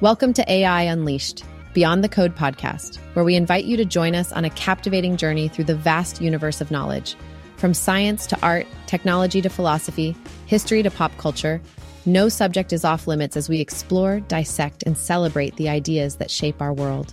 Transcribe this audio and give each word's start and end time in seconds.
Welcome 0.00 0.32
to 0.34 0.48
AI 0.48 0.82
Unleashed, 0.82 1.44
Beyond 1.74 2.04
the 2.04 2.08
Code 2.08 2.36
podcast, 2.36 2.98
where 3.14 3.24
we 3.24 3.34
invite 3.34 3.64
you 3.64 3.76
to 3.76 3.84
join 3.84 4.14
us 4.14 4.30
on 4.30 4.44
a 4.44 4.50
captivating 4.50 5.16
journey 5.16 5.48
through 5.48 5.64
the 5.64 5.74
vast 5.74 6.20
universe 6.20 6.60
of 6.60 6.70
knowledge. 6.70 7.16
From 7.56 7.74
science 7.74 8.24
to 8.28 8.38
art, 8.40 8.68
technology 8.86 9.42
to 9.42 9.48
philosophy, 9.48 10.16
history 10.46 10.84
to 10.84 10.90
pop 10.92 11.10
culture, 11.18 11.60
no 12.06 12.28
subject 12.28 12.72
is 12.72 12.84
off 12.84 13.08
limits 13.08 13.36
as 13.36 13.48
we 13.48 13.58
explore, 13.58 14.20
dissect, 14.20 14.84
and 14.84 14.96
celebrate 14.96 15.56
the 15.56 15.68
ideas 15.68 16.14
that 16.18 16.30
shape 16.30 16.62
our 16.62 16.72
world. 16.72 17.12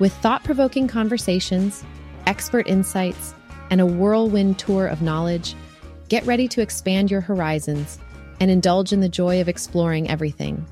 With 0.00 0.12
thought 0.14 0.42
provoking 0.42 0.88
conversations, 0.88 1.84
expert 2.26 2.66
insights, 2.66 3.32
and 3.70 3.80
a 3.80 3.86
whirlwind 3.86 4.58
tour 4.58 4.88
of 4.88 5.02
knowledge, 5.02 5.54
get 6.08 6.26
ready 6.26 6.48
to 6.48 6.62
expand 6.62 7.12
your 7.12 7.20
horizons 7.20 8.00
and 8.40 8.50
indulge 8.50 8.92
in 8.92 8.98
the 8.98 9.08
joy 9.08 9.40
of 9.40 9.48
exploring 9.48 10.10
everything. 10.10 10.66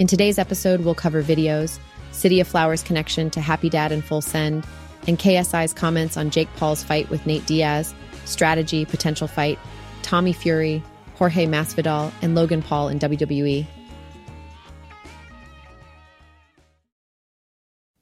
In 0.00 0.08
today's 0.08 0.40
episode, 0.40 0.80
we'll 0.80 0.96
cover 0.96 1.22
videos, 1.22 1.78
City 2.10 2.40
of 2.40 2.48
Flowers 2.48 2.82
connection 2.82 3.30
to 3.30 3.40
Happy 3.40 3.70
Dad 3.70 3.92
and 3.92 4.04
Full 4.04 4.22
Send, 4.22 4.66
and 5.06 5.16
KSI's 5.16 5.72
comments 5.72 6.16
on 6.16 6.30
Jake 6.30 6.48
Paul's 6.56 6.82
fight 6.82 7.08
with 7.10 7.24
Nate 7.26 7.46
Diaz, 7.46 7.94
strategy, 8.24 8.84
potential 8.84 9.28
fight, 9.28 9.56
Tommy 10.02 10.32
Fury, 10.32 10.82
Jorge 11.14 11.46
Masvidal, 11.46 12.10
and 12.22 12.34
Logan 12.34 12.60
Paul 12.60 12.88
in 12.88 12.98
WWE. 12.98 13.64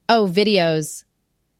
Oh, 0.08 0.26
videos. 0.32 1.04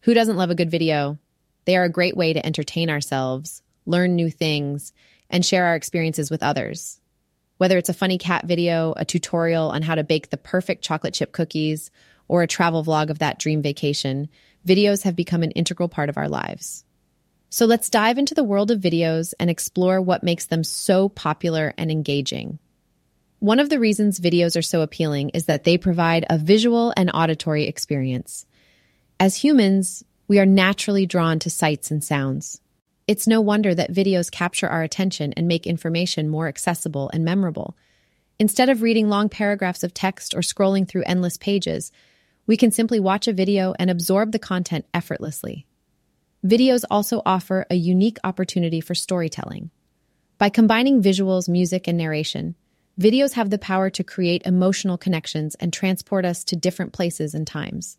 Who 0.01 0.15
doesn't 0.15 0.39
love 0.39 0.49
a 0.49 0.55
good 0.55 0.71
video? 0.71 1.19
They 1.67 1.77
are 1.77 1.85
a 1.85 1.91
great 1.91 2.17
way 2.17 2.33
to 2.33 2.45
entertain 2.45 2.89
ourselves, 2.89 3.63
learn 3.85 4.17
new 4.17 4.31
things, 4.31 4.95
and 5.29 5.45
share 5.45 5.67
our 5.67 5.75
experiences 5.75 6.31
with 6.31 6.43
others. 6.43 7.02
Whether 7.63 7.79
it's 7.79 7.89
a 7.89 7.95
funny 7.95 8.19
cat 8.19 8.45
video, 8.45 8.93
a 8.97 9.05
tutorial 9.05 9.71
on 9.71 9.83
how 9.83 9.95
to 9.95 10.03
bake 10.03 10.31
the 10.31 10.37
perfect 10.37 10.83
chocolate 10.83 11.15
chip 11.15 11.31
cookies, 11.31 11.93
or 12.27 12.43
a 12.43 12.49
travel 12.49 12.85
vlog 12.85 13.09
of 13.09 13.21
that 13.21 13.39
dream 13.39 13.63
vacation, 13.63 14.29
videos 14.67 15.05
have 15.05 15.15
become 15.15 15.45
an 15.45 15.53
integral 15.53 15.89
part 15.89 16.09
of 16.09 16.17
our 16.17 16.29
lives. 16.29 16.85
So 17.51 17.67
let's 17.67 17.89
dive 17.89 18.19
into 18.19 18.35
the 18.35 18.43
world 18.43 18.73
of 18.73 18.81
videos 18.81 19.33
and 19.39 19.49
explore 19.49 20.01
what 20.01 20.25
makes 20.25 20.47
them 20.47 20.65
so 20.65 21.09
popular 21.09 21.73
and 21.79 21.89
engaging. 21.89 22.59
One 23.39 23.61
of 23.61 23.69
the 23.69 23.79
reasons 23.79 24.19
videos 24.19 24.59
are 24.59 24.63
so 24.63 24.81
appealing 24.81 25.29
is 25.29 25.47
that 25.47 25.63
they 25.63 25.79
provide 25.79 26.27
a 26.29 26.39
visual 26.39 26.93
and 26.97 27.13
auditory 27.15 27.69
experience. 27.69 28.45
As 29.21 29.37
humans, 29.37 30.03
we 30.27 30.41
are 30.41 30.47
naturally 30.47 31.07
drawn 31.07 31.39
to 31.39 31.49
sights 31.49 31.93
and 31.93 32.03
sounds. 32.03 32.61
It's 33.09 33.27
no 33.27 33.41
wonder 33.41 33.75
that 33.75 33.93
videos 33.93 34.31
capture 34.31 34.69
our 34.69 34.83
attention 34.83 35.33
and 35.33 35.49
make 35.49 35.67
information 35.67 36.29
more 36.29 36.49
accessible 36.49 37.11
and 37.13 37.25
memorable. 37.25 37.77
Instead 38.39 38.69
of 38.69 38.83
reading 38.83 39.09
long 39.09 39.29
paragraphs 39.29 39.83
of 39.83 39.93
text 39.93 40.35
or 40.35 40.41
scrolling 40.41 40.87
through 40.87 41.03
endless 41.05 41.37
pages, 41.37 41.91
we 42.47 42.57
can 42.57 42.71
simply 42.71 43.01
watch 43.01 43.27
a 43.27 43.33
video 43.33 43.75
and 43.79 43.91
absorb 43.91 44.33
the 44.33 44.39
content 44.39 44.85
effortlessly. 44.95 45.67
Videos 46.45 46.85
also 46.91 47.23
offer 47.25 47.67
a 47.71 47.77
unique 47.77 48.19
opportunity 48.25 48.81
for 48.81 48.95
storytelling. 48.95 49.71
By 50.39 50.49
combining 50.49 51.03
visuals, 51.03 51.49
music, 51.49 51.87
and 51.87 51.97
narration, 51.97 52.57
videos 52.99 53.35
have 53.35 53.51
the 53.51 53.59
power 53.59 53.91
to 53.91 54.03
create 54.03 54.43
emotional 54.45 54.99
connections 54.99 55.55
and 55.57 55.73
transport 55.73 56.25
us 56.25 56.43
to 56.45 56.57
different 56.57 56.93
places 56.93 57.33
and 57.35 57.47
times. 57.47 57.97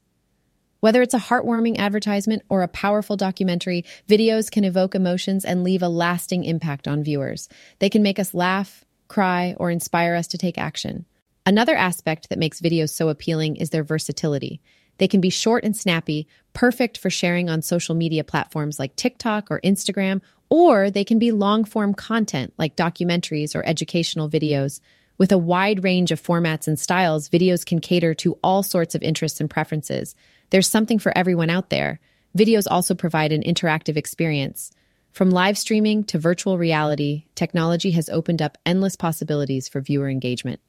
Whether 0.84 1.02
it's 1.02 1.14
a 1.14 1.18
heartwarming 1.18 1.78
advertisement 1.78 2.42
or 2.50 2.62
a 2.62 2.68
powerful 2.68 3.16
documentary, 3.16 3.86
videos 4.10 4.52
can 4.52 4.66
evoke 4.66 4.96
emotions 4.96 5.46
and 5.46 5.64
leave 5.64 5.82
a 5.82 5.88
lasting 5.88 6.44
impact 6.44 6.90
on 6.90 7.06
viewers. 7.06 7.48
They 7.80 7.90
can 7.90 8.04
make 8.04 8.20
us 8.20 8.34
laugh, 8.34 8.84
cry, 9.08 9.56
or 9.56 9.72
inspire 9.72 10.14
us 10.14 10.28
to 10.28 10.38
take 10.38 10.58
action. 10.58 11.06
Another 11.46 11.74
aspect 11.74 12.28
that 12.28 12.38
makes 12.38 12.60
videos 12.60 12.90
so 12.90 13.08
appealing 13.08 13.56
is 13.56 13.70
their 13.70 13.86
versatility. 13.86 14.60
They 14.98 15.08
can 15.08 15.22
be 15.22 15.30
short 15.30 15.64
and 15.64 15.74
snappy, 15.74 16.28
perfect 16.52 16.98
for 16.98 17.10
sharing 17.10 17.50
on 17.50 17.62
social 17.62 17.96
media 17.96 18.26
platforms 18.26 18.78
like 18.78 18.98
TikTok 18.98 19.50
or 19.50 19.62
Instagram, 19.62 20.20
or 20.50 20.92
they 20.92 21.06
can 21.06 21.18
be 21.18 21.32
long 21.32 21.64
form 21.64 21.94
content 21.94 22.52
like 22.58 22.76
documentaries 22.76 23.56
or 23.56 23.66
educational 23.66 24.30
videos. 24.30 24.82
With 25.18 25.32
a 25.32 25.38
wide 25.38 25.86
range 25.86 26.12
of 26.12 26.22
formats 26.22 26.68
and 26.68 26.78
styles, 26.78 27.30
videos 27.30 27.66
can 27.66 27.80
cater 27.80 28.14
to 28.16 28.38
all 28.44 28.64
sorts 28.64 28.96
of 28.96 29.02
interests 29.04 29.40
and 29.40 29.50
preferences. 29.50 30.14
There's 30.54 30.70
something 30.70 31.00
for 31.00 31.18
everyone 31.18 31.50
out 31.50 31.72
there. 31.72 32.00
Videos 32.38 32.68
also 32.70 32.94
provide 32.94 33.32
an 33.32 33.42
interactive 33.42 33.98
experience. 33.98 34.70
From 35.12 35.32
live 35.32 35.58
streaming 35.58 36.04
to 36.04 36.20
virtual 36.20 36.60
reality, 36.60 37.26
technology 37.34 37.90
has 37.94 38.08
opened 38.08 38.40
up 38.40 38.60
endless 38.64 38.96
possibilities 38.96 39.68
for 39.68 39.82
viewer 39.82 40.08
engagement. 40.08 40.60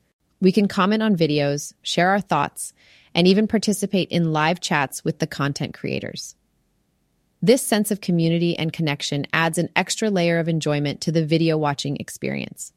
We 0.41 0.53
can 0.53 0.69
comment 0.69 1.03
on 1.03 1.19
videos, 1.19 1.75
share 1.83 2.09
our 2.09 2.23
thoughts, 2.23 2.73
and 3.15 3.29
even 3.29 3.47
participate 3.47 4.09
in 4.09 4.33
live 4.33 4.59
chats 4.59 5.05
with 5.05 5.19
the 5.19 5.27
content 5.27 5.75
creators. 5.75 6.35
This 7.43 7.61
sense 7.61 7.91
of 7.91 8.01
community 8.01 8.57
and 8.57 8.73
connection 8.73 9.27
adds 9.35 9.59
an 9.59 9.69
extra 9.77 10.09
layer 10.09 10.39
of 10.39 10.49
enjoyment 10.49 11.03
to 11.03 11.13
the 11.13 11.27
video 11.27 11.59
watching 11.59 11.99
experience. 11.99 12.73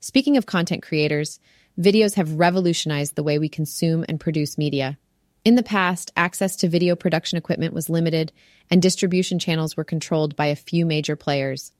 Speaking 0.00 0.36
of 0.36 0.44
content 0.44 0.82
creators, 0.82 1.40
videos 1.80 2.16
have 2.16 2.38
revolutionized 2.38 3.14
the 3.14 3.22
way 3.22 3.38
we 3.38 3.48
consume 3.48 4.04
and 4.06 4.20
produce 4.20 4.58
media. 4.58 4.98
In 5.46 5.54
the 5.54 5.62
past, 5.62 6.10
access 6.16 6.56
to 6.56 6.68
video 6.68 6.96
production 6.96 7.38
equipment 7.38 7.72
was 7.72 7.88
limited 7.88 8.32
and 8.68 8.82
distribution 8.82 9.38
channels 9.38 9.76
were 9.76 9.84
controlled 9.84 10.34
by 10.34 10.46
a 10.46 10.56
few 10.56 10.84
major 10.84 11.14
players. 11.14 11.70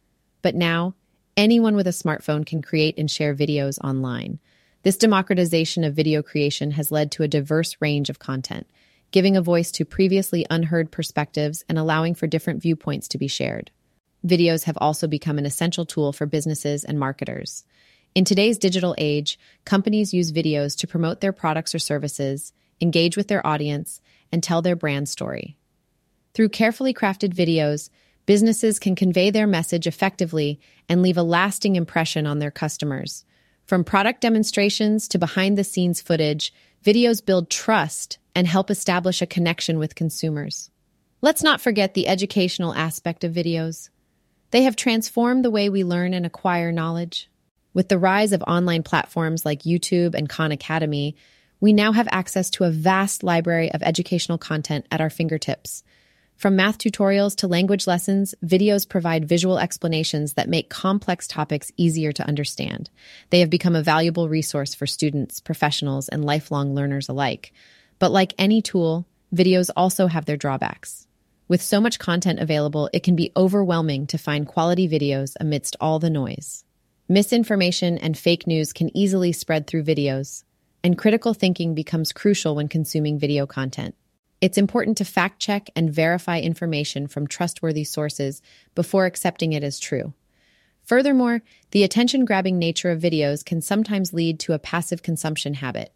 But 0.41 0.55
now, 0.55 0.95
anyone 1.37 1.75
with 1.75 1.89
a 1.89 1.91
smartphone 1.91 2.47
can 2.47 2.63
create 2.63 2.97
and 2.97 3.11
share 3.11 3.35
videos 3.35 3.81
online. 3.83 4.39
This 4.85 4.97
democratization 4.97 5.83
of 5.83 5.97
video 5.97 6.23
creation 6.23 6.71
has 6.71 6.93
led 6.93 7.11
to 7.11 7.25
a 7.25 7.29
diverse 7.29 7.77
range 7.81 8.09
of 8.09 8.21
content, 8.21 8.69
giving 9.11 9.37
a 9.37 9.43
voice 9.43 9.73
to 9.73 9.85
previously 9.85 10.47
unheard 10.49 10.93
perspectives 10.93 11.65
and 11.69 11.77
allowing 11.77 12.15
for 12.15 12.29
different 12.29 12.63
viewpoints 12.63 13.09
to 13.09 13.19
be 13.19 13.27
shared. 13.27 13.73
Videos 14.25 14.63
have 14.63 14.79
also 14.81 15.09
become 15.09 15.39
an 15.39 15.47
essential 15.47 15.85
tool 15.85 16.13
for 16.13 16.25
businesses 16.25 16.85
and 16.85 17.01
marketers. 17.01 17.65
In 18.15 18.25
today's 18.25 18.59
digital 18.59 18.95
age, 18.97 19.41
companies 19.65 20.15
use 20.15 20.31
videos 20.31 20.79
to 20.79 20.87
promote 20.87 21.21
their 21.21 21.33
products 21.33 21.75
or 21.75 21.81
services, 21.81 22.53
engage 22.81 23.17
with 23.17 23.29
their 23.29 23.47
audience, 23.47 24.01
and 24.33 24.43
tell 24.43 24.63
their 24.63 24.77
brand 24.77 25.09
story. 25.09 25.57
Through 26.35 26.51
carefully 26.51 26.93
crafted 26.93 27.35
videos, 27.35 27.89
businesses 28.27 28.79
can 28.79 28.95
convey 28.95 29.31
their 29.31 29.47
message 29.47 29.87
effectively 29.87 30.61
and 30.89 31.01
leave 31.01 31.17
a 31.17 31.23
lasting 31.23 31.77
impression 31.77 32.27
on 32.27 32.39
their 32.39 32.51
customers. 32.51 33.25
From 33.65 33.85
product 33.85 34.21
demonstrations 34.21 35.09
to 35.09 35.19
behind 35.19 35.57
the 35.57 35.65
scenes 35.65 36.01
footage, 36.01 36.53
videos 36.85 37.25
build 37.25 37.51
trust 37.51 38.19
and 38.35 38.47
help 38.47 38.71
establish 38.71 39.23
a 39.23 39.27
connection 39.27 39.79
with 39.79 39.95
consumers. 39.95 40.71
Let's 41.23 41.43
not 41.43 41.61
forget 41.61 41.95
the 41.95 42.07
educational 42.07 42.75
aspect 42.75 43.25
of 43.25 43.33
videos. 43.33 43.89
They 44.51 44.63
have 44.63 44.77
transformed 44.77 45.45
the 45.45 45.51
way 45.51 45.69
we 45.69 45.83
learn 45.83 46.15
and 46.15 46.27
acquire 46.27 46.71
knowledge. 46.71 47.31
With 47.73 47.89
the 47.89 47.99
rise 47.99 48.33
of 48.33 48.43
online 48.43 48.83
platforms 48.83 49.45
like 49.45 49.63
YouTube 49.63 50.15
and 50.15 50.29
Khan 50.29 50.53
Academy, 50.53 51.17
we 51.61 51.73
now 51.73 51.93
have 51.93 52.09
access 52.11 52.51
to 52.51 52.65
a 52.65 52.71
vast 52.71 53.23
library 53.23 53.73
of 53.73 53.83
educational 53.83 54.39
content 54.39 54.87
at 54.91 55.01
our 55.01 55.11
fingertips. 55.11 55.83
From 56.37 56.55
math 56.55 56.77
tutorials 56.77 57.35
to 57.37 57.49
language 57.49 57.87
lessons, 57.87 58.35
videos 58.45 58.87
provide 58.87 59.27
visual 59.27 59.59
explanations 59.59 60.35
that 60.35 60.51
make 60.51 60.69
complex 60.69 61.27
topics 61.27 61.73
easier 61.79 62.13
to 62.13 62.27
understand. 62.27 62.91
They 63.31 63.41
have 63.41 63.49
become 63.49 63.75
a 63.75 63.83
valuable 63.83 64.29
resource 64.29 64.75
for 64.75 64.87
students, 64.87 65.41
professionals, 65.41 66.11
and 66.11 66.27
lifelong 66.27 66.75
learners 66.75 67.09
alike. 67.09 67.55
But 67.99 68.13
like 68.13 68.35
any 68.37 68.61
tool, 68.61 69.07
videos 69.35 69.71
also 69.75 70.09
have 70.09 70.27
their 70.27 70.37
drawbacks. 70.37 71.07
With 71.49 71.63
so 71.63 71.81
much 71.81 71.99
content 71.99 72.39
available, 72.39 72.91
it 72.93 73.03
can 73.03 73.17
be 73.17 73.33
overwhelming 73.35 74.07
to 74.09 74.19
find 74.19 74.47
quality 74.47 74.89
videos 74.89 75.37
amidst 75.41 75.77
all 75.81 75.99
the 75.99 76.11
noise. 76.11 76.65
Misinformation 77.09 77.97
and 77.97 78.19
fake 78.19 78.47
news 78.47 78.75
can 78.75 78.95
easily 78.95 79.33
spread 79.33 79.67
through 79.67 79.85
videos, 79.85 80.43
and 80.87 80.97
critical 80.97 81.35
thinking 81.35 81.75
becomes 81.75 82.13
crucial 82.13 82.55
when 82.55 82.69
consuming 82.69 83.19
video 83.19 83.45
content. 83.45 83.97
It's 84.41 84.57
important 84.57 84.97
to 84.99 85.05
fact 85.05 85.41
check 85.41 85.69
and 85.75 85.93
verify 85.93 86.39
information 86.39 87.09
from 87.09 87.27
trustworthy 87.27 87.83
sources 87.83 88.41
before 88.77 89.05
accepting 89.05 89.53
it 89.53 89.65
as 89.65 89.81
true. 89.81 90.15
Furthermore, 90.85 91.43
the 91.73 91.83
attention 91.83 92.25
grabbing 92.25 92.57
nature 92.57 92.93
of 92.93 93.03
videos 93.03 93.45
can 93.45 93.61
sometimes 93.61 94.13
lead 94.13 94.39
to 94.39 94.53
a 94.53 94.61
passive 94.61 95.03
consumption 95.03 95.55
habit. 95.55 95.93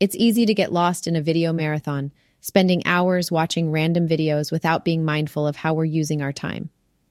It's 0.00 0.16
easy 0.16 0.46
to 0.46 0.54
get 0.54 0.72
lost 0.72 1.06
in 1.06 1.16
a 1.16 1.20
video 1.20 1.52
marathon, 1.52 2.10
spending 2.40 2.80
hours 2.86 3.30
watching 3.30 3.70
random 3.70 4.08
videos 4.08 4.50
without 4.50 4.86
being 4.86 5.04
mindful 5.04 5.46
of 5.46 5.56
how 5.56 5.74
we're 5.74 5.84
using 5.84 6.22
our 6.22 6.32
time. 6.32 6.70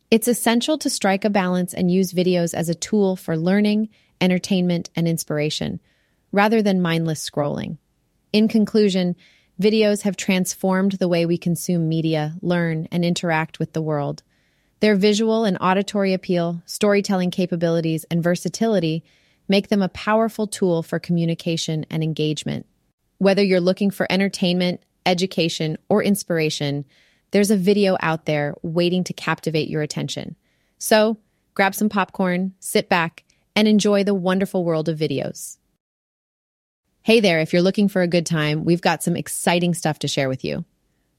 It's 0.09 0.27
essential 0.27 0.79
to 0.79 0.89
strike 0.89 1.25
a 1.25 1.29
balance 1.29 1.75
and 1.75 1.91
use 1.91 2.11
videos 2.11 2.55
as 2.55 2.69
a 2.69 2.73
tool 2.73 3.15
for 3.15 3.37
learning, 3.37 3.89
entertainment, 4.19 4.89
and 4.95 5.07
inspiration, 5.07 5.79
rather 6.33 6.61
than 6.61 6.81
mindless 6.81 7.29
scrolling. 7.29 7.77
In 8.33 8.49
conclusion, 8.49 9.15
Videos 9.61 10.01
have 10.01 10.17
transformed 10.17 10.93
the 10.93 11.07
way 11.07 11.25
we 11.25 11.37
consume 11.37 11.87
media, 11.87 12.35
learn, 12.41 12.87
and 12.91 13.05
interact 13.05 13.59
with 13.59 13.73
the 13.73 13.81
world. 13.81 14.23
Their 14.79 14.95
visual 14.95 15.45
and 15.45 15.57
auditory 15.61 16.13
appeal, 16.13 16.63
storytelling 16.65 17.31
capabilities, 17.31 18.03
and 18.09 18.23
versatility 18.23 19.03
make 19.47 19.67
them 19.67 19.81
a 19.81 19.89
powerful 19.89 20.47
tool 20.47 20.81
for 20.81 20.99
communication 20.99 21.85
and 21.89 22.03
engagement. 22.03 22.65
Whether 23.19 23.43
you're 23.43 23.61
looking 23.61 23.91
for 23.91 24.11
entertainment, 24.11 24.81
education, 25.05 25.77
or 25.87 26.01
inspiration, 26.01 26.85
there's 27.31 27.51
a 27.51 27.57
video 27.57 27.95
out 27.99 28.25
there 28.25 28.55
waiting 28.63 29.03
to 29.05 29.13
captivate 29.13 29.69
your 29.69 29.83
attention. 29.83 30.35
So 30.79 31.17
grab 31.53 31.75
some 31.75 31.89
popcorn, 31.89 32.53
sit 32.59 32.89
back, 32.89 33.23
and 33.55 33.67
enjoy 33.67 34.03
the 34.03 34.15
wonderful 34.15 34.65
world 34.65 34.89
of 34.89 34.97
videos. 34.97 35.57
Hey 37.05 37.19
there, 37.19 37.41
if 37.41 37.51
you're 37.51 37.61
looking 37.61 37.89
for 37.89 38.01
a 38.01 38.07
good 38.07 38.25
time, 38.25 38.63
we've 38.63 38.79
got 38.79 39.03
some 39.03 39.17
exciting 39.17 39.73
stuff 39.73 39.99
to 39.99 40.07
share 40.07 40.29
with 40.29 40.45
you. 40.45 40.63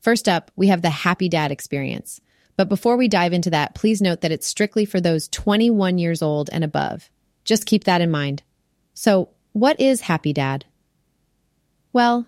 First 0.01 0.31
up, 0.31 0.51
we 0.57 0.69
have 0.69 0.81
the 0.81 0.89
Happy 0.89 1.29
Dad 1.29 1.53
experience. 1.53 2.23
But 2.57 2.71
before 2.71 2.97
we 2.97 3.07
dive 3.07 3.35
into 3.35 3.51
that, 3.51 3.75
please 3.75 4.01
note 4.01 4.23
that 4.23 4.33
it's 4.33 4.47
strictly 4.47 4.87
for 4.87 4.99
those 4.99 5.29
21 5.29 5.99
years 5.99 6.23
old 6.23 6.49
and 6.51 6.65
above. 6.65 7.11
Just 7.45 7.67
keep 7.67 7.85
that 7.85 8.01
in 8.01 8.11
mind. 8.11 8.43
So, 8.95 9.29
what 9.53 9.79
is 9.79 10.01
Happy 10.01 10.33
Dad? 10.33 10.65
Well, 11.93 12.27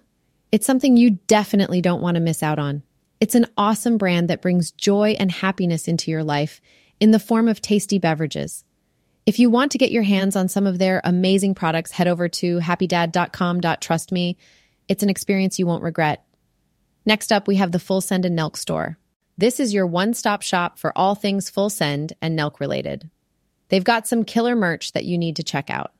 it's 0.53 0.67
something 0.67 0.99
you 0.99 1.12
definitely 1.26 1.81
don't 1.81 2.03
want 2.03 2.17
to 2.17 2.20
miss 2.20 2.43
out 2.43 2.58
on. 2.58 2.82
It's 3.20 3.35
an 3.35 3.47
awesome 3.56 3.97
brand 3.97 4.29
that 4.29 4.43
brings 4.43 4.70
joy 4.70 5.17
and 5.19 5.32
happiness 5.32 5.88
into 5.88 6.11
your 6.11 6.25
life 6.25 6.61
in 7.00 7.11
the 7.11 7.19
form 7.19 7.49
of 7.49 7.62
tasty 7.62 7.99
beverages. 7.99 8.66
If 9.26 9.40
you 9.40 9.50
want 9.50 9.73
to 9.73 9.78
get 9.78 9.90
your 9.90 10.05
hands 10.05 10.37
on 10.37 10.46
some 10.46 10.69
of 10.69 10.78
their 10.78 11.00
amazing 11.02 11.56
products, 11.56 11.90
head 11.90 12.06
over 12.06 12.28
to 12.28 12.61
happydad.com.trustme. 12.61 14.37
It's 14.87 15.02
an 15.02 15.11
experience 15.11 15.58
you 15.58 15.67
won't 15.67 15.82
regret. 15.82 16.25
Next 17.05 17.32
up, 17.32 17.49
we 17.49 17.56
have 17.56 17.73
the 17.73 17.81
Full 17.81 18.00
Send 18.00 18.25
and 18.25 18.38
Nelk 18.38 18.56
store. 18.56 18.99
This 19.37 19.58
is 19.58 19.75
your 19.75 19.84
one 19.84 20.14
stop 20.14 20.43
shop 20.43 20.78
for 20.78 20.96
all 20.96 21.17
things 21.17 21.50
Full 21.50 21.70
Send 21.70 22.12
and 22.23 22.38
Nelk 22.38 22.61
related. 22.61 23.11
They've 23.69 23.82
got 23.82 24.06
some 24.06 24.25
killer 24.25 24.55
merch 24.55 24.93
that 24.93 25.05
you 25.05 25.19
need 25.19 25.34
to 25.37 25.43
check 25.43 25.70
out. 25.70 25.93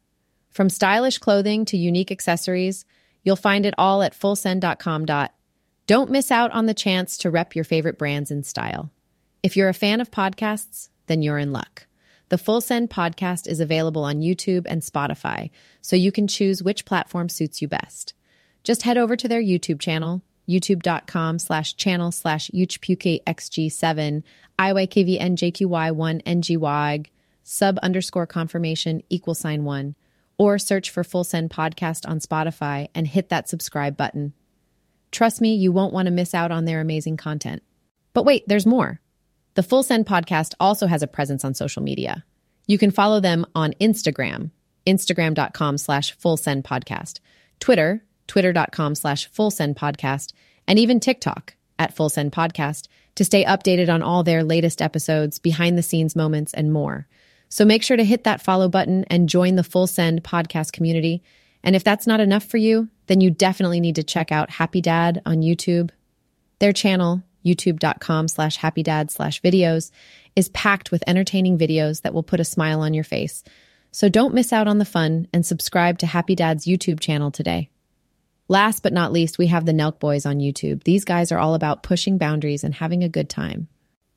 From 0.51 0.71
stylish 0.71 1.19
clothing 1.19 1.65
to 1.65 1.77
unique 1.77 2.13
accessories, 2.13 2.85
you'll 3.25 3.35
find 3.35 3.67
it 3.67 3.75
all 3.77 4.03
at 4.03 4.17
fullsend.com. 4.17 5.05
Don't 5.89 6.11
miss 6.13 6.31
out 6.31 6.53
on 6.53 6.67
the 6.67 6.75
chance 6.75 7.19
to 7.19 7.31
rep 7.33 7.57
your 7.57 7.65
favorite 7.65 7.99
brands 7.99 8.31
in 8.31 8.45
style. 8.45 8.93
If 9.43 9.57
you're 9.57 9.69
a 9.69 9.75
fan 9.75 10.01
of 10.01 10.13
podcasts, 10.13 10.91
then 11.09 11.23
you're 11.23 11.39
in 11.39 11.53
luck. 11.53 11.89
The 12.29 12.39
Full 12.39 12.61
Send 12.61 12.91
podcast 12.91 13.47
is 13.47 13.61
available 13.61 14.03
on 14.03 14.21
YouTube 14.21 14.65
and 14.67 14.83
Spotify, 14.83 15.51
so 15.81 15.95
you 15.95 16.11
can 16.11 16.27
choose 16.27 16.61
which 16.61 16.85
platform 16.85 17.29
suits 17.29 17.63
you 17.63 17.69
best. 17.69 18.15
Just 18.65 18.83
head 18.83 18.99
over 18.99 19.15
to 19.15 19.29
their 19.29 19.41
YouTube 19.41 19.79
channel, 19.79 20.23
youtube.com 20.49 21.39
slash 21.39 21.77
channel 21.77 22.11
slash 22.11 22.51
uchpukxg7, 22.53 24.25
iykvnjqy1ngy, 24.59 27.07
sub 27.45 27.79
underscore 27.79 28.27
confirmation 28.27 29.05
equal 29.09 29.37
sign 29.37 29.63
one, 29.63 29.95
or 30.37 30.59
search 30.59 30.91
for 30.91 31.05
Full 31.05 31.23
Send 31.23 31.51
Podcast 31.51 32.09
on 32.09 32.19
Spotify 32.19 32.89
and 32.93 33.07
hit 33.07 33.29
that 33.29 33.49
subscribe 33.49 33.97
button. 33.97 34.33
Trust 35.13 35.41
me, 35.41 35.55
you 35.55 35.71
won't 35.71 35.93
want 35.93 36.07
to 36.07 36.13
miss 36.13 36.35
out 36.35 36.51
on 36.51 36.65
their 36.65 36.81
amazing 36.81 37.17
content. 37.17 37.63
But 38.15 38.25
wait, 38.25 38.49
there's 38.49 38.67
more. 38.67 39.01
The 39.57 39.63
Full 39.63 39.83
Send 39.83 40.05
podcast 40.05 40.53
also 40.61 40.87
has 40.87 41.03
a 41.03 41.07
presence 41.07 41.43
on 41.43 41.55
social 41.55 41.83
media. 41.83 42.27
You 42.67 42.77
can 42.77 42.91
follow 42.91 43.21
them 43.21 43.47
on 43.55 43.73
Instagram, 43.81 44.51
instagram.com 44.87 45.79
slash 45.79 46.13
full 46.13 46.37
podcast, 46.37 47.21
Twitter, 47.59 48.05
twitter.com 48.27 48.95
slash 48.95 49.31
full 49.31 49.51
podcast, 49.51 50.35
and 50.69 50.79
even 50.79 51.01
TikTok 51.01 51.57
at 51.79 51.97
full 51.97 52.11
send 52.11 52.33
podcast 52.33 52.89
to 53.15 53.25
stay 53.25 53.47
updated 53.47 53.89
on 53.89 54.03
all 54.03 54.23
their 54.23 54.45
latest 54.45 54.83
episodes, 54.83 55.39
behind 55.39 55.79
the 55.79 55.83
scenes 55.83 56.15
moments, 56.15 56.53
and 56.53 56.71
more. 56.71 57.09
So 57.49 57.65
make 57.65 57.83
sure 57.83 57.97
to 57.97 58.05
hit 58.05 58.25
that 58.25 58.43
follow 58.43 58.69
button 58.69 59.05
and 59.05 59.27
join 59.27 59.55
the 59.55 59.65
Full 59.65 59.87
Send 59.87 60.23
podcast 60.23 60.73
community. 60.73 61.23
And 61.63 61.75
if 61.75 61.83
that's 61.83 62.07
not 62.07 62.21
enough 62.21 62.45
for 62.45 62.59
you, 62.59 62.91
then 63.07 63.23
you 63.23 63.31
definitely 63.31 63.81
need 63.81 63.95
to 63.95 64.03
check 64.03 64.31
out 64.31 64.51
Happy 64.51 64.83
Dad 64.83 65.23
on 65.25 65.37
YouTube. 65.37 65.93
Their 66.59 66.75
channel, 66.75 67.23
youtube.com 67.47 68.29
slash 68.29 68.59
happydad 68.59 69.11
slash 69.11 69.41
videos, 69.41 69.91
is 70.35 70.49
packed 70.51 70.91
with 70.91 71.05
entertaining 71.07 71.57
videos 71.57 72.03
that 72.03 72.13
will 72.13 72.23
put 72.23 72.41
a 72.41 72.45
smile 72.45 72.81
on 72.81 72.93
your 72.93 73.05
face. 73.05 73.45
So 73.93 74.11
don't 74.11 74.35
miss 74.35 74.53
out 74.53 74.69
on 74.69 74.77
the 74.77 74.85
fun 74.85 75.29
and 75.33 75.47
subscribe 75.47 75.99
to 76.01 76.07
Happy 76.07 76.35
Dad's 76.35 76.67
YouTube 76.67 77.01
channel 77.01 77.31
today. 77.31 77.71
Last 78.49 78.83
but 78.83 78.93
not 78.93 79.13
least, 79.13 79.39
we 79.39 79.47
have 79.47 79.65
the 79.65 79.73
Nelk 79.73 79.99
Boys 79.99 80.27
on 80.27 80.39
YouTube. 80.39 80.85
These 80.85 81.05
guys 81.05 81.33
are 81.33 81.39
all 81.39 81.55
about 81.55 81.83
pushing 81.83 82.19
boundaries 82.19 82.63
and 82.63 82.75
having 82.75 83.03
a 83.03 83.09
good 83.09 83.29
time. 83.29 83.69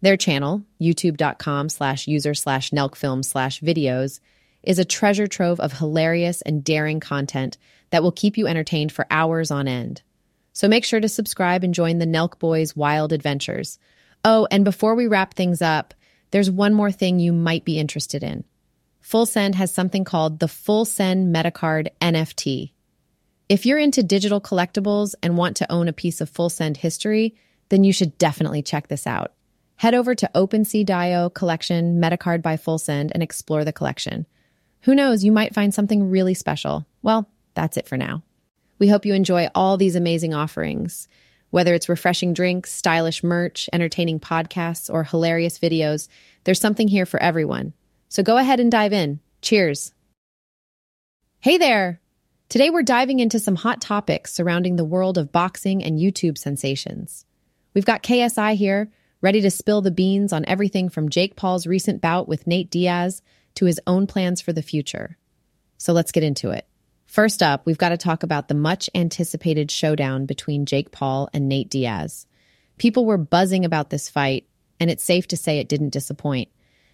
Their 0.02 0.18
channel, 0.18 0.64
youtube.com 0.80 1.70
slash 1.70 2.08
user 2.08 2.34
slash 2.34 2.72
nelkfilm 2.72 3.24
slash 3.24 3.62
videos, 3.62 4.20
is 4.64 4.80
a 4.80 4.86
treasure 4.86 5.28
trove 5.28 5.60
of 5.60 5.74
hilarious 5.74 6.42
and 6.42 6.64
daring 6.64 7.00
content 7.00 7.58
that 7.90 8.04
will 8.04 8.12
keep 8.12 8.38
you 8.38 8.48
entertained 8.48 8.92
for 8.92 9.08
hours 9.10 9.52
on 9.52 9.68
end. 9.68 10.02
So 10.60 10.68
make 10.68 10.84
sure 10.84 11.00
to 11.00 11.08
subscribe 11.08 11.64
and 11.64 11.74
join 11.74 12.00
the 12.00 12.06
Nelk 12.06 12.38
Boys' 12.38 12.76
wild 12.76 13.14
adventures. 13.14 13.80
Oh, 14.26 14.46
and 14.52 14.66
before 14.66 14.94
we 14.94 15.08
wrap 15.08 15.34
things 15.34 15.62
up, 15.62 15.94
there's 16.32 16.52
one 16.52 16.74
more 16.74 16.92
thing 16.92 17.18
you 17.18 17.32
might 17.32 17.64
be 17.64 17.80
interested 17.80 18.24
in. 18.24 18.44
Full 19.00 19.26
Send 19.26 19.56
has 19.56 19.74
something 19.74 20.04
called 20.04 20.40
the 20.40 20.50
Full 20.50 20.84
Send 20.84 21.34
Metacard 21.34 21.88
NFT. 22.02 22.74
If 23.48 23.66
you're 23.66 23.80
into 23.80 24.04
digital 24.04 24.42
collectibles 24.42 25.16
and 25.24 25.38
want 25.38 25.56
to 25.56 25.72
own 25.72 25.88
a 25.88 25.94
piece 25.94 26.20
of 26.20 26.30
Full 26.30 26.50
Send 26.50 26.76
history, 26.76 27.36
then 27.70 27.86
you 27.86 27.94
should 27.94 28.18
definitely 28.18 28.62
check 28.62 28.90
this 28.90 29.08
out. 29.08 29.32
Head 29.78 29.96
over 29.96 30.14
to 30.14 30.30
OpenSea 30.36 31.34
Collection 31.34 32.02
Metacard 32.02 32.42
by 32.42 32.58
Full 32.58 32.80
Send 32.80 33.14
and 33.14 33.24
explore 33.24 33.64
the 33.64 33.72
collection. 33.72 34.26
Who 34.82 34.94
knows, 34.94 35.24
you 35.24 35.32
might 35.32 35.56
find 35.56 35.74
something 35.74 36.10
really 36.10 36.34
special. 36.34 36.86
Well, 37.02 37.30
that's 37.54 37.78
it 37.78 37.88
for 37.88 37.96
now. 37.96 38.24
We 38.80 38.88
hope 38.88 39.06
you 39.06 39.14
enjoy 39.14 39.50
all 39.54 39.76
these 39.76 39.96
amazing 39.96 40.34
offerings. 40.34 41.10
Whether 41.50 41.74
it's 41.74 41.90
refreshing 41.90 42.34
drinks, 42.34 42.72
stylish 42.72 43.24
merch, 43.24 43.70
entertaining 43.74 44.22
podcasts, 44.22 44.92
or 44.92 45.04
hilarious 45.04 45.60
videos, 45.60 46.08
there's 46.46 46.62
something 46.62 46.88
here 46.88 47.06
for 47.06 47.22
everyone. 47.22 47.74
So 48.08 48.24
go 48.24 48.38
ahead 48.38 48.60
and 48.60 48.72
dive 48.72 48.94
in. 48.94 49.20
Cheers. 49.42 49.94
Hey 51.42 51.58
there! 51.58 52.00
Today 52.48 52.70
we're 52.70 52.84
diving 52.84 53.20
into 53.20 53.38
some 53.38 53.56
hot 53.56 53.82
topics 53.82 54.34
surrounding 54.34 54.76
the 54.76 54.86
world 54.86 55.18
of 55.18 55.32
boxing 55.32 55.84
and 55.84 56.00
YouTube 56.00 56.38
sensations. 56.38 57.26
We've 57.74 57.86
got 57.86 58.04
KSI 58.04 58.56
here 58.56 58.92
ready 59.22 59.42
to 59.42 59.52
spill 59.52 59.82
the 59.82 59.92
beans 59.92 60.32
on 60.32 60.46
everything 60.46 60.88
from 60.88 61.10
Jake 61.10 61.36
Paul's 61.36 61.68
recent 61.68 62.02
bout 62.02 62.28
with 62.28 62.48
Nate 62.48 62.72
Diaz 62.72 63.22
to 63.56 63.66
his 63.66 63.82
own 63.86 64.08
plans 64.08 64.40
for 64.40 64.54
the 64.54 64.62
future. 64.62 65.18
So 65.78 65.92
let's 65.92 66.12
get 66.14 66.24
into 66.24 66.52
it. 66.52 66.69
First 67.10 67.42
up, 67.42 67.66
we've 67.66 67.80
got 67.80 67.90
to 67.90 67.98
talk 67.98 68.22
about 68.22 68.50
the 68.50 68.54
much 68.54 68.88
anticipated 68.94 69.72
showdown 69.72 70.28
between 70.28 70.68
Jake 70.68 70.92
Paul 70.92 71.28
and 71.34 71.50
Nate 71.50 71.68
Diaz. 71.68 72.28
People 72.78 73.04
were 73.04 73.18
buzzing 73.18 73.66
about 73.66 73.90
this 73.90 74.08
fight, 74.08 74.46
and 74.80 74.92
it's 74.92 75.04
safe 75.04 75.28
to 75.30 75.36
say 75.36 75.58
it 75.58 75.68
didn't 75.68 75.90
disappoint. 75.90 76.50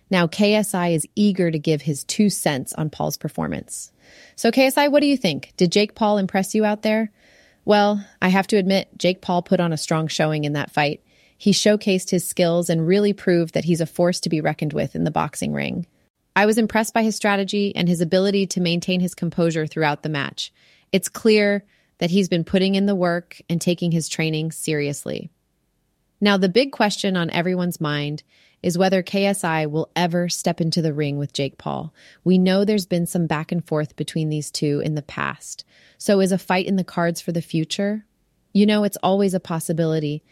Now, 0.10 0.26
KSI 0.26 0.96
is 0.96 1.06
eager 1.16 1.52
to 1.52 1.60
give 1.60 1.82
his 1.82 2.06
two 2.06 2.30
cents 2.30 2.72
on 2.76 2.90
Paul's 2.90 3.18
performance. 3.18 3.92
So, 4.38 4.52
KSI, 4.52 4.90
what 4.90 5.02
do 5.02 5.08
you 5.08 5.18
think? 5.18 5.52
Did 5.58 5.74
Jake 5.74 5.96
Paul 5.96 6.18
impress 6.18 6.56
you 6.56 6.64
out 6.64 6.82
there? 6.82 7.12
Well, 7.66 8.02
I 8.22 8.30
have 8.30 8.48
to 8.48 8.58
admit, 8.58 8.98
Jake 8.98 9.20
Paul 9.20 9.42
put 9.42 9.60
on 9.60 9.74
a 9.74 9.78
strong 9.78 10.08
showing 10.08 10.46
in 10.46 10.54
that 10.54 10.72
fight. 10.72 11.04
He 11.38 11.52
showcased 11.52 12.12
his 12.12 12.26
skills 12.26 12.70
and 12.70 12.88
really 12.88 13.12
proved 13.12 13.54
that 13.54 13.66
he's 13.66 13.82
a 13.82 13.86
force 13.86 14.22
to 14.22 14.30
be 14.30 14.40
reckoned 14.40 14.72
with 14.72 14.96
in 14.96 15.04
the 15.04 15.12
boxing 15.12 15.52
ring. 15.52 15.88
I 16.36 16.46
was 16.46 16.58
impressed 16.58 16.94
by 16.94 17.04
his 17.04 17.16
strategy 17.16 17.76
and 17.76 17.88
his 17.88 18.02
ability 18.02 18.48
to 18.48 18.62
maintain 18.62 19.00
his 19.00 19.16
composure 19.16 19.66
throughout 19.66 20.04
the 20.04 20.10
match. 20.10 20.52
It's 20.92 21.10
clear 21.10 21.64
that 22.00 22.12
he's 22.12 22.28
been 22.28 22.44
putting 22.44 22.76
in 22.76 22.86
the 22.86 22.96
work 22.96 23.42
and 23.50 23.62
taking 23.62 23.92
his 23.92 24.10
training 24.10 24.52
seriously. 24.52 25.30
Now, 26.20 26.38
the 26.38 26.50
big 26.50 26.72
question 26.72 27.16
on 27.16 27.30
everyone's 27.30 27.80
mind 27.80 28.24
is 28.62 28.78
whether 28.78 29.04
KSI 29.04 29.70
will 29.70 29.90
ever 29.96 30.28
step 30.28 30.60
into 30.60 30.82
the 30.82 30.94
ring 30.94 31.18
with 31.18 31.34
Jake 31.34 31.58
Paul. 31.58 31.94
We 32.24 32.38
know 32.38 32.66
there's 32.66 32.86
been 32.86 33.06
some 33.06 33.28
back 33.28 33.52
and 33.52 33.66
forth 33.66 33.96
between 33.96 34.30
these 34.30 34.50
two 34.50 34.82
in 34.84 34.96
the 34.96 35.02
past. 35.02 35.64
So, 35.98 36.20
is 36.20 36.32
a 36.32 36.38
fight 36.38 36.66
in 36.66 36.76
the 36.76 36.84
cards 36.84 37.22
for 37.22 37.32
the 37.32 37.42
future? 37.42 38.06
You 38.54 38.66
know, 38.66 38.84
it's 38.84 38.98
always 39.04 39.34
a 39.34 39.40
possibility, 39.40 40.24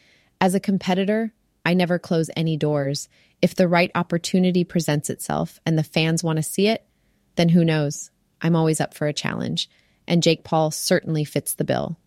as 0.41 0.55
a 0.55 0.59
competitor, 0.59 1.33
I 1.65 1.73
never 1.73 1.99
close 1.99 2.29
any 2.35 2.57
doors. 2.57 3.07
If 3.43 3.55
the 3.55 3.67
right 3.67 3.91
opportunity 3.93 4.63
presents 4.63 5.09
itself 5.09 5.59
and 5.65 5.77
the 5.77 5.83
fans 5.83 6.23
want 6.23 6.37
to 6.37 6.43
see 6.43 6.69
it, 6.69 6.87
then 7.35 7.49
who 7.49 7.65
knows? 7.65 8.09
I'm 8.41 8.55
always 8.55 8.79
up 8.79 8.93
for 8.93 9.05
a 9.05 9.13
challenge, 9.13 9.69
and 10.07 10.23
Jake 10.23 10.45
Paul 10.45 10.71
certainly 10.71 11.25
fits 11.25 11.53
the 11.53 11.65
bill. 11.65 11.97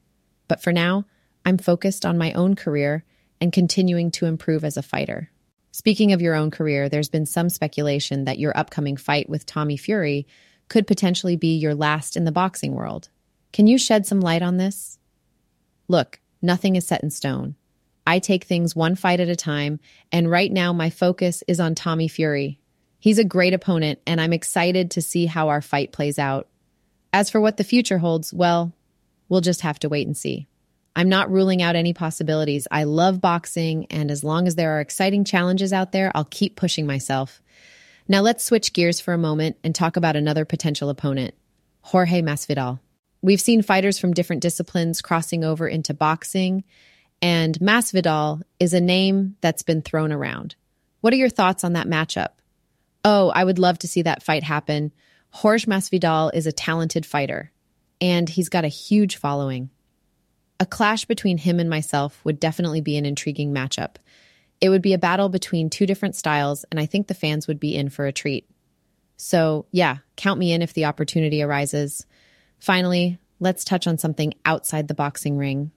But 0.48 0.62
for 0.62 0.72
now, 0.72 1.04
I'm 1.44 1.58
focused 1.58 2.06
on 2.06 2.16
my 2.16 2.32
own 2.32 2.56
career 2.56 3.04
and 3.38 3.52
continuing 3.52 4.10
to 4.12 4.24
improve 4.24 4.64
as 4.64 4.78
a 4.78 4.82
fighter. 4.82 5.30
Speaking 5.72 6.14
of 6.14 6.22
your 6.22 6.34
own 6.34 6.50
career, 6.50 6.88
there's 6.88 7.10
been 7.10 7.26
some 7.26 7.50
speculation 7.50 8.24
that 8.24 8.38
your 8.38 8.56
upcoming 8.56 8.96
fight 8.96 9.28
with 9.28 9.44
Tommy 9.44 9.76
Fury 9.76 10.26
could 10.68 10.86
potentially 10.86 11.36
be 11.36 11.54
your 11.58 11.74
last 11.74 12.16
in 12.16 12.24
the 12.24 12.32
boxing 12.32 12.72
world. 12.72 13.10
Can 13.52 13.66
you 13.66 13.76
shed 13.76 14.06
some 14.06 14.22
light 14.22 14.40
on 14.40 14.56
this? 14.56 14.98
Look, 15.86 16.18
nothing 16.40 16.76
is 16.76 16.86
set 16.86 17.02
in 17.02 17.10
stone. 17.10 17.56
I 18.06 18.18
take 18.18 18.44
things 18.44 18.76
one 18.76 18.94
fight 18.94 19.20
at 19.20 19.28
a 19.28 19.36
time, 19.36 19.80
and 20.12 20.30
right 20.30 20.52
now 20.52 20.72
my 20.72 20.90
focus 20.90 21.42
is 21.48 21.60
on 21.60 21.74
Tommy 21.74 22.08
Fury. 22.08 22.60
He's 22.98 23.18
a 23.18 23.24
great 23.24 23.54
opponent, 23.54 24.00
and 24.06 24.20
I'm 24.20 24.32
excited 24.32 24.92
to 24.92 25.02
see 25.02 25.26
how 25.26 25.48
our 25.48 25.60
fight 25.60 25.92
plays 25.92 26.18
out. 26.18 26.48
As 27.12 27.30
for 27.30 27.40
what 27.40 27.56
the 27.56 27.64
future 27.64 27.98
holds, 27.98 28.32
well, 28.32 28.72
We'll 29.28 29.40
just 29.40 29.62
have 29.62 29.78
to 29.80 29.88
wait 29.88 30.06
and 30.06 30.16
see. 30.16 30.46
I'm 30.94 31.08
not 31.08 31.30
ruling 31.30 31.60
out 31.60 31.76
any 31.76 31.92
possibilities. 31.92 32.66
I 32.70 32.84
love 32.84 33.20
boxing, 33.20 33.86
and 33.90 34.10
as 34.10 34.24
long 34.24 34.46
as 34.46 34.54
there 34.54 34.76
are 34.76 34.80
exciting 34.80 35.24
challenges 35.24 35.72
out 35.72 35.92
there, 35.92 36.10
I'll 36.14 36.24
keep 36.24 36.56
pushing 36.56 36.86
myself. 36.86 37.42
Now 38.08 38.20
let's 38.20 38.44
switch 38.44 38.72
gears 38.72 39.00
for 39.00 39.12
a 39.12 39.18
moment 39.18 39.56
and 39.64 39.74
talk 39.74 39.96
about 39.96 40.16
another 40.16 40.44
potential 40.44 40.88
opponent 40.88 41.34
Jorge 41.82 42.22
Masvidal. 42.22 42.80
We've 43.20 43.40
seen 43.40 43.62
fighters 43.62 43.98
from 43.98 44.14
different 44.14 44.42
disciplines 44.42 45.02
crossing 45.02 45.44
over 45.44 45.66
into 45.68 45.92
boxing, 45.92 46.64
and 47.22 47.58
Masvidal 47.58 48.42
is 48.60 48.74
a 48.74 48.80
name 48.80 49.36
that's 49.40 49.62
been 49.62 49.82
thrown 49.82 50.12
around. 50.12 50.54
What 51.00 51.12
are 51.12 51.16
your 51.16 51.28
thoughts 51.28 51.64
on 51.64 51.74
that 51.74 51.86
matchup? 51.86 52.30
Oh, 53.04 53.30
I 53.30 53.44
would 53.44 53.58
love 53.58 53.78
to 53.80 53.88
see 53.88 54.02
that 54.02 54.22
fight 54.22 54.42
happen. 54.42 54.92
Jorge 55.30 55.66
Masvidal 55.66 56.34
is 56.34 56.46
a 56.46 56.52
talented 56.52 57.06
fighter, 57.06 57.52
and 58.00 58.28
he's 58.28 58.48
got 58.48 58.64
a 58.64 58.68
huge 58.68 59.16
following. 59.16 59.70
A 60.58 60.66
clash 60.66 61.04
between 61.04 61.38
him 61.38 61.60
and 61.60 61.68
myself 61.68 62.20
would 62.24 62.40
definitely 62.40 62.80
be 62.80 62.96
an 62.96 63.06
intriguing 63.06 63.52
matchup. 63.52 63.96
It 64.60 64.70
would 64.70 64.82
be 64.82 64.94
a 64.94 64.98
battle 64.98 65.28
between 65.28 65.68
two 65.68 65.86
different 65.86 66.16
styles, 66.16 66.64
and 66.70 66.80
I 66.80 66.86
think 66.86 67.06
the 67.06 67.14
fans 67.14 67.46
would 67.46 67.60
be 67.60 67.76
in 67.76 67.90
for 67.90 68.06
a 68.06 68.12
treat. 68.12 68.48
So, 69.16 69.66
yeah, 69.70 69.98
count 70.16 70.40
me 70.40 70.52
in 70.52 70.62
if 70.62 70.72
the 70.72 70.86
opportunity 70.86 71.42
arises. 71.42 72.06
Finally, 72.58 73.18
let's 73.38 73.64
touch 73.64 73.86
on 73.86 73.98
something 73.98 74.34
outside 74.44 74.88
the 74.88 74.94
boxing 74.94 75.36
ring. 75.36 75.70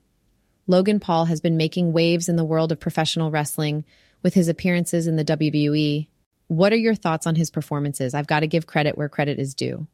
Logan 0.69 0.99
Paul 0.99 1.25
has 1.25 1.41
been 1.41 1.57
making 1.57 1.93
waves 1.93 2.29
in 2.29 2.35
the 2.35 2.45
world 2.45 2.71
of 2.71 2.79
professional 2.79 3.31
wrestling 3.31 3.85
with 4.21 4.35
his 4.35 4.47
appearances 4.47 5.07
in 5.07 5.15
the 5.15 5.25
WWE. 5.25 6.07
What 6.47 6.71
are 6.71 6.77
your 6.77 6.93
thoughts 6.93 7.25
on 7.25 7.33
his 7.33 7.49
performances? 7.49 8.13
I've 8.13 8.27
got 8.27 8.41
to 8.41 8.47
give 8.47 8.67
credit 8.67 8.95
where 8.95 9.09
credit 9.09 9.39
is 9.39 9.55
due. 9.55 9.87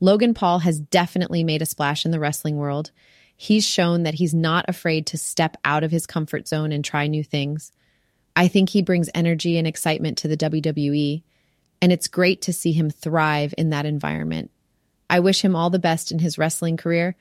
Logan 0.00 0.34
Paul 0.34 0.58
has 0.58 0.80
definitely 0.80 1.44
made 1.44 1.62
a 1.62 1.66
splash 1.66 2.04
in 2.04 2.10
the 2.10 2.20
wrestling 2.20 2.58
world. 2.58 2.90
He's 3.38 3.66
shown 3.66 4.02
that 4.02 4.12
he's 4.12 4.34
not 4.34 4.66
afraid 4.68 5.06
to 5.06 5.16
step 5.16 5.56
out 5.64 5.82
of 5.82 5.90
his 5.90 6.06
comfort 6.06 6.46
zone 6.46 6.72
and 6.72 6.84
try 6.84 7.06
new 7.06 7.24
things. 7.24 7.72
I 8.36 8.48
think 8.48 8.68
he 8.68 8.82
brings 8.82 9.08
energy 9.14 9.56
and 9.56 9.66
excitement 9.66 10.18
to 10.18 10.28
the 10.28 10.36
WWE, 10.36 11.22
and 11.80 11.90
it's 11.90 12.06
great 12.06 12.42
to 12.42 12.52
see 12.52 12.72
him 12.72 12.90
thrive 12.90 13.54
in 13.56 13.70
that 13.70 13.86
environment. 13.86 14.50
I 15.08 15.20
wish 15.20 15.42
him 15.42 15.56
all 15.56 15.70
the 15.70 15.78
best 15.78 16.12
in 16.12 16.18
his 16.18 16.36
wrestling 16.36 16.76
career. 16.76 17.16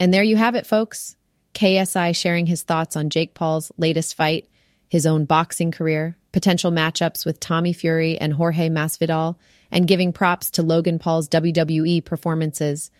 And 0.00 0.14
there 0.14 0.22
you 0.22 0.36
have 0.36 0.54
it, 0.54 0.66
folks. 0.66 1.16
KSI 1.56 2.14
sharing 2.14 2.44
his 2.44 2.62
thoughts 2.62 2.96
on 2.96 3.08
Jake 3.08 3.32
Paul's 3.32 3.72
latest 3.78 4.14
fight, 4.14 4.46
his 4.90 5.06
own 5.06 5.24
boxing 5.24 5.70
career, 5.70 6.18
potential 6.30 6.70
matchups 6.70 7.24
with 7.24 7.40
Tommy 7.40 7.72
Fury 7.72 8.18
and 8.18 8.34
Jorge 8.34 8.68
Masvidal, 8.68 9.36
and 9.70 9.88
giving 9.88 10.12
props 10.12 10.50
to 10.50 10.62
Logan 10.62 10.98
Paul's 10.98 11.30
WWE 11.30 12.04
performances. 12.04 12.90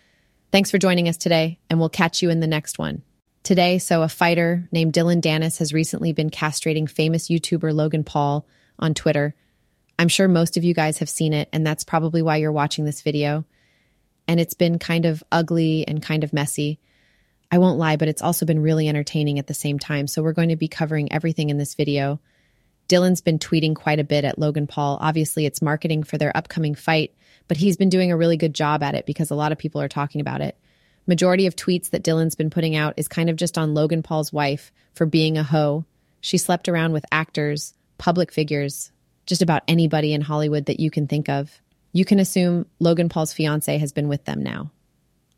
Thanks 0.51 0.71
for 0.71 0.79
joining 0.79 1.07
us 1.07 1.17
today, 1.17 1.59
and 1.69 1.79
we'll 1.79 1.87
catch 1.89 2.23
you 2.23 2.31
in 2.31 2.39
the 2.39 2.47
next 2.47 2.79
one. 2.79 3.03
Today, 3.43 3.77
so 3.77 4.01
a 4.01 4.09
fighter 4.09 4.67
named 4.71 4.91
Dylan 4.91 5.21
Danis 5.21 5.59
has 5.59 5.71
recently 5.71 6.11
been 6.11 6.31
castrating 6.31 6.89
famous 6.89 7.29
YouTuber 7.29 7.71
Logan 7.75 8.03
Paul 8.03 8.47
on 8.79 8.95
Twitter. 8.95 9.35
I'm 9.99 10.07
sure 10.07 10.27
most 10.27 10.57
of 10.57 10.63
you 10.63 10.73
guys 10.73 10.97
have 10.97 11.09
seen 11.09 11.31
it, 11.31 11.47
and 11.53 11.65
that's 11.65 11.83
probably 11.83 12.23
why 12.23 12.37
you're 12.37 12.51
watching 12.51 12.85
this 12.85 13.01
video. 13.01 13.45
And 14.27 14.39
it's 14.39 14.55
been 14.55 14.79
kind 14.79 15.05
of 15.05 15.23
ugly 15.31 15.87
and 15.87 16.01
kind 16.01 16.23
of 16.23 16.33
messy. 16.33 16.79
I 17.51 17.59
won't 17.59 17.79
lie, 17.79 17.95
but 17.95 18.07
it's 18.07 18.21
also 18.21 18.45
been 18.45 18.61
really 18.61 18.89
entertaining 18.89 19.39
at 19.39 19.47
the 19.47 19.53
same 19.53 19.79
time. 19.79 20.07
So 20.07 20.21
we're 20.21 20.33
going 20.33 20.49
to 20.49 20.55
be 20.55 20.67
covering 20.67 21.11
everything 21.11 21.49
in 21.49 21.57
this 21.57 21.75
video. 21.75 22.19
Dylan's 22.89 23.21
been 23.21 23.39
tweeting 23.39 23.75
quite 23.75 23.99
a 23.99 24.03
bit 24.03 24.25
at 24.25 24.39
Logan 24.39 24.67
Paul. 24.67 24.97
Obviously, 25.01 25.45
it's 25.45 25.61
marketing 25.61 26.03
for 26.03 26.17
their 26.17 26.35
upcoming 26.35 26.75
fight, 26.75 27.13
but 27.47 27.57
he's 27.57 27.77
been 27.77 27.89
doing 27.89 28.11
a 28.11 28.17
really 28.17 28.37
good 28.37 28.53
job 28.53 28.83
at 28.83 28.95
it 28.95 29.05
because 29.05 29.29
a 29.29 29.35
lot 29.35 29.51
of 29.51 29.57
people 29.57 29.81
are 29.81 29.89
talking 29.89 30.21
about 30.21 30.41
it. 30.41 30.57
Majority 31.05 31.47
of 31.47 31.55
tweets 31.55 31.91
that 31.91 32.03
Dylan's 32.03 32.35
been 32.35 32.49
putting 32.49 32.75
out 32.75 32.93
is 32.97 33.07
kind 33.07 33.29
of 33.29 33.37
just 33.37 33.57
on 33.57 33.73
Logan 33.73 34.03
Paul's 34.03 34.33
wife 34.33 34.71
for 34.93 35.05
being 35.05 35.37
a 35.37 35.43
hoe. 35.43 35.85
She 36.19 36.37
slept 36.37 36.67
around 36.67 36.91
with 36.91 37.05
actors, 37.11 37.73
public 37.97 38.31
figures, 38.31 38.91
just 39.25 39.41
about 39.41 39.63
anybody 39.67 40.13
in 40.13 40.21
Hollywood 40.21 40.65
that 40.65 40.79
you 40.79 40.91
can 40.91 41.07
think 41.07 41.29
of. 41.29 41.61
You 41.93 42.03
can 42.03 42.19
assume 42.19 42.65
Logan 42.79 43.07
Paul's 43.07 43.33
fiance 43.33 43.77
has 43.77 43.93
been 43.93 44.09
with 44.09 44.25
them 44.25 44.43
now. 44.43 44.71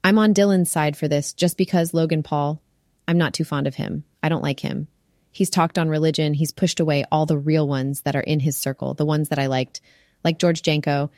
I'm 0.04 0.18
on 0.18 0.34
Dylan's 0.34 0.72
side 0.72 0.96
for 0.96 1.08
this 1.08 1.34
just 1.34 1.58
because 1.58 1.94
Logan 1.94 2.24
Paul, 2.24 2.62
I'm 3.08 3.18
not 3.18 3.34
too 3.34 3.44
fond 3.44 3.68
of 3.68 3.76
him. 3.76 4.06
I 4.24 4.30
don't 4.30 4.44
like 4.44 4.60
him. 4.60 4.88
He's 5.32 5.50
talked 5.50 5.78
on 5.78 5.90
religion. 5.90 6.34
He's 6.34 6.52
pushed 6.52 6.80
away 6.80 7.06
all 7.12 7.26
the 7.26 7.38
real 7.38 7.68
ones 7.68 8.02
that 8.02 8.16
are 8.16 8.22
in 8.22 8.40
his 8.40 8.58
circle, 8.58 8.94
the 8.94 9.06
ones 9.06 9.30
that 9.30 9.40
I 9.40 9.48
liked, 9.48 9.82
like 10.24 10.40
George 10.40 10.62
Janko. 10.62 11.12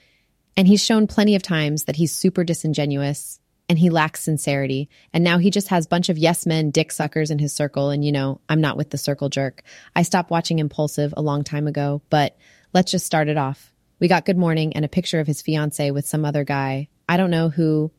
And 0.57 0.67
he's 0.67 0.83
shown 0.83 1.07
plenty 1.07 1.35
of 1.35 1.43
times 1.43 1.85
that 1.85 1.95
he's 1.95 2.11
super 2.11 2.43
disingenuous 2.43 3.39
and 3.69 3.79
he 3.79 3.89
lacks 3.89 4.21
sincerity. 4.21 4.89
And 5.13 5.23
now 5.23 5.37
he 5.37 5.49
just 5.49 5.69
has 5.69 5.85
a 5.85 5.89
bunch 5.89 6.09
of 6.09 6.17
yes 6.17 6.45
men, 6.45 6.71
dick 6.71 6.91
suckers 6.91 7.31
in 7.31 7.39
his 7.39 7.53
circle. 7.53 7.89
And, 7.89 8.03
you 8.03 8.11
know, 8.11 8.41
I'm 8.49 8.59
not 8.59 8.75
with 8.75 8.89
the 8.89 8.97
circle 8.97 9.29
jerk. 9.29 9.63
I 9.95 10.01
stopped 10.01 10.29
watching 10.29 10.59
Impulsive 10.59 11.13
a 11.15 11.21
long 11.21 11.43
time 11.43 11.67
ago, 11.67 12.01
but 12.09 12.35
let's 12.73 12.91
just 12.91 13.05
start 13.05 13.29
it 13.29 13.37
off. 13.37 13.71
We 13.99 14.09
got 14.09 14.25
Good 14.25 14.37
Morning 14.37 14.73
and 14.73 14.83
a 14.83 14.89
picture 14.89 15.21
of 15.21 15.27
his 15.27 15.41
fiance 15.41 15.91
with 15.91 16.05
some 16.05 16.25
other 16.25 16.43
guy. 16.43 16.89
I 17.07 17.17
don't 17.17 17.31
know 17.31 17.49
who. 17.49 17.91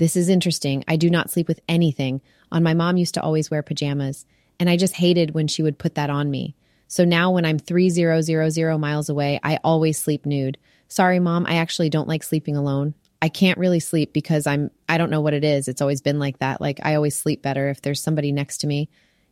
This 0.00 0.16
is 0.16 0.30
interesting. 0.30 0.82
I 0.88 0.96
do 0.96 1.10
not 1.10 1.30
sleep 1.30 1.46
with 1.46 1.60
anything. 1.68 2.22
On 2.50 2.62
my 2.62 2.72
mom 2.72 2.96
used 2.96 3.12
to 3.14 3.22
always 3.22 3.50
wear 3.50 3.62
pajamas, 3.62 4.24
and 4.58 4.70
I 4.70 4.78
just 4.78 4.96
hated 4.96 5.34
when 5.34 5.46
she 5.46 5.62
would 5.62 5.78
put 5.78 5.94
that 5.96 6.08
on 6.08 6.30
me. 6.30 6.56
So 6.88 7.04
now 7.04 7.32
when 7.32 7.44
I'm 7.44 7.58
3000 7.58 8.80
miles 8.80 9.10
away, 9.10 9.38
I 9.42 9.58
always 9.62 9.98
sleep 9.98 10.24
nude. 10.24 10.56
Sorry, 10.88 11.20
mom, 11.20 11.44
I 11.46 11.56
actually 11.56 11.90
don't 11.90 12.08
like 12.08 12.22
sleeping 12.22 12.56
alone. 12.56 12.94
I 13.20 13.28
can't 13.28 13.58
really 13.58 13.78
sleep 13.78 14.14
because 14.14 14.46
I'm 14.46 14.70
I 14.88 14.96
don't 14.96 15.10
know 15.10 15.20
what 15.20 15.34
it 15.34 15.44
is. 15.44 15.68
It's 15.68 15.82
always 15.82 16.00
been 16.00 16.18
like 16.18 16.38
that. 16.38 16.62
Like 16.62 16.80
I 16.82 16.94
always 16.94 17.14
sleep 17.14 17.42
better 17.42 17.68
if 17.68 17.82
there's 17.82 18.02
somebody 18.02 18.32
next 18.32 18.62
to 18.62 18.66
me. 18.66 18.88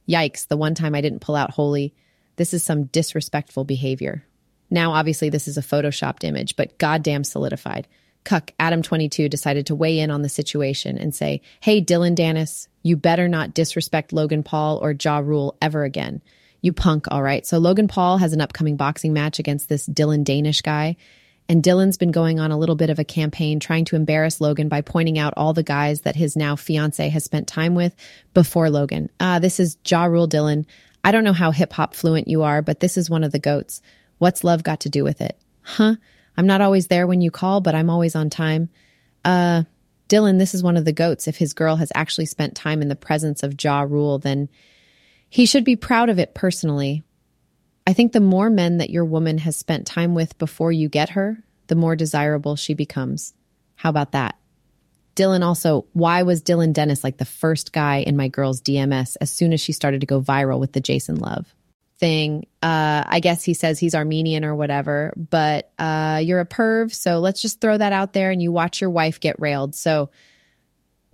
Yikes, 0.07 0.49
the 0.49 0.59
one 0.59 0.75
time 0.75 0.95
I 0.95 1.01
didn't 1.01 1.21
pull 1.21 1.35
out 1.35 1.53
holy. 1.53 1.95
This 2.37 2.53
is 2.53 2.63
some 2.63 2.85
disrespectful 2.85 3.65
behavior. 3.65 4.27
Now 4.69 4.93
obviously 4.93 5.31
this 5.31 5.49
is 5.49 5.57
a 5.57 5.63
photoshopped 5.63 6.25
image, 6.25 6.57
but 6.57 6.77
goddamn 6.77 7.25
solidified. 7.25 7.89
Cuck 8.25 8.53
Adam22 8.61 9.31
decided 9.31 9.67
to 9.67 9.75
weigh 9.75 9.99
in 10.01 10.11
on 10.11 10.23
the 10.23 10.29
situation 10.29 10.99
and 10.99 11.15
say, 11.15 11.41
"Hey 11.61 11.83
Dylan 11.83 12.15
Danis, 12.15 12.69
you 12.83 12.97
better 12.97 13.29
not 13.29 13.55
disrespect 13.55 14.13
Logan 14.13 14.43
Paul 14.43 14.79
or 14.83 14.95
Ja 14.99 15.19
Rule 15.19 15.57
ever 15.63 15.85
again." 15.85 16.21
You 16.61 16.73
punk, 16.73 17.07
all 17.11 17.23
right. 17.23 17.47
So 17.47 17.59
Logan 17.59 17.89
Paul 17.89 18.19
has 18.19 18.33
an 18.33 18.41
upcoming 18.41 18.77
boxing 18.77 19.13
match 19.13 19.39
against 19.39 19.69
this 19.69 19.89
Dylan 19.89 20.25
Danis 20.25 20.63
guy. 20.63 20.97
And 21.49 21.63
Dylan's 21.63 21.97
been 21.97 22.11
going 22.11 22.39
on 22.39 22.51
a 22.51 22.59
little 22.59 22.75
bit 22.75 22.91
of 22.91 22.99
a 22.99 23.05
campaign 23.05 23.59
trying 23.59 23.87
to 23.87 23.97
embarrass 23.97 24.41
Logan 24.41 24.69
by 24.69 24.83
pointing 24.83 25.19
out 25.19 25.33
all 25.37 25.55
the 25.55 25.63
guys 25.63 26.03
that 26.03 26.17
his 26.17 26.37
now 26.37 26.57
fiance 26.57 27.09
has 27.09 27.25
spent 27.25 27.49
time 27.49 27.75
with 27.75 27.97
before 28.35 28.69
Logan. 28.69 29.09
Ah, 29.19 29.39
this 29.39 29.59
is 29.59 29.79
Ja 29.87 30.05
Rule 30.05 30.29
Dylan. 30.29 30.67
I 31.03 31.11
don't 31.11 31.25
know 31.25 31.33
how 31.33 31.51
hip 31.51 31.73
hop 31.73 31.95
fluent 31.95 32.29
you 32.29 32.43
are, 32.43 32.61
but 32.61 32.81
this 32.81 32.99
is 32.99 33.09
one 33.09 33.25
of 33.25 33.33
the 33.33 33.39
goats. 33.39 33.81
What's 34.19 34.45
love 34.45 34.63
got 34.63 34.81
to 34.81 34.91
do 34.91 35.05
with 35.05 35.23
it? 35.23 35.39
Huh? 35.63 35.95
I'm 36.39 36.47
not 36.47 36.61
always 36.61 36.87
there 36.87 37.09
when 37.09 37.21
you 37.21 37.33
call, 37.33 37.61
but 37.61 37.75
I'm 37.75 37.91
always 37.91 38.15
on 38.15 38.31
time. 38.31 38.71
Uh, 39.25 39.65
Dylan, 40.09 40.39
this 40.39 40.55
is 40.55 40.63
one 40.63 40.77
of 40.77 40.85
the 40.85 40.93
goats. 40.93 41.27
If 41.27 41.37
his 41.37 41.53
girl 41.53 41.75
has 41.77 41.91
actually 41.97 42.27
spent 42.27 42.55
time 42.55 42.81
in 42.81 42.87
the 42.87 42.95
presence 42.95 43.43
of 43.43 43.61
Ja 43.61 43.81
Rule, 43.81 44.21
then 44.21 44.49
he 45.29 45.47
should 45.47 45.65
be 45.65 45.75
proud 45.75 46.09
of 46.09 46.21
it 46.21 46.37
personally. 46.37 47.03
I 47.89 47.93
think 47.93 48.13
the 48.13 48.21
more 48.21 48.51
men 48.51 48.79
that 48.79 48.89
your 48.89 49.05
woman 49.05 49.39
has 49.39 49.57
spent 49.57 49.85
time 49.85 50.15
with 50.15 50.39
before 50.39 50.71
you 50.71 50.89
get 50.89 51.11
her, 51.11 51.43
the 51.67 51.75
more 51.75 51.97
desirable 51.97 52.55
she 52.55 52.73
becomes. 52.73 53.35
How 53.75 53.91
about 53.91 54.13
that? 54.13 54.39
Dylan 55.17 55.43
also, 55.43 55.87
why 55.93 56.23
was 56.23 56.41
Dylan 56.41 56.73
Danis 56.73 57.03
like 57.03 57.17
the 57.17 57.25
first 57.25 57.73
guy 57.73 57.97
in 57.97 58.17
my 58.17 58.29
girl's 58.29 58.63
DMS 58.63 59.17
as 59.21 59.33
soon 59.33 59.53
as 59.53 59.61
she 59.61 59.73
started 59.73 60.03
to 60.03 60.07
go 60.07 60.21
viral 60.21 60.61
with 60.61 60.73
the 60.73 60.81
Jason 60.81 61.17
Love 61.17 61.53
thing? 61.99 62.47
Uh, 62.63 63.05
I 63.07 63.21
guess 63.21 63.43
he 63.43 63.55
says 63.55 63.79
he's 63.79 63.95
Armenian 63.95 64.45
or 64.45 64.55
whatever, 64.55 65.13
but 65.17 65.71
uh, 65.79 66.21
you're 66.23 66.41
a 66.41 66.47
perv. 66.47 66.95
So 66.95 67.19
let's 67.19 67.43
just 67.43 67.61
throw 67.61 67.77
that 67.77 67.93
out 67.93 68.13
there 68.13 68.31
and 68.31 68.43
you 68.43 68.53
watch 68.53 68.81
your 68.81 68.91
wife 68.91 69.21
get 69.21 69.41
railed. 69.41 69.75
So 69.75 70.11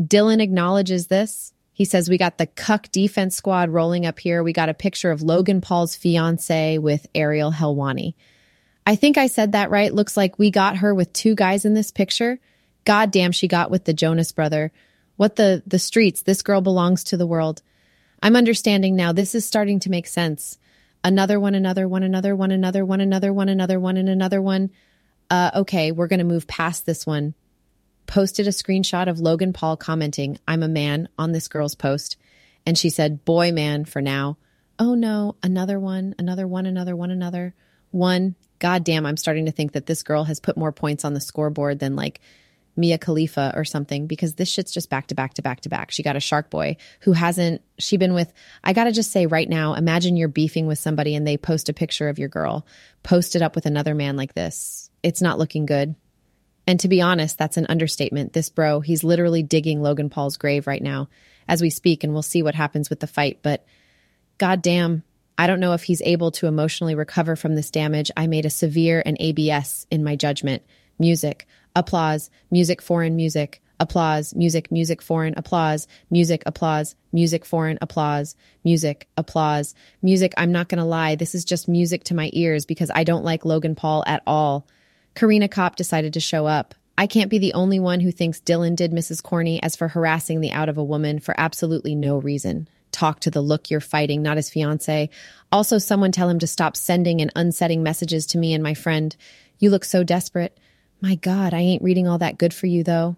Dylan 0.01 0.41
acknowledges 0.41 1.07
this. 1.07 1.53
He 1.73 1.85
says, 1.85 2.09
We 2.09 2.19
got 2.19 2.39
the 2.39 2.47
Cuck 2.47 2.91
defense 2.93 3.37
squad 3.37 3.71
rolling 3.71 4.07
up 4.07 4.19
here. 4.19 4.43
We 4.43 4.53
got 4.53 4.69
a 4.69 4.75
picture 4.75 5.11
of 5.11 5.23
Logan 5.23 5.61
Paul's 5.61 5.97
fiance 5.97 6.79
with 6.79 7.07
Ariel 7.15 7.53
Helwani. 7.53 8.15
I 8.87 8.97
think 8.97 9.19
I 9.19 9.27
said 9.27 9.53
that 9.53 9.71
right. 9.71 9.93
Looks 9.93 10.17
like 10.17 10.39
we 10.39 10.51
got 10.51 10.77
her 10.79 10.95
with 10.95 11.13
two 11.13 11.35
guys 11.35 11.65
in 11.65 11.75
this 11.75 11.91
picture. 11.91 12.39
God 12.85 13.11
damn, 13.11 13.33
she 13.33 13.49
got 13.49 13.71
with 13.71 13.85
the 13.85 13.95
Jonas 13.95 14.31
brother. 14.33 14.73
What 15.17 15.37
the 15.37 15.63
the 15.67 15.79
streets? 15.79 16.23
This 16.23 16.43
girl 16.43 16.61
belongs 16.61 17.05
to 17.05 17.17
the 17.17 17.27
world. 17.27 17.63
I'm 18.23 18.37
understanding 18.37 18.95
now. 18.95 19.13
This 19.13 19.35
is 19.35 19.45
starting 19.45 19.81
to 19.81 19.91
make 19.91 20.07
sense. 20.07 20.59
Another 21.05 21.39
one, 21.39 21.55
another 21.55 21.87
one, 21.87 22.03
another 22.03 22.35
one, 22.35 22.51
another 22.51 22.85
one, 22.85 23.01
another 23.01 23.33
one, 23.33 23.49
another 23.49 23.79
one, 23.79 23.97
and 23.97 24.09
another 24.09 24.43
one. 24.43 24.71
Uh, 25.31 25.51
okay, 25.55 25.93
we're 25.93 26.09
going 26.09 26.19
to 26.19 26.25
move 26.25 26.47
past 26.47 26.87
this 26.87 27.07
one 27.07 27.35
posted 28.07 28.47
a 28.47 28.51
screenshot 28.51 29.09
of 29.09 29.21
Logan 29.21 29.53
Paul 29.53 29.77
commenting, 29.77 30.39
I'm 30.47 30.63
a 30.63 30.69
man 30.69 31.09
on 31.19 31.33
this 31.33 31.49
girl's 31.49 31.75
post. 31.75 32.17
And 32.67 32.79
she 32.79 32.91
said, 32.91 33.25
boy, 33.25 33.53
man, 33.53 33.85
for 33.85 34.01
now. 34.01 34.37
Oh 34.79 34.95
no, 34.95 35.37
another 35.43 35.79
one, 35.79 36.15
another 36.19 36.47
one, 36.47 36.67
another 36.67 36.97
one, 36.97 37.11
another 37.11 37.55
one. 37.91 38.35
God 38.59 38.85
damn, 38.85 39.07
I'm 39.07 39.17
starting 39.17 39.47
to 39.47 39.53
think 39.53 39.73
that 39.73 39.87
this 39.87 40.03
girl 40.03 40.25
has 40.25 40.41
put 40.41 40.57
more 40.57 40.73
points 40.73 41.05
on 41.05 41.15
the 41.15 41.21
scoreboard 41.21 41.79
than 41.79 41.97
like 41.97 42.21
Mia 42.77 42.99
Khalifa 42.99 43.53
or 43.55 43.65
something 43.65 44.07
because 44.07 44.35
this 44.35 44.49
shit's 44.49 44.73
just 44.73 44.91
back 44.91 45.07
to 45.09 45.15
back 45.15 45.35
to 45.35 45.43
back 45.43 45.61
to 45.61 45.69
back. 45.69 45.91
She 45.91 46.03
got 46.03 46.17
a 46.17 46.21
shark 46.21 46.51
boy 46.51 46.77
who 47.01 47.13
hasn't, 47.13 47.63
she 47.79 47.97
been 47.97 48.15
with, 48.15 48.33
I 48.63 48.73
gotta 48.73 48.93
just 48.93 49.13
say 49.13 49.27
right 49.27 49.49
now, 49.49 49.75
imagine 49.75 50.17
you're 50.17 50.29
beefing 50.29 50.67
with 50.67 50.79
somebody 50.79 51.15
and 51.15 51.27
they 51.27 51.37
post 51.37 51.69
a 51.69 51.73
picture 51.73 52.09
of 52.09 52.19
your 52.19 52.29
girl, 52.29 52.67
post 53.03 53.37
it 53.37 53.43
up 53.43 53.55
with 53.55 53.67
another 53.67 53.95
man 53.95 54.17
like 54.17 54.35
this. 54.35 54.91
It's 55.03 55.23
not 55.23 55.39
looking 55.39 55.67
good. 55.67 55.95
And 56.67 56.81
to 56.81 56.89
be 56.89 57.03
honest, 57.03 57.39
that's 57.39 57.57
an 57.57 57.67
understatement. 57.69 58.33
This 58.33 58.49
bro, 58.49 58.81
he's 58.81 59.05
literally 59.05 59.43
digging 59.43 59.83
Logan 59.83 60.11
Paul's 60.11 60.37
grave 60.37 60.67
right 60.67 60.83
now 60.83 61.09
as 61.47 61.61
we 61.61 61.71
speak, 61.71 62.05
and 62.05 62.13
we'll 62.13 62.23
see 62.23 62.43
what 62.43 62.55
happens 62.55 62.89
with 62.89 63.01
the 63.01 63.07
fight. 63.07 63.41
But 63.43 63.67
goddamn, 64.39 65.03
I 65.37 65.47
don't 65.47 65.61
know 65.61 65.75
if 65.75 65.83
he's 65.83 66.03
able 66.03 66.31
to 66.33 66.47
emotionally 66.47 66.95
recover 66.95 67.37
from 67.37 67.55
this 67.55 67.71
damage. 67.71 68.11
I 68.17 68.27
made 68.27 68.47
a 68.47 68.51
severe 68.51 69.03
and 69.05 69.17
ABS 69.21 69.87
in 69.91 70.05
my 70.05 70.17
judgment. 70.17 70.63
Music, 70.99 71.47
applause, 71.75 72.31
music, 72.51 72.81
foreign 72.81 73.17
music, 73.17 73.61
applause, 73.81 74.35
music, 74.35 74.71
music, 74.71 75.03
foreign, 75.03 75.35
applause, 75.37 75.87
music, 76.11 76.43
applause, 76.47 76.95
music, 77.13 77.45
foreign, 77.45 77.79
applause, 77.81 78.37
music, 78.65 79.09
applause, 79.17 79.75
music. 80.03 80.33
I'm 80.37 80.53
not 80.53 80.69
going 80.69 80.79
to 80.79 80.85
lie. 80.85 81.17
This 81.17 81.35
is 81.35 81.45
just 81.45 81.69
music 81.69 82.05
to 82.05 82.15
my 82.15 82.31
ears 82.33 82.65
because 82.67 82.91
I 82.95 83.05
don't 83.05 83.25
like 83.25 83.45
Logan 83.45 83.75
Paul 83.75 84.05
at 84.07 84.23
all. 84.27 84.67
Corinna 85.15 85.49
Kopf 85.49 85.77
decided 85.77 86.13
to 86.15 86.21
show 86.21 86.47
up. 86.47 86.75
I 86.97 87.07
can't 87.09 87.31
be 87.31 87.39
the 87.39 87.55
only 87.55 87.81
one 87.81 88.01
who 88.01 88.13
thinks 88.13 88.41
Dylan 88.41 88.77
did 88.77 88.93
Mrs. 88.93 89.23
Corny 89.23 89.61
as 89.63 89.75
for 89.75 89.89
harassing 89.89 90.41
the 90.41 90.53
out 90.53 90.69
of 90.69 90.79
a 90.79 90.85
woman 90.85 91.19
for 91.19 91.35
absolutely 91.37 91.95
no 91.95 92.19
reason. 92.19 92.69
Talk 92.93 93.19
to 93.21 93.31
the 93.31 93.41
look 93.41 93.71
you're 93.71 93.81
fighting, 93.81 94.23
not 94.23 94.37
his 94.37 94.49
fiance. 94.49 95.11
Also, 95.51 95.79
someone 95.79 96.13
tell 96.13 96.29
him 96.29 96.39
to 96.39 96.47
stop 96.47 96.77
sending 96.77 97.21
and 97.21 97.33
unsetting 97.35 97.83
messages 97.83 98.27
to 98.27 98.39
me 98.39 98.55
and 98.55 98.63
my 98.63 98.75
friend. 98.75 99.17
You 99.59 99.71
look 99.71 99.85
so 99.85 100.05
desperate. 100.05 100.57
My 101.01 101.17
God, 101.17 101.53
I 101.53 101.61
ain't 101.61 101.83
reading 101.83 102.09
all 102.09 102.19
that 102.19 102.39
good 102.39 102.55
for 102.55 102.67
you, 102.67 102.83
though. 102.83 103.17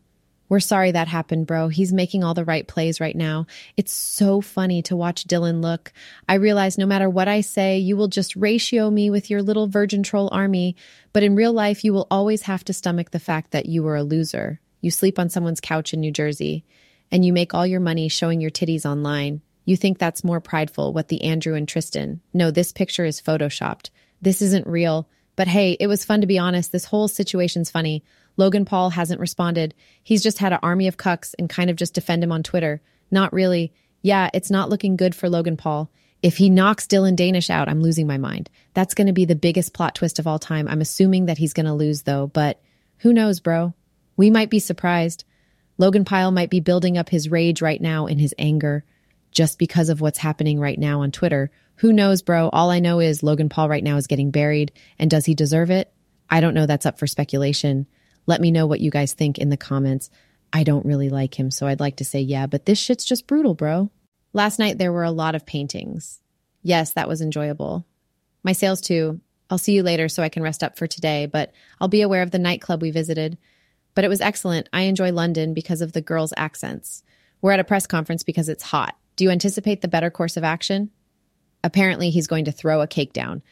We're 0.49 0.61
sorry 0.61 0.92
that 0.92 1.09
happened, 1.09 1.47
bro. 1.47 1.68
He's 1.68 1.92
making 1.92 2.23
all 2.23 2.35
the 2.35 2.45
right 2.45 2.66
plays 2.66 3.00
right 3.00 3.16
now. 3.16 3.47
It's 3.76 3.92
so 3.92 4.40
funny 4.40 4.80
to 4.83 4.95
watch 4.95 5.26
Dylan 5.26 5.61
look. 5.61 5.92
I 6.28 6.35
realize 6.35 6.78
no 6.78 6.87
matter 6.87 7.11
what 7.11 7.26
I 7.26 7.40
say, 7.40 7.78
you 7.78 7.97
will 7.97 8.09
just 8.09 8.37
ratio 8.37 8.88
me 8.90 9.11
with 9.11 9.28
your 9.28 9.42
little 9.42 9.66
virgin 9.66 10.04
troll 10.04 10.28
army. 10.30 10.76
But 11.12 11.25
in 11.25 11.35
real 11.35 11.52
life, 11.52 11.85
you 11.85 11.92
will 11.92 12.06
always 12.11 12.42
have 12.42 12.62
to 12.64 12.73
stomach 12.73 13.11
the 13.11 13.18
fact 13.18 13.50
that 13.50 13.66
you 13.66 13.83
were 13.83 13.97
a 13.97 14.04
loser. 14.04 14.61
You 14.80 14.90
sleep 14.92 15.18
on 15.18 15.30
someone's 15.30 15.61
couch 15.61 15.92
in 15.92 16.00
New 16.00 16.12
Jersey, 16.12 16.64
and 17.11 17.25
you 17.25 17.33
make 17.33 17.52
all 17.52 17.66
your 17.66 17.80
money 17.80 18.09
showing 18.09 18.40
your 18.40 18.50
titties 18.50 18.87
online. 18.87 19.40
You 19.64 19.76
think 19.76 19.99
that's 19.99 20.23
more 20.23 20.40
prideful, 20.40 20.92
what 20.92 21.09
the 21.09 21.25
Andrew 21.25 21.54
and 21.54 21.66
Tristan. 21.66 22.21
No, 22.33 22.52
this 22.52 22.71
picture 22.71 23.04
is 23.04 23.21
photoshopped. 23.21 23.90
This 24.23 24.40
isn't 24.40 24.68
real. 24.68 25.09
But 25.37 25.49
hey, 25.49 25.76
it 25.78 25.87
was 25.87 26.05
fun 26.05 26.23
to 26.23 26.26
be 26.26 26.38
honest. 26.38 26.73
This 26.73 26.87
whole 26.87 27.09
situation's 27.09 27.71
funny. 27.71 28.02
Logan 28.37 28.64
Paul 28.64 28.90
hasn't 28.90 29.21
responded. 29.21 29.75
He's 30.02 30.23
just 30.23 30.38
had 30.38 30.52
an 30.52 30.59
army 30.62 30.88
of 30.88 30.97
cucks 30.97 31.35
and 31.38 31.49
kind 31.49 31.71
of 31.71 31.76
just 31.76 31.95
defend 31.95 32.25
him 32.25 32.33
on 32.33 32.43
Twitter. 32.43 32.81
Not 33.11 33.33
really. 33.33 33.73
Yeah, 34.02 34.31
it's 34.35 34.50
not 34.50 34.69
looking 34.69 34.97
good 34.97 35.14
for 35.14 35.28
Logan 35.28 35.57
Paul. 35.57 35.90
If 36.23 36.38
he 36.38 36.50
knocks 36.50 36.87
Dylan 36.87 37.16
Danis 37.16 37.50
out, 37.50 37.69
I'm 37.69 37.83
losing 37.83 38.07
my 38.07 38.19
mind. 38.19 38.50
That's 38.75 38.95
going 38.95 39.07
to 39.07 39.12
be 39.12 39.26
the 39.26 39.35
biggest 39.35 39.75
plot 39.75 39.95
twist 39.95 40.19
of 40.19 40.26
all 40.26 40.38
time. 40.38 40.66
I'm 40.66 40.81
assuming 40.81 41.26
that 41.26 41.38
he's 41.38 41.52
going 41.52 41.66
to 41.66 41.75
lose, 41.75 42.02
though, 42.02 42.26
but 42.26 42.61
who 42.99 43.12
knows, 43.12 43.40
bro? 43.40 43.75
We 44.16 44.31
might 44.31 44.50
be 44.50 44.59
surprised. 44.59 45.25
Logan 45.78 46.05
Paul 46.05 46.31
might 46.31 46.50
be 46.50 46.61
building 46.61 46.97
up 46.97 47.11
his 47.11 47.31
rage 47.31 47.61
right 47.61 47.81
now 47.81 48.07
in 48.07 48.19
his 48.19 48.35
anger 48.38 48.85
just 49.37 49.59
because 49.59 49.88
of 49.88 50.00
what's 50.00 50.19
happening 50.19 50.59
right 50.59 50.78
now 50.78 51.02
on 51.02 51.12
Twitter 51.12 51.50
who 51.76 51.93
knows, 51.93 52.23
bro? 52.23 52.49
All 52.49 52.71
I 52.71 52.81
know 52.81 53.00
is 53.00 53.23
Logan 53.23 53.49
Paul 53.49 53.69
right 53.69 53.85
now 53.85 53.97
is 53.97 54.07
getting 54.07 54.31
buried. 54.31 54.73
And 54.99 55.11
does 55.11 55.26
he 55.26 55.35
deserve 55.35 55.71
it? 55.71 55.93
I 56.28 56.40
don't 56.40 56.55
know. 56.55 56.66
That's 56.66 56.87
up 56.87 56.99
for 56.99 57.07
speculation. 57.07 57.87
Let 58.26 58.40
me 58.40 58.50
know 58.50 58.66
what 58.66 58.81
you 58.81 58.90
guys 58.90 59.12
think 59.12 59.38
in 59.38 59.50
the 59.50 59.57
comments. 59.57 60.11
I 60.52 60.64
don't 60.64 60.87
really 60.87 61.11
like 61.11 61.38
him, 61.38 61.50
so 61.50 61.66
I'd 61.66 61.81
like 61.81 61.97
to 61.97 62.05
say 62.05 62.21
yeah, 62.21 62.47
but 62.47 62.64
this 62.64 62.78
shit's 62.78 63.05
just 63.05 63.26
brutal, 63.26 63.55
bro. 63.55 63.90
Last 64.33 64.58
night 64.58 64.78
there 64.78 64.93
were 64.93 65.04
a 65.04 65.11
lot 65.11 65.34
of 65.34 65.45
paintings. 65.45 66.21
Yes, 66.63 66.95
that 66.95 67.08
was 67.08 67.21
enjoyable. 67.21 67.84
My 68.43 68.52
sales 68.52 68.80
too. 68.80 69.21
I'll 69.50 69.58
see 69.58 69.75
you 69.75 69.82
later 69.82 70.08
so 70.08 70.23
I 70.23 70.28
can 70.28 70.43
rest 70.43 70.65
up 70.65 70.76
for 70.76 70.87
today, 70.87 71.26
but 71.26 71.52
I'll 71.80 71.89
be 71.89 72.00
aware 72.00 72.23
of 72.23 72.30
the 72.30 72.39
nightclub 72.39 72.82
we 72.82 72.91
visited. 72.91 73.39
But 73.95 74.04
it 74.04 74.08
was 74.08 74.21
excellent. 74.21 74.69
I 74.73 74.82
enjoy 74.82 75.13
London 75.13 75.52
because 75.52 75.82
of 75.82 75.93
the 75.93 76.00
girls' 76.00 76.32
accents. 76.37 77.02
We're 77.43 77.52
at 77.52 77.61
a 77.61 77.65
press 77.65 77.87
conference 77.87 78.23
because 78.23 78.49
it's 78.49 78.63
hot. 78.63 78.97
Do 79.17 79.25
you 79.25 79.31
anticipate 79.31 79.81
the 79.81 79.89
better 79.89 80.11
course 80.11 80.37
of 80.37 80.45
action? 80.45 80.91
Apparently, 81.65 82.11
he's 82.11 82.26
going 82.26 82.45
to 82.45 82.52
throw 82.52 82.81
a 82.81 82.87
cake 82.87 83.13
down. 83.13 83.43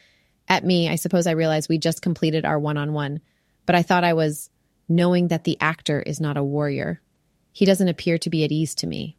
At 0.46 0.64
me, 0.64 0.88
I 0.88 0.96
suppose 0.96 1.27
I 1.27 1.33
realize 1.33 1.68
we 1.68 1.79
just 1.79 2.03
completed 2.03 2.44
our 2.44 2.59
one 2.59 2.77
on 2.77 2.92
one, 2.92 3.20
but 3.66 3.74
I 3.74 3.83
thought 3.83 4.05
I 4.05 4.12
was 4.12 4.50
knowing 4.88 5.29
that 5.29 5.44
the 5.44 5.57
actor 5.61 6.00
is 6.03 6.20
not 6.20 6.37
a 6.37 6.44
warrior. 6.44 7.00
He 7.53 7.64
doesn't 7.64 7.88
appear 7.88 8.18
to 8.18 8.31
be 8.31 8.44
at 8.44 8.53
ease 8.53 8.74
to 8.77 8.87
me. 8.87 9.16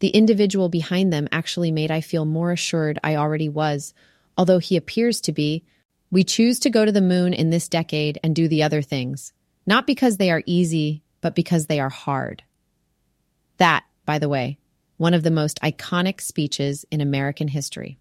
The 0.00 0.08
individual 0.08 0.68
behind 0.68 1.12
them 1.12 1.28
actually 1.30 1.70
made 1.70 1.90
I 1.90 2.00
feel 2.00 2.24
more 2.24 2.52
assured 2.52 2.98
I 3.02 3.16
already 3.16 3.48
was, 3.48 3.94
although 4.36 4.58
he 4.58 4.76
appears 4.76 5.20
to 5.22 5.32
be. 5.32 5.64
We 6.10 6.24
choose 6.24 6.58
to 6.60 6.70
go 6.70 6.84
to 6.84 6.92
the 6.92 7.00
moon 7.00 7.34
in 7.34 7.50
this 7.50 7.68
decade 7.68 8.18
and 8.22 8.34
do 8.34 8.48
the 8.48 8.62
other 8.62 8.82
things, 8.82 9.32
not 9.66 9.86
because 9.86 10.16
they 10.16 10.30
are 10.30 10.42
easy, 10.46 11.02
but 11.20 11.34
because 11.34 11.66
they 11.66 11.80
are 11.80 11.90
hard. 11.90 12.42
That, 13.58 13.84
by 14.06 14.18
the 14.18 14.28
way, 14.28 14.57
one 14.98 15.14
of 15.14 15.22
the 15.22 15.30
most 15.30 15.58
iconic 15.62 16.20
speeches 16.20 16.84
in 16.90 17.00
American 17.00 17.48
history. 17.48 17.98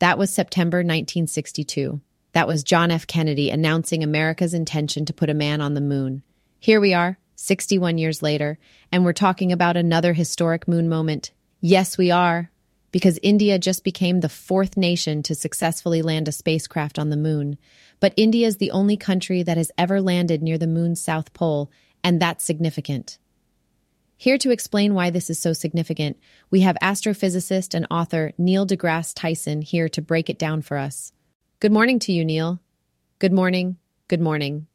That 0.00 0.18
was 0.18 0.30
September 0.30 0.78
1962. 0.78 2.00
That 2.32 2.48
was 2.48 2.64
John 2.64 2.90
F. 2.90 3.06
Kennedy 3.06 3.50
announcing 3.50 4.02
America's 4.02 4.54
intention 4.54 5.04
to 5.04 5.14
put 5.14 5.30
a 5.30 5.34
man 5.34 5.60
on 5.60 5.74
the 5.74 5.80
moon. 5.80 6.24
Here 6.58 6.80
we 6.80 6.92
are, 6.92 7.18
61 7.36 7.98
years 7.98 8.22
later, 8.22 8.58
and 8.90 9.04
we're 9.04 9.12
talking 9.12 9.52
about 9.52 9.76
another 9.76 10.14
historic 10.14 10.66
moon 10.66 10.88
moment. 10.88 11.30
Yes, 11.60 11.96
we 11.96 12.10
are, 12.10 12.50
because 12.90 13.18
India 13.22 13.58
just 13.58 13.84
became 13.84 14.20
the 14.20 14.28
fourth 14.28 14.76
nation 14.76 15.22
to 15.24 15.34
successfully 15.34 16.02
land 16.02 16.28
a 16.28 16.32
spacecraft 16.32 16.98
on 16.98 17.10
the 17.10 17.16
moon. 17.16 17.58
But 18.00 18.14
India 18.16 18.46
is 18.46 18.56
the 18.56 18.70
only 18.70 18.96
country 18.96 19.42
that 19.42 19.56
has 19.56 19.70
ever 19.78 20.00
landed 20.00 20.42
near 20.42 20.58
the 20.58 20.66
moon's 20.66 21.00
south 21.00 21.32
pole, 21.34 21.70
and 22.02 22.20
that's 22.20 22.44
significant. 22.44 23.18
Here 24.24 24.38
to 24.38 24.52
explain 24.52 24.94
why 24.94 25.10
this 25.10 25.28
is 25.28 25.38
so 25.38 25.52
significant, 25.52 26.16
we 26.50 26.62
have 26.62 26.78
astrophysicist 26.80 27.74
and 27.74 27.86
author 27.90 28.32
Neil 28.38 28.66
deGrasse 28.66 29.12
Tyson 29.14 29.60
here 29.60 29.86
to 29.90 30.00
break 30.00 30.30
it 30.30 30.38
down 30.38 30.62
for 30.62 30.78
us. 30.78 31.12
Good 31.60 31.72
morning 31.72 31.98
to 31.98 32.10
you, 32.10 32.24
Neil. 32.24 32.58
Good 33.18 33.34
morning. 33.34 33.76
Good 34.08 34.22
morning. 34.22 34.66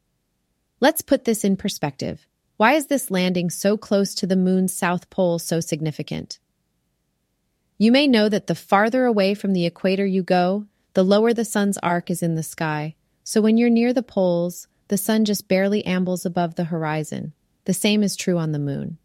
Let's 0.78 1.02
put 1.02 1.24
this 1.24 1.42
in 1.42 1.56
perspective. 1.56 2.28
Why 2.58 2.74
is 2.74 2.86
this 2.86 3.10
landing 3.10 3.50
so 3.50 3.76
close 3.76 4.14
to 4.14 4.26
the 4.28 4.36
moon's 4.36 4.72
south 4.72 5.10
pole 5.10 5.40
so 5.40 5.58
significant? 5.58 6.38
You 7.76 7.90
may 7.90 8.06
know 8.06 8.28
that 8.28 8.46
the 8.46 8.54
farther 8.54 9.04
away 9.04 9.34
from 9.34 9.52
the 9.52 9.66
equator 9.66 10.06
you 10.06 10.22
go, 10.22 10.66
the 10.94 11.02
lower 11.02 11.34
the 11.34 11.44
sun's 11.44 11.76
arc 11.78 12.08
is 12.08 12.22
in 12.22 12.36
the 12.36 12.44
sky. 12.44 12.94
So 13.24 13.40
when 13.40 13.56
you're 13.56 13.68
near 13.68 13.92
the 13.92 14.04
poles, 14.04 14.68
the 14.86 14.96
sun 14.96 15.24
just 15.24 15.48
barely 15.48 15.84
ambles 15.84 16.24
above 16.24 16.54
the 16.54 16.66
horizon. 16.66 17.32
The 17.64 17.74
same 17.74 18.04
is 18.04 18.14
true 18.14 18.38
on 18.38 18.52
the 18.52 18.60
moon. 18.60 18.98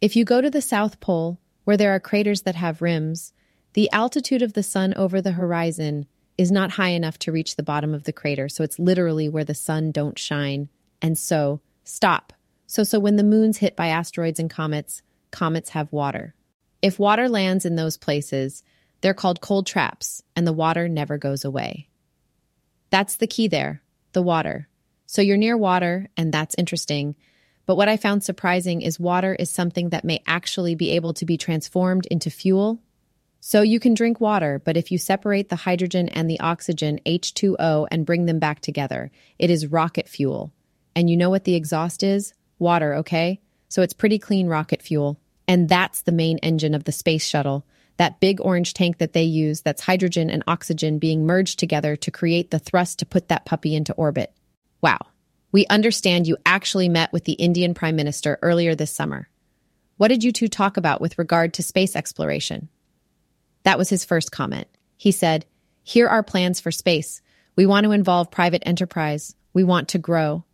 If 0.00 0.14
you 0.14 0.24
go 0.24 0.40
to 0.40 0.50
the 0.50 0.62
South 0.62 1.00
Pole, 1.00 1.40
where 1.64 1.76
there 1.76 1.92
are 1.92 2.00
craters 2.00 2.42
that 2.42 2.54
have 2.54 2.82
rims, 2.82 3.32
the 3.72 3.90
altitude 3.90 4.42
of 4.42 4.52
the 4.52 4.62
sun 4.62 4.94
over 4.94 5.20
the 5.20 5.32
horizon 5.32 6.06
is 6.36 6.52
not 6.52 6.70
high 6.72 6.90
enough 6.90 7.18
to 7.18 7.32
reach 7.32 7.56
the 7.56 7.64
bottom 7.64 7.92
of 7.92 8.04
the 8.04 8.12
crater. 8.12 8.48
So 8.48 8.62
it's 8.62 8.78
literally 8.78 9.28
where 9.28 9.44
the 9.44 9.54
sun 9.54 9.90
don't 9.90 10.18
shine. 10.18 10.68
And 11.02 11.18
so, 11.18 11.60
stop. 11.82 12.32
So 12.66 12.84
so 12.84 13.00
when 13.00 13.16
the 13.16 13.24
moon's 13.24 13.58
hit 13.58 13.74
by 13.74 13.88
asteroids 13.88 14.38
and 14.38 14.48
comets, 14.48 15.02
comets 15.32 15.70
have 15.70 15.92
water. 15.92 16.34
If 16.80 17.00
water 17.00 17.28
lands 17.28 17.64
in 17.64 17.74
those 17.74 17.96
places, 17.96 18.62
they're 19.00 19.14
called 19.14 19.40
cold 19.40 19.66
traps, 19.66 20.22
and 20.36 20.46
the 20.46 20.52
water 20.52 20.88
never 20.88 21.18
goes 21.18 21.44
away. 21.44 21.88
That's 22.90 23.16
the 23.16 23.26
key 23.26 23.48
there, 23.48 23.82
the 24.12 24.22
water. 24.22 24.68
So 25.06 25.22
you're 25.22 25.36
near 25.36 25.56
water, 25.56 26.08
and 26.16 26.32
that's 26.32 26.54
interesting. 26.56 27.16
But 27.68 27.76
what 27.76 27.90
I 27.90 27.98
found 27.98 28.24
surprising 28.24 28.80
is 28.80 28.98
water 28.98 29.34
is 29.34 29.50
something 29.50 29.90
that 29.90 30.02
may 30.02 30.22
actually 30.26 30.74
be 30.74 30.92
able 30.92 31.12
to 31.12 31.26
be 31.26 31.36
transformed 31.36 32.06
into 32.06 32.30
fuel. 32.30 32.80
So 33.40 33.60
you 33.60 33.78
can 33.78 33.92
drink 33.92 34.22
water, 34.22 34.58
but 34.64 34.78
if 34.78 34.90
you 34.90 34.96
separate 34.96 35.50
the 35.50 35.56
hydrogen 35.56 36.08
and 36.08 36.30
the 36.30 36.40
oxygen, 36.40 36.98
H2O, 37.04 37.86
and 37.90 38.06
bring 38.06 38.24
them 38.24 38.38
back 38.38 38.60
together, 38.60 39.10
it 39.38 39.50
is 39.50 39.66
rocket 39.66 40.08
fuel. 40.08 40.50
And 40.96 41.10
you 41.10 41.18
know 41.18 41.28
what 41.28 41.44
the 41.44 41.56
exhaust 41.56 42.02
is? 42.02 42.32
Water, 42.58 42.94
okay? 42.94 43.38
So 43.68 43.82
it's 43.82 43.92
pretty 43.92 44.18
clean 44.18 44.46
rocket 44.46 44.80
fuel. 44.80 45.20
And 45.46 45.68
that's 45.68 46.00
the 46.00 46.10
main 46.10 46.38
engine 46.38 46.74
of 46.74 46.84
the 46.84 46.92
space 46.92 47.26
shuttle. 47.26 47.66
That 47.98 48.18
big 48.18 48.40
orange 48.40 48.72
tank 48.72 48.96
that 48.96 49.12
they 49.12 49.24
use, 49.24 49.60
that's 49.60 49.82
hydrogen 49.82 50.30
and 50.30 50.42
oxygen 50.46 50.98
being 50.98 51.26
merged 51.26 51.58
together 51.58 51.96
to 51.96 52.10
create 52.10 52.50
the 52.50 52.58
thrust 52.58 52.98
to 53.00 53.06
put 53.06 53.28
that 53.28 53.44
puppy 53.44 53.74
into 53.74 53.92
orbit. 53.92 54.32
Wow, 54.80 55.00
we 55.50 55.66
understand 55.66 56.26
you 56.26 56.36
actually 56.44 56.88
met 56.88 57.12
with 57.12 57.24
the 57.24 57.32
Indian 57.32 57.74
Prime 57.74 57.96
Minister 57.96 58.38
earlier 58.42 58.74
this 58.74 58.94
summer. 58.94 59.28
What 59.96 60.08
did 60.08 60.22
you 60.22 60.32
two 60.32 60.48
talk 60.48 60.76
about 60.76 61.00
with 61.00 61.18
regard 61.18 61.54
to 61.54 61.62
space 61.62 61.96
exploration? 61.96 62.68
That 63.64 63.78
was 63.78 63.88
his 63.88 64.04
first 64.04 64.30
comment. 64.30 64.68
He 64.96 65.10
said, 65.10 65.46
Here 65.82 66.08
are 66.08 66.22
plans 66.22 66.60
for 66.60 66.70
space. 66.70 67.20
We 67.56 67.66
want 67.66 67.84
to 67.84 67.92
involve 67.92 68.30
private 68.30 68.62
enterprise. 68.66 69.34
We 69.52 69.64
want 69.64 69.88
to 69.88 69.98
grow. 69.98 70.44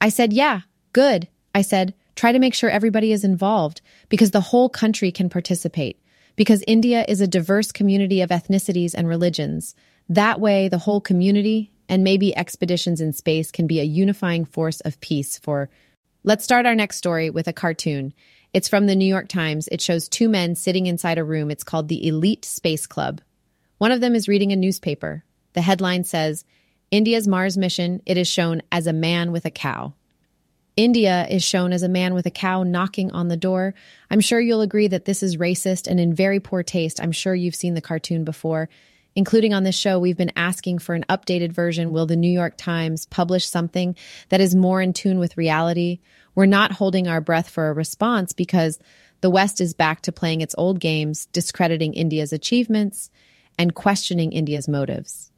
I 0.00 0.08
said, 0.08 0.32
Yeah, 0.32 0.62
Good, 0.96 1.28
I 1.54 1.60
said. 1.60 1.92
Try 2.14 2.32
to 2.32 2.38
make 2.38 2.54
sure 2.54 2.70
everybody 2.70 3.12
is 3.12 3.22
involved 3.22 3.82
because 4.08 4.30
the 4.30 4.40
whole 4.40 4.70
country 4.70 5.12
can 5.12 5.28
participate. 5.28 6.00
Because 6.34 6.64
India 6.66 7.04
is 7.06 7.20
a 7.20 7.26
diverse 7.26 7.70
community 7.70 8.22
of 8.22 8.30
ethnicities 8.30 8.94
and 8.94 9.06
religions. 9.06 9.74
That 10.08 10.40
way, 10.40 10.68
the 10.68 10.78
whole 10.78 11.02
community 11.02 11.70
and 11.88 12.04
maybe 12.04 12.36
expeditions 12.36 13.00
in 13.00 13.12
space 13.12 13.50
can 13.50 13.66
be 13.66 13.80
a 13.80 13.84
unifying 13.84 14.44
force 14.44 14.80
of 14.80 15.00
peace 15.00 15.38
for. 15.38 15.70
Let's 16.24 16.44
start 16.44 16.66
our 16.66 16.74
next 16.74 16.96
story 16.96 17.30
with 17.30 17.48
a 17.48 17.52
cartoon. 17.52 18.12
It's 18.52 18.68
from 18.68 18.86
the 18.86 18.96
New 18.96 19.06
York 19.06 19.28
Times. 19.28 19.68
It 19.70 19.80
shows 19.80 20.08
two 20.08 20.28
men 20.28 20.54
sitting 20.54 20.86
inside 20.86 21.18
a 21.18 21.24
room. 21.24 21.50
It's 21.50 21.64
called 21.64 21.88
the 21.88 22.06
Elite 22.06 22.44
Space 22.44 22.86
Club. 22.86 23.20
One 23.78 23.92
of 23.92 24.00
them 24.00 24.14
is 24.14 24.28
reading 24.28 24.52
a 24.52 24.56
newspaper. 24.56 25.24
The 25.52 25.60
headline 25.60 26.04
says, 26.04 26.44
India's 26.90 27.28
Mars 27.28 27.56
mission, 27.56 28.00
it 28.06 28.16
is 28.16 28.28
shown 28.28 28.62
as 28.72 28.86
a 28.86 28.92
man 28.92 29.32
with 29.32 29.44
a 29.44 29.50
cow. 29.50 29.94
India 30.76 31.26
is 31.28 31.42
shown 31.42 31.72
as 31.72 31.82
a 31.82 31.88
man 31.88 32.12
with 32.12 32.26
a 32.26 32.30
cow 32.30 32.62
knocking 32.62 33.10
on 33.12 33.28
the 33.28 33.36
door. 33.36 33.74
I'm 34.10 34.20
sure 34.20 34.40
you'll 34.40 34.60
agree 34.60 34.88
that 34.88 35.06
this 35.06 35.22
is 35.22 35.38
racist 35.38 35.86
and 35.86 35.98
in 35.98 36.14
very 36.14 36.38
poor 36.38 36.62
taste. 36.62 37.00
I'm 37.00 37.12
sure 37.12 37.34
you've 37.34 37.54
seen 37.54 37.74
the 37.74 37.80
cartoon 37.80 38.24
before. 38.24 38.68
Including 39.16 39.54
on 39.54 39.64
this 39.64 39.74
show, 39.74 39.98
we've 39.98 40.18
been 40.18 40.32
asking 40.36 40.78
for 40.78 40.94
an 40.94 41.06
updated 41.08 41.50
version. 41.50 41.90
Will 41.90 42.04
the 42.04 42.16
New 42.16 42.30
York 42.30 42.54
Times 42.58 43.06
publish 43.06 43.46
something 43.46 43.96
that 44.28 44.42
is 44.42 44.54
more 44.54 44.82
in 44.82 44.92
tune 44.92 45.18
with 45.18 45.38
reality? 45.38 46.00
We're 46.34 46.44
not 46.44 46.72
holding 46.72 47.08
our 47.08 47.22
breath 47.22 47.48
for 47.48 47.70
a 47.70 47.72
response 47.72 48.34
because 48.34 48.78
the 49.22 49.30
West 49.30 49.58
is 49.62 49.72
back 49.72 50.02
to 50.02 50.12
playing 50.12 50.42
its 50.42 50.54
old 50.58 50.80
games, 50.80 51.24
discrediting 51.32 51.94
India's 51.94 52.34
achievements 52.34 53.10
and 53.58 53.74
questioning 53.74 54.32
India's 54.32 54.68
motives. 54.68 55.32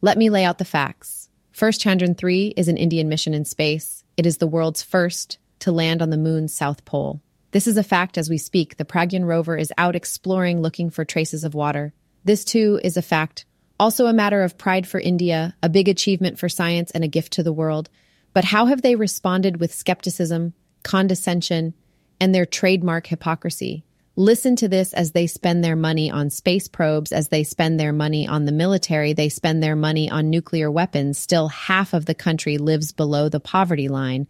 Let 0.00 0.16
me 0.16 0.30
lay 0.30 0.44
out 0.44 0.58
the 0.58 0.64
facts. 0.64 1.28
First 1.50 1.80
Chandrayaan 1.80 2.16
3 2.16 2.54
is 2.56 2.68
an 2.68 2.76
Indian 2.76 3.08
mission 3.08 3.34
in 3.34 3.44
space. 3.44 4.04
It 4.16 4.26
is 4.26 4.36
the 4.36 4.46
world's 4.46 4.84
first 4.84 5.38
to 5.58 5.72
land 5.72 6.02
on 6.02 6.10
the 6.10 6.16
moon's 6.16 6.54
south 6.54 6.84
pole. 6.84 7.20
This 7.50 7.66
is 7.66 7.76
a 7.76 7.82
fact 7.82 8.16
as 8.16 8.30
we 8.30 8.38
speak. 8.38 8.76
The 8.76 8.84
Pragyan 8.84 9.24
rover 9.24 9.56
is 9.56 9.72
out 9.76 9.96
exploring 9.96 10.62
looking 10.62 10.88
for 10.88 11.04
traces 11.04 11.42
of 11.42 11.54
water. 11.54 11.92
This 12.24 12.44
too 12.44 12.80
is 12.82 12.96
a 12.96 13.02
fact. 13.02 13.44
Also 13.78 14.06
a 14.06 14.12
matter 14.12 14.42
of 14.42 14.56
pride 14.56 14.86
for 14.86 14.98
India, 14.98 15.54
a 15.62 15.68
big 15.68 15.88
achievement 15.88 16.38
for 16.38 16.48
science 16.48 16.90
and 16.90 17.04
a 17.04 17.08
gift 17.08 17.34
to 17.34 17.42
the 17.42 17.52
world. 17.52 17.90
But 18.32 18.44
how 18.44 18.66
have 18.66 18.82
they 18.82 18.96
responded 18.96 19.58
with 19.60 19.74
skepticism, 19.74 20.54
condescension, 20.82 21.74
and 22.20 22.34
their 22.34 22.46
trademark 22.46 23.06
hypocrisy? 23.06 23.84
Listen 24.16 24.54
to 24.56 24.68
this 24.68 24.94
as 24.94 25.10
they 25.10 25.26
spend 25.26 25.64
their 25.64 25.74
money 25.74 26.08
on 26.08 26.30
space 26.30 26.68
probes, 26.68 27.10
as 27.10 27.28
they 27.28 27.42
spend 27.42 27.80
their 27.80 27.92
money 27.92 28.28
on 28.28 28.44
the 28.44 28.52
military, 28.52 29.12
they 29.12 29.28
spend 29.28 29.60
their 29.60 29.74
money 29.74 30.08
on 30.08 30.30
nuclear 30.30 30.70
weapons. 30.70 31.18
Still, 31.18 31.48
half 31.48 31.92
of 31.92 32.06
the 32.06 32.14
country 32.14 32.56
lives 32.56 32.92
below 32.92 33.28
the 33.28 33.40
poverty 33.40 33.88
line. 33.88 34.28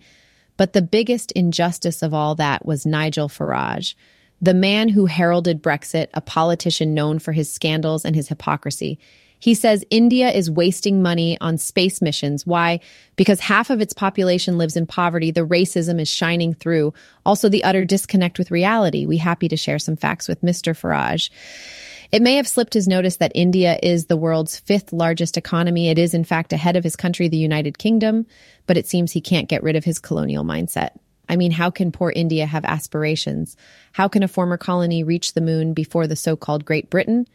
But 0.56 0.72
the 0.72 0.82
biggest 0.82 1.32
injustice 1.32 2.02
of 2.02 2.14
all 2.14 2.34
that 2.36 2.64
was 2.64 2.86
Nigel 2.86 3.28
Farage, 3.28 3.94
the 4.44 4.52
man 4.52 4.90
who 4.90 5.06
heralded 5.06 5.62
Brexit, 5.62 6.08
a 6.12 6.20
politician 6.20 6.92
known 6.92 7.18
for 7.18 7.32
his 7.32 7.50
scandals 7.50 8.04
and 8.04 8.14
his 8.14 8.28
hypocrisy. 8.28 8.98
He 9.38 9.54
says 9.54 9.86
India 9.88 10.30
is 10.30 10.50
wasting 10.50 11.00
money 11.00 11.38
on 11.40 11.56
space 11.56 12.02
missions. 12.02 12.46
Why? 12.46 12.80
Because 13.16 13.40
half 13.40 13.70
of 13.70 13.80
its 13.80 13.94
population 13.94 14.58
lives 14.58 14.76
in 14.76 14.86
poverty. 14.86 15.30
The 15.30 15.46
racism 15.46 15.98
is 15.98 16.10
shining 16.10 16.52
through. 16.52 16.92
Also, 17.24 17.48
the 17.48 17.64
utter 17.64 17.86
disconnect 17.86 18.38
with 18.38 18.50
reality. 18.50 19.06
We 19.06 19.16
happy 19.16 19.48
to 19.48 19.56
share 19.56 19.78
some 19.78 19.96
facts 19.96 20.28
with 20.28 20.42
Mr. 20.42 20.78
Farage. 20.78 21.30
It 22.12 22.20
may 22.20 22.36
have 22.36 22.46
slipped 22.46 22.74
his 22.74 22.86
notice 22.86 23.16
that 23.16 23.32
India 23.34 23.78
is 23.82 24.06
the 24.06 24.16
world's 24.16 24.58
fifth 24.58 24.92
largest 24.92 25.38
economy. 25.38 25.88
It 25.88 25.98
is, 25.98 26.12
in 26.12 26.24
fact, 26.24 26.52
ahead 26.52 26.76
of 26.76 26.84
his 26.84 26.96
country, 26.96 27.28
the 27.28 27.38
United 27.38 27.78
Kingdom, 27.78 28.26
but 28.66 28.76
it 28.76 28.86
seems 28.86 29.12
he 29.12 29.22
can't 29.22 29.48
get 29.48 29.62
rid 29.62 29.74
of 29.74 29.84
his 29.84 29.98
colonial 29.98 30.44
mindset. 30.44 30.90
I 31.28 31.36
mean, 31.36 31.52
how 31.52 31.70
can 31.70 31.92
poor 31.92 32.12
India 32.14 32.46
have 32.46 32.64
aspirations? 32.64 33.56
How 33.92 34.08
can 34.08 34.22
a 34.22 34.28
former 34.28 34.56
colony 34.56 35.02
reach 35.02 35.32
the 35.32 35.40
moon 35.40 35.74
before 35.74 36.06
the 36.06 36.16
so 36.16 36.36
called 36.36 36.64
Great 36.64 36.90
Britain? 36.90 37.26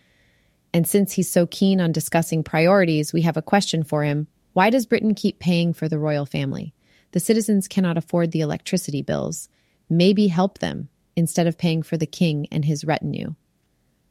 And 0.74 0.88
since 0.88 1.14
he's 1.14 1.32
so 1.32 1.48
keen 1.48 1.82
on 1.82 1.92
discussing 1.92 2.44
priorities, 2.44 3.12
we 3.12 3.24
have 3.24 3.38
a 3.38 3.42
question 3.42 3.84
for 3.84 4.04
him. 4.04 4.28
Why 4.54 4.70
does 4.70 4.86
Britain 4.86 5.16
keep 5.16 5.40
paying 5.40 5.74
for 5.74 5.88
the 5.88 6.00
royal 6.00 6.26
family? 6.26 6.74
The 7.12 7.20
citizens 7.20 7.68
cannot 7.68 7.98
afford 7.98 8.32
the 8.32 8.42
electricity 8.42 9.02
bills. 9.02 9.50
Maybe 9.90 10.28
help 10.28 10.60
them 10.60 10.90
instead 11.16 11.48
of 11.48 11.58
paying 11.58 11.82
for 11.82 11.98
the 11.98 12.06
king 12.06 12.48
and 12.52 12.66
his 12.66 12.86
retinue. 12.86 13.34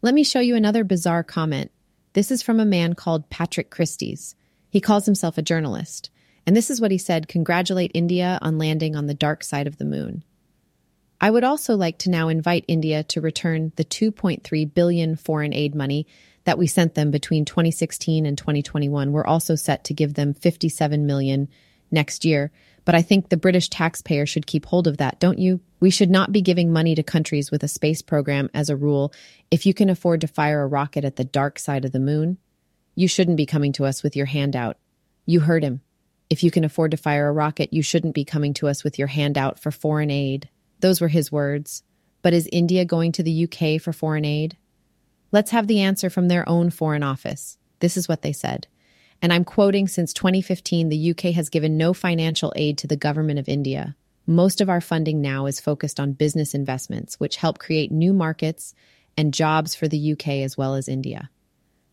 Let 0.03 0.15
me 0.15 0.25
show 0.25 0.41
you 0.41 0.57
another 0.57 0.85
bizarre 0.85 1.23
comment. 1.23 1.71
This 2.13 2.31
is 2.31 2.43
from 2.43 2.59
a 2.59 2.65
man 2.65 2.95
called 2.95 3.31
Patrick 3.31 3.71
Christys. 3.71 4.35
He 4.71 4.81
calls 4.81 5.07
himself 5.07 5.39
a 5.39 5.43
journalist. 5.43 6.11
And 6.49 6.57
this 6.57 6.71
is 6.71 6.81
what 6.81 6.91
he 6.91 6.97
said 6.97 7.29
congratulate 7.29 7.91
India 7.93 8.39
on 8.41 8.57
landing 8.57 8.97
on 8.97 9.07
the 9.07 9.13
dark 9.13 9.45
side 9.45 9.67
of 9.67 9.77
the 9.77 9.85
moon. 9.85 10.25
I 11.21 11.31
would 11.31 11.45
also 11.45 11.77
like 11.77 11.99
to 11.99 12.11
now 12.11 12.29
invite 12.29 12.65
India 12.67 13.03
to 13.03 13.21
return 13.21 13.73
the 13.77 13.85
2.3 13.85 14.73
billion 14.73 15.15
foreign 15.17 15.53
aid 15.53 15.75
money 15.75 16.07
that 16.45 16.57
we 16.57 16.67
sent 16.67 16.95
them 16.95 17.11
between 17.11 17.45
2016 17.45 18.25
and 18.25 18.39
2021. 18.39 19.13
We're 19.13 19.27
also 19.27 19.57
set 19.57 19.85
to 19.85 19.93
give 19.93 20.15
them 20.15 20.33
57 20.33 21.05
million 21.05 21.51
next 21.91 22.25
year, 22.25 22.51
but 22.87 22.95
I 22.95 23.03
think 23.03 23.29
the 23.29 23.37
British 23.37 23.69
taxpayer 23.69 24.25
should 24.25 24.47
keep 24.47 24.65
hold 24.65 24.87
of 24.87 24.97
that, 24.97 25.21
don't 25.21 25.39
you? 25.39 25.61
We 25.81 25.91
should 25.91 26.11
not 26.11 26.33
be 26.33 26.41
giving 26.41 26.73
money 26.73 26.95
to 26.95 27.03
countries 27.03 27.51
with 27.51 27.63
a 27.63 27.69
space 27.69 28.01
program 28.01 28.49
as 28.55 28.71
a 28.71 28.77
rule. 28.77 29.13
If 29.51 29.67
you 29.67 29.75
can 29.75 29.91
afford 29.91 30.23
to 30.23 30.29
fire 30.29 30.63
a 30.63 30.67
rocket 30.67 31.05
at 31.05 31.17
the 31.17 31.25
dark 31.25 31.59
side 31.59 31.85
of 31.85 31.93
the 31.93 32.01
moon, 32.01 32.39
you 32.95 33.07
shouldn't 33.07 33.37
be 33.37 33.45
coming 33.45 33.75
to 33.75 33.85
us 33.85 34.03
with 34.03 34.17
your 34.17 34.25
hand 34.25 34.57
out. 34.57 34.79
You 35.27 35.41
heard 35.41 35.63
him. 35.63 35.83
If 36.31 36.43
you 36.43 36.51
can 36.51 36.65
afford 36.65 36.91
to 36.91 36.97
fire 36.97 37.29
a 37.29 37.33
rocket, 37.33 37.73
you 37.73 37.83
shouldn't 37.83 38.15
be 38.15 38.25
coming 38.25 38.55
to 38.55 38.69
us 38.69 38.85
with 38.85 38.99
your 38.99 39.09
hand 39.09 39.39
out 39.39 39.59
for 39.59 39.71
foreign 39.71 40.11
aid. 40.11 40.49
Those 40.81 41.01
were 41.01 41.09
his 41.09 41.33
words. 41.33 41.83
But 42.21 42.35
is 42.35 42.49
India 42.53 42.85
going 42.85 43.13
to 43.13 43.23
the 43.23 43.45
UK 43.45 43.81
for 43.81 43.93
foreign 43.93 44.25
aid? 44.25 44.57
Let's 45.31 45.53
have 45.53 45.67
the 45.67 45.81
answer 45.81 46.11
from 46.11 46.29
their 46.29 46.49
own 46.49 46.71
Foreign 46.71 47.03
Office. 47.03 47.59
This 47.81 47.97
is 47.97 48.09
what 48.09 48.23
they 48.23 48.33
said. 48.33 48.67
And 49.21 49.33
I'm 49.33 49.45
quoting 49.45 49.89
since 49.89 50.13
2015, 50.13 50.89
the 50.89 51.11
UK 51.11 51.35
has 51.35 51.49
given 51.49 51.77
no 51.77 51.93
financial 51.93 52.53
aid 52.57 52.79
to 52.79 52.87
the 52.87 52.97
government 52.97 53.39
of 53.39 53.49
India. 53.49 53.97
Most 54.27 54.61
of 54.61 54.69
our 54.69 54.81
funding 54.81 55.21
now 55.21 55.47
is 55.47 55.61
focused 55.61 55.99
on 55.99 56.13
business 56.13 56.55
investments, 56.55 57.19
which 57.19 57.37
help 57.37 57.59
create 57.59 57.91
new 57.91 58.13
markets 58.13 58.75
and 59.17 59.35
jobs 59.35 59.75
for 59.75 59.89
the 59.89 60.13
UK 60.13 60.29
as 60.45 60.57
well 60.57 60.75
as 60.75 60.89
India. 60.89 61.31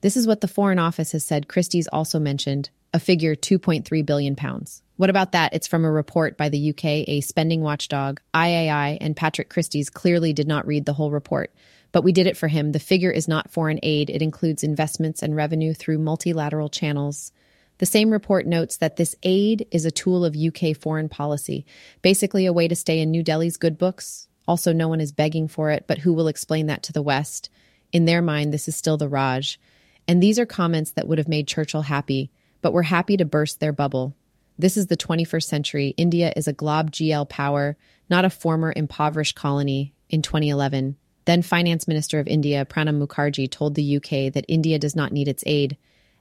This 0.01 0.17
is 0.17 0.27
what 0.27 0.41
the 0.41 0.47
Foreign 0.47 0.79
Office 0.79 1.13
has 1.13 1.25
said. 1.25 1.47
Christys 1.47 1.87
also 1.91 2.19
mentioned 2.19 2.69
a 2.95 2.99
figure 2.99 3.35
2.3 3.35 4.05
billion 4.05 4.37
pounds. 4.37 4.81
What 4.95 5.09
about 5.09 5.33
that? 5.33 5.53
It's 5.53 5.67
from 5.67 5.83
a 5.83 5.91
report 5.91 6.37
by 6.37 6.47
the 6.47 6.69
UK, 6.69 6.85
a 7.09 7.19
spending 7.19 7.59
watchdog, 7.59 8.21
IAI, 8.33 8.97
and 9.01 9.17
Patrick 9.17 9.49
Christys 9.49 9.91
clearly 9.91 10.31
did 10.31 10.47
not 10.47 10.65
read 10.65 10.85
the 10.85 10.93
whole 10.93 11.11
report. 11.11 11.53
But 11.91 12.05
we 12.05 12.13
did 12.13 12.25
it 12.25 12.37
for 12.37 12.47
him. 12.47 12.71
The 12.71 12.79
figure 12.79 13.11
is 13.11 13.27
not 13.27 13.51
foreign 13.51 13.79
aid, 13.83 14.09
it 14.09 14.21
includes 14.21 14.63
investments 14.63 15.21
and 15.21 15.35
revenue 15.35 15.73
through 15.73 15.97
multilateral 15.97 16.69
channels. 16.69 17.33
The 17.79 17.85
same 17.85 18.11
report 18.11 18.47
notes 18.47 18.77
that 18.77 18.95
this 18.95 19.13
aid 19.23 19.67
is 19.71 19.83
a 19.83 19.91
tool 19.91 20.23
of 20.23 20.37
UK 20.37 20.77
foreign 20.77 21.09
policy, 21.09 21.65
basically 22.01 22.45
a 22.45 22.53
way 22.53 22.69
to 22.69 22.77
stay 22.77 23.01
in 23.01 23.11
New 23.11 23.23
Delhi's 23.23 23.57
good 23.57 23.77
books. 23.77 24.29
Also, 24.47 24.71
no 24.71 24.87
one 24.87 25.01
is 25.01 25.11
begging 25.11 25.49
for 25.49 25.69
it, 25.69 25.83
but 25.85 25.97
who 25.97 26.13
will 26.13 26.29
explain 26.29 26.67
that 26.67 26.83
to 26.83 26.93
the 26.93 27.01
West? 27.01 27.49
In 27.91 28.05
their 28.05 28.21
mind, 28.21 28.53
this 28.53 28.69
is 28.69 28.77
still 28.77 28.95
the 28.95 29.09
Raj. 29.09 29.59
And 30.07 30.23
these 30.23 30.39
are 30.39 30.45
comments 30.45 30.91
that 30.91 31.09
would 31.09 31.17
have 31.17 31.27
made 31.27 31.45
Churchill 31.45 31.81
happy 31.81 32.31
but 32.65 32.73
we're 32.73 32.81
happy 32.81 33.15
to 33.15 33.25
burst 33.25 33.59
their 33.59 33.71
bubble. 33.71 34.15
This 34.57 34.75
is 34.75 34.87
the 34.87 34.97
21st 34.97 35.43
century. 35.43 35.93
India 35.97 36.33
is 36.35 36.47
a 36.47 36.51
glob 36.51 36.89
GL 36.89 37.29
power, 37.29 37.77
not 38.09 38.25
a 38.25 38.29
former 38.31 38.73
impoverished 38.75 39.35
colony. 39.35 39.93
In 40.09 40.23
2011, 40.23 40.97
then 41.25 41.43
Finance 41.43 41.87
Minister 41.87 42.19
of 42.19 42.27
India 42.27 42.65
Pranab 42.65 42.99
Mukherjee 42.99 43.51
told 43.51 43.75
the 43.75 43.97
UK 43.97 44.33
that 44.33 44.45
India 44.47 44.79
does 44.79 44.95
not 44.95 45.11
need 45.11 45.27
its 45.27 45.43
aid, 45.45 45.77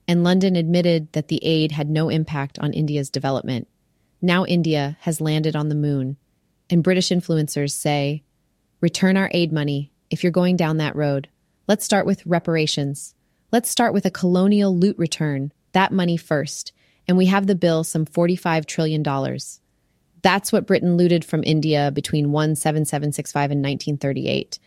and 0.07 0.23
London 0.23 0.55
admitted 0.55 1.11
that 1.15 1.29
the 1.29 1.43
aid 1.43 1.73
had 1.73 1.89
no 1.89 2.11
impact 2.11 2.59
on 2.59 2.75
India's 2.75 3.09
development. 3.09 3.67
Now 4.21 4.45
India 4.45 4.99
has 5.01 5.23
landed 5.23 5.57
on 5.57 5.71
the 5.71 5.75
moon, 5.75 6.19
and 6.69 6.85
British 6.85 7.09
influencers 7.09 7.71
say, 7.71 8.23
return 8.83 9.17
our 9.17 9.31
aid 9.33 9.51
money 9.51 9.93
if 10.11 10.23
you're 10.23 10.31
going 10.31 10.59
down 10.59 10.77
that 10.77 10.95
road. 10.95 11.31
Let's 11.67 11.87
start 11.87 12.05
with 12.05 12.27
reparations. 12.27 13.15
Let's 13.51 13.71
start 13.71 13.95
with 13.95 14.05
a 14.05 14.11
colonial 14.11 14.77
loot 14.77 14.99
return 14.99 15.51
that 15.75 15.93
money 15.93 16.17
first, 16.17 16.73
and 17.07 17.17
we 17.17 17.27
have 17.27 17.47
the 17.47 17.55
bill 17.55 17.85
some 17.85 18.07
$45 18.07 18.67
trillion. 18.67 19.03
That's 20.23 20.53
what 20.53 20.67
Britain 20.67 20.97
looted 20.97 21.25
from 21.25 21.45
India 21.45 21.91
between 21.93 22.33
17765 22.33 23.51
and 23.51 23.61
1938. 23.63 24.59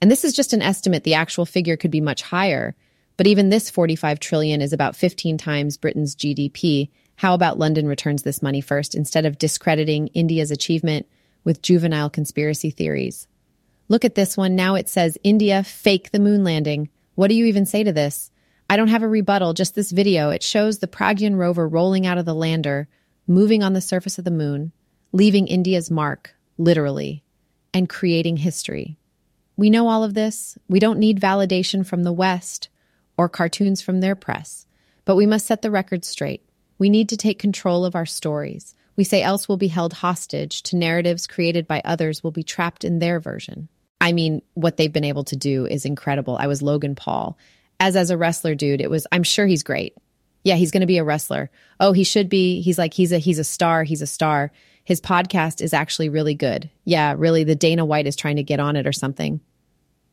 And 0.00 0.10
this 0.10 0.24
is 0.24 0.34
just 0.34 0.52
an 0.52 0.60
estimate. 0.60 1.04
The 1.04 1.14
actual 1.14 1.46
figure 1.46 1.76
could 1.76 1.92
be 1.92 2.00
much 2.00 2.22
higher. 2.22 2.74
But 3.16 3.28
even 3.28 3.48
this 3.48 3.70
45 3.70 4.18
trillion 4.18 4.60
is 4.60 4.72
about 4.72 4.96
15 4.96 5.38
times 5.38 5.76
Britain's 5.76 6.16
GDP. 6.16 6.90
How 7.16 7.34
about 7.34 7.58
London 7.58 7.86
returns 7.86 8.24
this 8.24 8.42
money 8.42 8.60
first 8.60 8.94
instead 8.94 9.24
of 9.24 9.38
discrediting 9.38 10.08
India's 10.08 10.50
achievement 10.50 11.06
with 11.44 11.62
juvenile 11.62 12.10
conspiracy 12.10 12.70
theories? 12.70 13.28
Look 13.88 14.04
at 14.04 14.16
this 14.16 14.36
one. 14.36 14.56
Now 14.56 14.74
it 14.74 14.88
says 14.88 15.16
India 15.22 15.62
fake 15.62 16.10
the 16.10 16.18
moon 16.18 16.42
landing. 16.42 16.88
What 17.14 17.28
do 17.28 17.34
you 17.34 17.44
even 17.44 17.66
say 17.66 17.84
to 17.84 17.92
this? 17.92 18.32
I 18.68 18.76
don't 18.76 18.88
have 18.88 19.02
a 19.02 19.08
rebuttal, 19.08 19.52
just 19.52 19.74
this 19.74 19.90
video. 19.92 20.30
It 20.30 20.42
shows 20.42 20.78
the 20.78 20.88
Pragyan 20.88 21.36
rover 21.36 21.68
rolling 21.68 22.06
out 22.06 22.18
of 22.18 22.24
the 22.24 22.34
lander, 22.34 22.88
moving 23.26 23.62
on 23.62 23.72
the 23.72 23.80
surface 23.80 24.18
of 24.18 24.24
the 24.24 24.30
moon. 24.30 24.72
leaving 25.14 25.46
India's 25.46 25.92
mark, 25.92 26.34
literally, 26.58 27.22
and 27.72 27.88
creating 27.88 28.36
history. 28.36 28.98
We 29.56 29.70
know 29.70 29.86
all 29.86 30.02
of 30.02 30.14
this. 30.14 30.58
We 30.68 30.80
don't 30.80 30.98
need 30.98 31.20
validation 31.20 31.86
from 31.86 32.02
the 32.02 32.12
West 32.12 32.68
or 33.16 33.28
cartoons 33.28 33.80
from 33.80 34.00
their 34.00 34.16
press, 34.16 34.66
but 35.04 35.14
we 35.14 35.24
must 35.24 35.46
set 35.46 35.62
the 35.62 35.70
record 35.70 36.04
straight. 36.04 36.42
We 36.78 36.90
need 36.90 37.08
to 37.10 37.16
take 37.16 37.38
control 37.38 37.84
of 37.84 37.94
our 37.94 38.04
stories. 38.04 38.74
We 38.96 39.04
say 39.04 39.22
else 39.22 39.48
we'll 39.48 39.56
be 39.56 39.68
held 39.68 39.92
hostage 39.92 40.64
to 40.64 40.76
narratives 40.76 41.28
created 41.28 41.68
by 41.68 41.80
others, 41.84 42.24
will 42.24 42.32
be 42.32 42.42
trapped 42.42 42.82
in 42.82 42.98
their 42.98 43.20
version. 43.20 43.68
I 44.00 44.12
mean, 44.12 44.42
what 44.54 44.76
they've 44.76 44.92
been 44.92 45.04
able 45.04 45.24
to 45.24 45.36
do 45.36 45.64
is 45.64 45.84
incredible. 45.84 46.36
I 46.36 46.48
was 46.48 46.60
Logan 46.60 46.96
Paul. 46.96 47.38
As 47.80 47.96
as 47.96 48.10
a 48.10 48.16
wrestler 48.16 48.54
dude, 48.54 48.80
it 48.80 48.90
was 48.90 49.06
I'm 49.12 49.22
sure 49.22 49.46
he's 49.46 49.62
great. 49.62 49.96
Yeah, 50.42 50.56
he's 50.56 50.70
going 50.70 50.82
to 50.82 50.86
be 50.86 50.98
a 50.98 51.04
wrestler. 51.04 51.50
Oh, 51.80 51.92
he 51.92 52.04
should 52.04 52.28
be. 52.28 52.60
He's 52.60 52.78
like 52.78 52.94
he's 52.94 53.12
a 53.12 53.18
he's 53.18 53.38
a 53.38 53.44
star, 53.44 53.84
he's 53.84 54.02
a 54.02 54.06
star. 54.06 54.52
His 54.84 55.00
podcast 55.00 55.62
is 55.62 55.72
actually 55.72 56.10
really 56.10 56.34
good. 56.34 56.70
Yeah, 56.84 57.14
really 57.16 57.44
the 57.44 57.54
Dana 57.54 57.84
White 57.84 58.06
is 58.06 58.16
trying 58.16 58.36
to 58.36 58.42
get 58.42 58.60
on 58.60 58.76
it 58.76 58.86
or 58.86 58.92
something. 58.92 59.40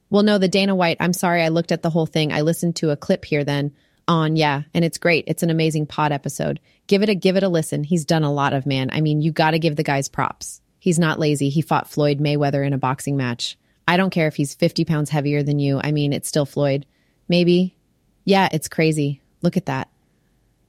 Well, 0.10 0.24
no, 0.24 0.38
the 0.38 0.48
Dana 0.48 0.76
White, 0.76 0.98
I'm 1.00 1.14
sorry 1.14 1.42
I 1.42 1.50
looked 1.50 1.72
at 1.72 1.84
the 1.84 1.90
whole 1.90 2.06
thing. 2.06 2.34
I 2.34 2.42
listened 2.42 2.76
to 2.78 2.90
a 2.90 2.98
clip 2.98 3.26
here 3.26 3.44
then 3.44 3.74
on, 4.08 4.36
yeah, 4.36 4.64
and 4.74 4.84
it's 4.84 4.98
great. 4.98 5.24
It's 5.28 5.44
an 5.44 5.50
amazing 5.50 5.88
pod 5.88 6.12
episode. 6.12 6.60
Give 6.88 7.04
it 7.04 7.10
a 7.10 7.16
give 7.16 7.38
it 7.38 7.44
a 7.44 7.50
listen. 7.50 7.84
He's 7.84 8.06
done 8.06 8.24
a 8.24 8.34
lot 8.34 8.54
of 8.54 8.66
man. 8.66 8.90
I 8.92 9.02
mean, 9.02 9.22
you 9.22 9.32
got 9.32 9.52
to 9.52 9.60
give 9.60 9.76
the 9.76 9.84
guys 9.84 10.10
props. 10.10 10.62
He's 10.80 11.00
not 11.00 11.20
lazy. 11.20 11.50
He 11.50 11.62
fought 11.62 11.90
Floyd 11.90 12.20
Mayweather 12.20 12.66
in 12.66 12.74
a 12.74 12.78
boxing 12.78 13.16
match. 13.16 13.58
I 13.88 13.98
don't 13.98 14.10
care 14.10 14.28
if 14.28 14.36
he's 14.36 14.56
50 14.56 14.86
pounds 14.86 15.10
heavier 15.10 15.44
than 15.44 15.60
you. 15.60 15.80
I 15.84 15.92
mean, 15.92 16.14
it's 16.14 16.28
still 16.28 16.46
Floyd. 16.46 16.86
Maybe. 17.32 17.78
Yeah, 18.26 18.50
it's 18.52 18.68
crazy. 18.68 19.22
Look 19.42 19.56
at 19.56 19.68
that. 19.68 19.88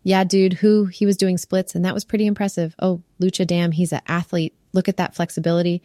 Yeah, 0.04 0.22
dude, 0.22 0.52
who 0.52 0.84
he 0.84 1.06
was 1.06 1.16
doing 1.16 1.36
splits 1.36 1.74
and 1.74 1.84
that 1.84 1.92
was 1.92 2.04
pretty 2.04 2.24
impressive. 2.24 2.76
Oh, 2.78 3.02
Lucha 3.20 3.44
damn, 3.44 3.72
he's 3.72 3.92
an 3.92 4.00
athlete. 4.06 4.54
Look 4.72 4.88
at 4.88 4.96
that 4.98 5.16
flexibility. 5.16 5.82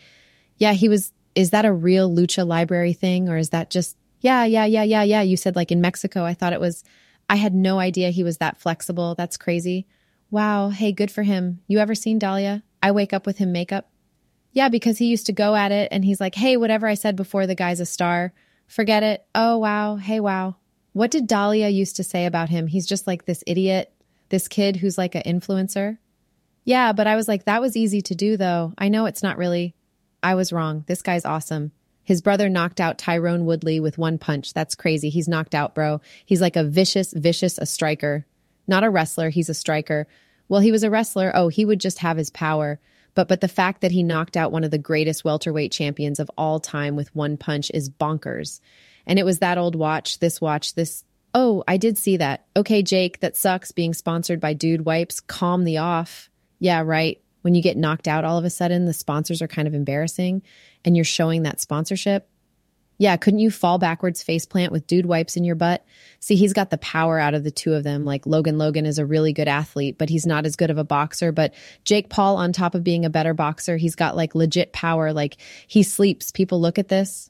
Yeah, 0.57 0.73
he 0.73 0.87
was 0.87 1.13
is 1.33 1.49
that 1.49 1.65
a 1.65 1.73
real 1.73 2.15
Lucha 2.15 2.45
libre 2.45 2.93
thing 2.93 3.27
or 3.27 3.37
is 3.37 3.49
that 3.49 3.71
just 3.71 3.97
yeah, 4.21 4.45
yeah, 4.45 4.65
yeah, 4.65 4.83
yeah, 4.83 5.01
yeah. 5.01 5.23
You 5.23 5.35
said 5.35 5.55
like 5.55 5.71
in 5.71 5.81
Mexico. 5.81 6.23
I 6.23 6.35
thought 6.35 6.53
it 6.53 6.61
was 6.61 6.83
I 7.27 7.37
had 7.37 7.55
no 7.55 7.79
idea 7.79 8.11
he 8.11 8.23
was 8.23 8.37
that 8.37 8.59
flexible. 8.59 9.15
That's 9.15 9.35
crazy. 9.35 9.87
Wow. 10.29 10.69
Hey, 10.69 10.91
good 10.91 11.09
for 11.09 11.23
him. 11.23 11.61
You 11.67 11.79
ever 11.79 11.95
seen 11.95 12.19
Dahlia? 12.19 12.61
I 12.83 12.91
wake 12.91 13.13
up 13.13 13.25
with 13.25 13.39
him 13.39 13.51
makeup. 13.51 13.89
Yeah, 14.51 14.69
because 14.69 14.99
he 14.99 15.07
used 15.07 15.25
to 15.25 15.33
go 15.33 15.55
at 15.55 15.71
it 15.71 15.87
and 15.91 16.05
he's 16.05 16.21
like, 16.21 16.35
hey, 16.35 16.55
whatever 16.55 16.85
I 16.85 16.93
said 16.93 17.15
before, 17.15 17.47
the 17.47 17.55
guy's 17.55 17.79
a 17.79 17.85
star. 17.87 18.31
Forget 18.67 19.01
it. 19.01 19.25
Oh, 19.33 19.57
wow. 19.57 19.95
Hey, 19.95 20.19
wow. 20.19 20.57
What 20.97 21.11
did 21.11 21.27
Dahlia 21.27 21.69
used 21.69 21.97
to 21.97 22.03
say 22.03 22.25
about 22.25 22.49
him? 22.49 22.65
He's 22.65 22.87
just 22.87 23.05
like 23.05 23.25
this 23.25 23.43
idiot, 23.45 23.93
this 24.29 24.47
kid 24.47 24.77
who's 24.77 24.97
like 24.97 25.13
an 25.13 25.21
influencer. 25.27 25.99
Yeah, 26.63 26.91
but 26.91 27.05
I 27.05 27.15
was 27.15 27.27
like, 27.27 27.45
that 27.45 27.61
was 27.61 27.77
easy 27.77 28.01
to 28.01 28.15
do 28.15 28.35
though. 28.35 28.73
I 28.79 28.89
know 28.89 29.05
it's 29.05 29.21
not 29.21 29.37
really. 29.37 29.75
I 30.23 30.33
was 30.33 30.51
wrong. 30.51 30.85
This 30.87 31.03
guy's 31.03 31.23
awesome. 31.23 31.71
His 32.03 32.23
brother 32.23 32.49
knocked 32.49 32.81
out 32.81 32.97
Tyron 32.97 33.43
Woodley 33.43 33.79
with 33.79 33.99
one 33.99 34.17
punch. 34.17 34.55
That's 34.55 34.73
crazy. 34.73 35.09
He's 35.11 35.27
knocked 35.27 35.53
out, 35.53 35.75
bro. 35.75 36.01
He's 36.25 36.41
like 36.41 36.55
a 36.55 36.63
vicious, 36.63 37.13
vicious, 37.13 37.59
a 37.59 37.67
striker. 37.67 38.25
Not 38.67 38.83
a 38.83 38.89
wrestler, 38.89 39.29
he's 39.29 39.49
a 39.49 39.53
striker. 39.53 40.07
Well, 40.49 40.61
he 40.61 40.71
was 40.71 40.81
a 40.81 40.89
wrestler. 40.89 41.31
Oh, 41.35 41.49
he 41.49 41.63
would 41.63 41.79
just 41.79 41.99
have 41.99 42.17
his 42.17 42.31
power. 42.31 42.79
But 43.13 43.27
but 43.27 43.41
the 43.41 43.47
fact 43.47 43.81
that 43.81 43.91
he 43.91 44.01
knocked 44.01 44.35
out 44.35 44.51
one 44.51 44.63
of 44.63 44.71
the 44.71 44.79
greatest 44.79 45.23
welterweight 45.23 45.71
champions 45.71 46.19
of 46.19 46.31
all 46.39 46.59
time 46.59 46.95
with 46.95 47.15
one 47.15 47.37
punch 47.37 47.69
is 47.71 47.87
bonkers. 47.87 48.61
And 49.07 49.17
it 49.17 49.25
was 49.25 49.39
that 49.39 49.57
old 49.57 49.75
watch, 49.75 50.19
this 50.19 50.39
watch, 50.39 50.75
this 50.75 51.03
Oh, 51.33 51.63
I 51.67 51.77
did 51.77 51.97
see 51.97 52.17
that. 52.17 52.45
Okay, 52.55 52.81
Jake, 52.81 53.19
that 53.19 53.35
sucks 53.35 53.71
being 53.71 53.93
sponsored 53.93 54.39
by 54.39 54.53
Dude 54.53 54.85
Wipes. 54.85 55.19
Calm 55.19 55.65
the 55.65 55.77
off. 55.77 56.29
Yeah, 56.59 56.81
right. 56.83 57.21
When 57.41 57.53
you 57.53 57.61
get 57.61 57.77
knocked 57.77 58.07
out 58.07 58.25
all 58.25 58.37
of 58.37 58.45
a 58.45 58.49
sudden, 58.49 58.85
the 58.85 58.93
sponsors 58.93 59.41
are 59.41 59.47
kind 59.47 59.67
of 59.67 59.73
embarrassing 59.73 60.41
and 60.83 60.95
you're 60.95 61.05
showing 61.05 61.43
that 61.43 61.61
sponsorship, 61.61 62.27
yeah, 62.97 63.15
couldn't 63.17 63.39
you 63.39 63.51
fall 63.51 63.77
backwards 63.77 64.23
face 64.23 64.45
plant 64.45 64.71
with 64.71 64.87
dude 64.87 65.05
wipes 65.05 65.37
in 65.37 65.43
your 65.43 65.55
butt? 65.55 65.85
See, 66.19 66.35
he's 66.35 66.53
got 66.53 66.71
the 66.71 66.79
power 66.79 67.19
out 67.19 67.35
of 67.35 67.43
the 67.43 67.51
two 67.51 67.73
of 67.73 67.83
them. 67.83 68.05
Like 68.05 68.25
Logan 68.25 68.57
Logan 68.57 68.87
is 68.87 68.97
a 68.97 69.05
really 69.05 69.33
good 69.33 69.47
athlete, 69.47 69.99
but 69.99 70.09
he's 70.09 70.25
not 70.25 70.47
as 70.47 70.55
good 70.55 70.71
of 70.71 70.79
a 70.79 70.83
boxer. 70.83 71.31
But 71.31 71.53
Jake 71.83 72.09
Paul, 72.09 72.37
on 72.37 72.51
top 72.51 72.73
of 72.73 72.83
being 72.83 73.05
a 73.05 73.09
better 73.11 73.35
boxer, 73.35 73.77
he's 73.77 73.95
got 73.95 74.15
like 74.15 74.33
legit 74.33 74.73
power. 74.73 75.13
Like 75.13 75.37
he 75.67 75.83
sleeps. 75.83 76.31
People 76.31 76.59
look 76.59 76.79
at 76.79 76.87
this. 76.87 77.29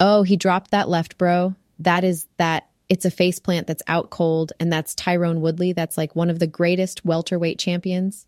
Oh, 0.00 0.22
he 0.22 0.36
dropped 0.36 0.70
that 0.70 0.88
left, 0.88 1.18
bro. 1.18 1.54
That 1.78 2.04
is 2.04 2.26
that. 2.36 2.64
It's 2.88 3.04
a 3.04 3.10
face 3.10 3.38
plant 3.38 3.66
that's 3.66 3.82
out 3.86 4.08
cold, 4.08 4.54
and 4.58 4.72
that's 4.72 4.94
Tyron 4.94 5.40
Woodley. 5.40 5.74
That's 5.74 5.98
like 5.98 6.16
one 6.16 6.30
of 6.30 6.38
the 6.38 6.46
greatest 6.46 7.04
welterweight 7.04 7.58
champions. 7.58 8.26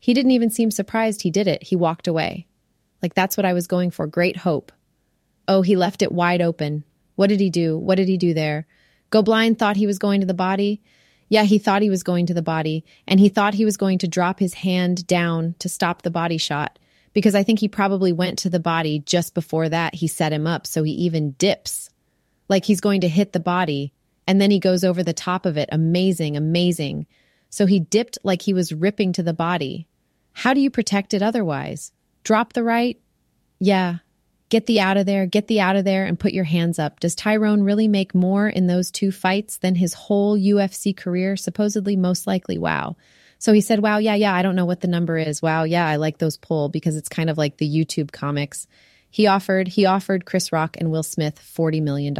He 0.00 0.14
didn't 0.14 0.32
even 0.32 0.50
seem 0.50 0.72
surprised 0.72 1.22
he 1.22 1.30
did 1.30 1.46
it. 1.46 1.62
He 1.62 1.76
walked 1.76 2.08
away. 2.08 2.48
Like 3.02 3.14
that's 3.14 3.36
what 3.36 3.46
I 3.46 3.52
was 3.52 3.68
going 3.68 3.92
for. 3.92 4.08
Great 4.08 4.38
hope. 4.38 4.72
Oh, 5.46 5.62
he 5.62 5.76
left 5.76 6.02
it 6.02 6.10
wide 6.10 6.42
open. 6.42 6.82
What 7.14 7.28
did 7.28 7.38
he 7.38 7.50
do? 7.50 7.78
What 7.78 7.94
did 7.94 8.08
he 8.08 8.16
do 8.16 8.34
there? 8.34 8.66
Go 9.10 9.22
blind 9.22 9.60
thought 9.60 9.76
he 9.76 9.86
was 9.86 10.00
going 10.00 10.20
to 10.22 10.26
the 10.26 10.34
body. 10.34 10.82
Yeah, 11.28 11.44
he 11.44 11.58
thought 11.58 11.82
he 11.82 11.90
was 11.90 12.02
going 12.02 12.26
to 12.26 12.34
the 12.34 12.42
body, 12.42 12.84
and 13.06 13.20
he 13.20 13.28
thought 13.28 13.54
he 13.54 13.64
was 13.64 13.76
going 13.76 13.98
to 13.98 14.08
drop 14.08 14.40
his 14.40 14.54
hand 14.54 15.06
down 15.06 15.54
to 15.60 15.68
stop 15.68 16.02
the 16.02 16.10
body 16.10 16.38
shot 16.38 16.79
because 17.12 17.34
I 17.34 17.42
think 17.42 17.58
he 17.58 17.68
probably 17.68 18.12
went 18.12 18.38
to 18.40 18.50
the 18.50 18.60
body 18.60 19.00
just 19.00 19.34
before 19.34 19.68
that. 19.68 19.94
He 19.94 20.06
set 20.06 20.32
him 20.32 20.46
up 20.46 20.66
so 20.66 20.82
he 20.82 20.92
even 20.92 21.32
dips 21.32 21.90
like 22.48 22.64
he's 22.64 22.80
going 22.80 23.02
to 23.02 23.08
hit 23.08 23.32
the 23.32 23.40
body, 23.40 23.92
and 24.26 24.40
then 24.40 24.50
he 24.50 24.58
goes 24.58 24.84
over 24.84 25.02
the 25.02 25.12
top 25.12 25.46
of 25.46 25.56
it. 25.56 25.68
Amazing, 25.72 26.36
amazing. 26.36 27.06
So 27.48 27.66
he 27.66 27.80
dipped 27.80 28.18
like 28.24 28.42
he 28.42 28.52
was 28.52 28.72
ripping 28.72 29.12
to 29.14 29.22
the 29.22 29.32
body. 29.32 29.86
How 30.32 30.52
do 30.52 30.60
you 30.60 30.70
protect 30.70 31.14
it 31.14 31.22
otherwise? 31.22 31.92
Drop 32.24 32.52
the 32.52 32.64
right? 32.64 33.00
Yeah. 33.58 33.98
Get 34.48 34.66
the 34.66 34.80
out 34.80 34.96
of 34.96 35.06
there, 35.06 35.26
get 35.26 35.46
the 35.46 35.60
out 35.60 35.76
of 35.76 35.84
there, 35.84 36.04
and 36.04 36.18
put 36.18 36.32
your 36.32 36.44
hands 36.44 36.80
up. 36.80 36.98
Does 36.98 37.14
Tyron 37.14 37.64
really 37.64 37.86
make 37.86 38.16
more 38.16 38.48
in 38.48 38.66
those 38.66 38.90
two 38.90 39.12
fights 39.12 39.58
than 39.58 39.76
his 39.76 39.94
whole 39.94 40.36
UFC 40.36 40.96
career? 40.96 41.36
Supposedly, 41.36 41.94
most 41.94 42.26
likely, 42.26 42.58
wow. 42.58 42.96
So 43.40 43.54
he 43.54 43.62
said, 43.62 43.80
Wow, 43.80 43.98
yeah, 43.98 44.14
yeah, 44.14 44.34
I 44.34 44.42
don't 44.42 44.54
know 44.54 44.66
what 44.66 44.82
the 44.82 44.86
number 44.86 45.16
is. 45.16 45.40
Wow, 45.40 45.64
yeah, 45.64 45.88
I 45.88 45.96
like 45.96 46.18
those 46.18 46.36
pull 46.36 46.68
because 46.68 46.94
it's 46.94 47.08
kind 47.08 47.30
of 47.30 47.38
like 47.38 47.56
the 47.56 47.68
YouTube 47.68 48.12
comics. 48.12 48.66
He 49.10 49.26
offered 49.26 49.66
he 49.66 49.86
offered 49.86 50.26
Chris 50.26 50.52
Rock 50.52 50.76
and 50.78 50.90
Will 50.90 51.02
Smith 51.02 51.40
$40 51.56 51.82
million. 51.82 52.14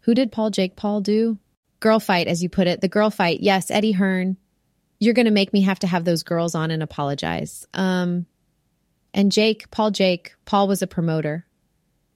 Who 0.00 0.14
did 0.14 0.32
Paul 0.32 0.50
Jake 0.50 0.74
Paul 0.74 1.02
do? 1.02 1.38
Girl 1.80 2.00
fight, 2.00 2.28
as 2.28 2.42
you 2.42 2.48
put 2.48 2.66
it. 2.66 2.80
The 2.80 2.88
girl 2.88 3.10
fight. 3.10 3.40
Yes, 3.40 3.70
Eddie 3.70 3.92
Hearn. 3.92 4.38
You're 4.98 5.14
gonna 5.14 5.30
make 5.30 5.52
me 5.52 5.60
have 5.62 5.80
to 5.80 5.86
have 5.86 6.06
those 6.06 6.22
girls 6.22 6.54
on 6.54 6.70
and 6.70 6.82
apologize. 6.82 7.66
Um, 7.74 8.24
and 9.12 9.30
Jake, 9.30 9.70
Paul 9.70 9.90
Jake, 9.90 10.34
Paul 10.46 10.66
was 10.66 10.80
a 10.80 10.86
promoter. 10.86 11.44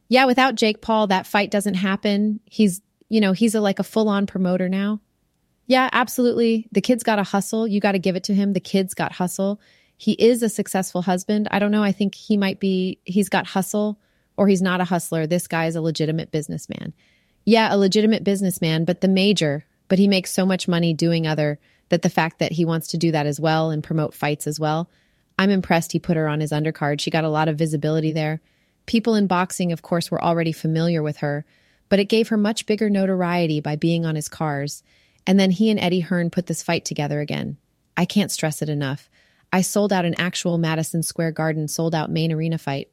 Yeah, 0.09 0.25
without 0.25 0.55
Jake 0.55 0.81
Paul, 0.81 1.09
that 1.09 1.27
fight 1.27 1.51
doesn't 1.51 1.75
happen. 1.75 2.41
He's, 2.47 2.81
you 3.11 3.21
know, 3.21 3.33
he's 3.33 3.55
a 3.55 3.61
like 3.61 3.79
a 3.79 3.85
full-on 3.85 4.27
promoter 4.27 4.71
now. 4.71 5.01
Yeah, 5.71 5.89
absolutely. 5.93 6.67
The 6.73 6.81
kid's 6.81 7.05
got 7.05 7.17
to 7.17 7.23
hustle. 7.23 7.69
You 7.69 7.79
got 7.79 7.93
to 7.93 8.01
give 8.01 8.17
it 8.17 8.25
to 8.25 8.35
him. 8.35 8.55
The 8.55 8.59
kid's 8.59 8.93
got 8.93 9.13
hustle. 9.13 9.61
He 9.97 10.15
is 10.15 10.43
a 10.43 10.49
successful 10.49 11.03
husband. 11.03 11.47
I 11.53 11.61
don't 11.61 11.71
know. 11.71 11.85
I 11.85 11.93
think 11.93 12.17
he 12.17 12.37
might 12.37 12.59
be, 12.59 12.99
he's 13.05 13.29
got 13.29 13.47
hustle 13.47 14.01
or 14.37 14.49
he's 14.49 14.61
not 14.61 14.81
a 14.81 14.85
hustler. 14.85 15.29
This 15.29 15.47
guy 15.47 15.67
is 15.67 15.77
a 15.77 15.81
legitimate 15.81 16.33
businessman. 16.33 16.93
Yeah, 17.45 17.73
a 17.73 17.79
legitimate 17.79 18.25
businessman, 18.25 18.85
but 18.85 19.01
the 19.01 19.07
major, 19.07 19.65
but 19.87 20.01
he 20.01 20.09
makes 20.09 20.33
so 20.33 20.45
much 20.45 20.67
money 20.67 20.93
doing 20.93 21.25
other 21.25 21.61
that 21.91 22.03
the 22.03 22.11
fact 22.11 22.41
that 22.41 22.51
he 22.51 22.65
wants 22.65 22.89
to 22.89 22.99
do 22.99 23.13
that 23.13 23.27
as 23.27 23.39
well 23.39 23.71
and 23.71 23.85
promote 23.85 24.13
fights 24.13 24.49
as 24.49 24.59
well 24.59 24.91
I'm 25.41 25.49
impressed 25.51 25.93
he 25.93 25.99
put 25.99 26.19
her 26.19 26.29
on 26.29 26.41
his 26.41 26.53
undercard. 26.53 27.01
She 27.01 27.11
got 27.11 27.25
a 27.25 27.31
lot 27.31 27.49
of 27.49 27.57
visibility 27.57 28.13
there. 28.13 28.43
People 28.85 29.15
in 29.15 29.27
boxing, 29.27 29.73
of 29.73 29.81
course, 29.81 30.11
were 30.11 30.23
already 30.23 30.53
familiar 30.53 31.03
with 31.03 31.19
her, 31.19 31.47
but 31.89 31.99
it 31.99 32.11
gave 32.11 32.29
her 32.29 32.37
much 32.37 32.67
bigger 32.67 32.91
notoriety 32.91 33.59
by 33.59 33.75
being 33.75 34.05
on 34.05 34.17
his 34.17 34.29
cars. 34.29 34.83
And 35.27 35.39
then 35.39 35.51
he 35.51 35.71
and 35.71 35.79
Eddie 35.79 36.01
Hearn 36.01 36.31
put 36.31 36.47
this 36.47 36.63
fight 36.63 36.85
together 36.85 37.21
again. 37.21 37.57
I 37.97 38.05
can't 38.05 38.33
stress 38.33 38.63
it 38.63 38.69
enough. 38.69 39.11
I 39.53 39.61
sold 39.63 39.93
out 39.93 40.05
an 40.05 40.15
actual 40.19 40.59
Madison 40.59 41.03
Square 41.03 41.33
Garden 41.33 41.69
sold 41.69 41.95
out 41.95 42.11
main 42.11 42.33
arena 42.33 42.59
fight. 42.59 42.89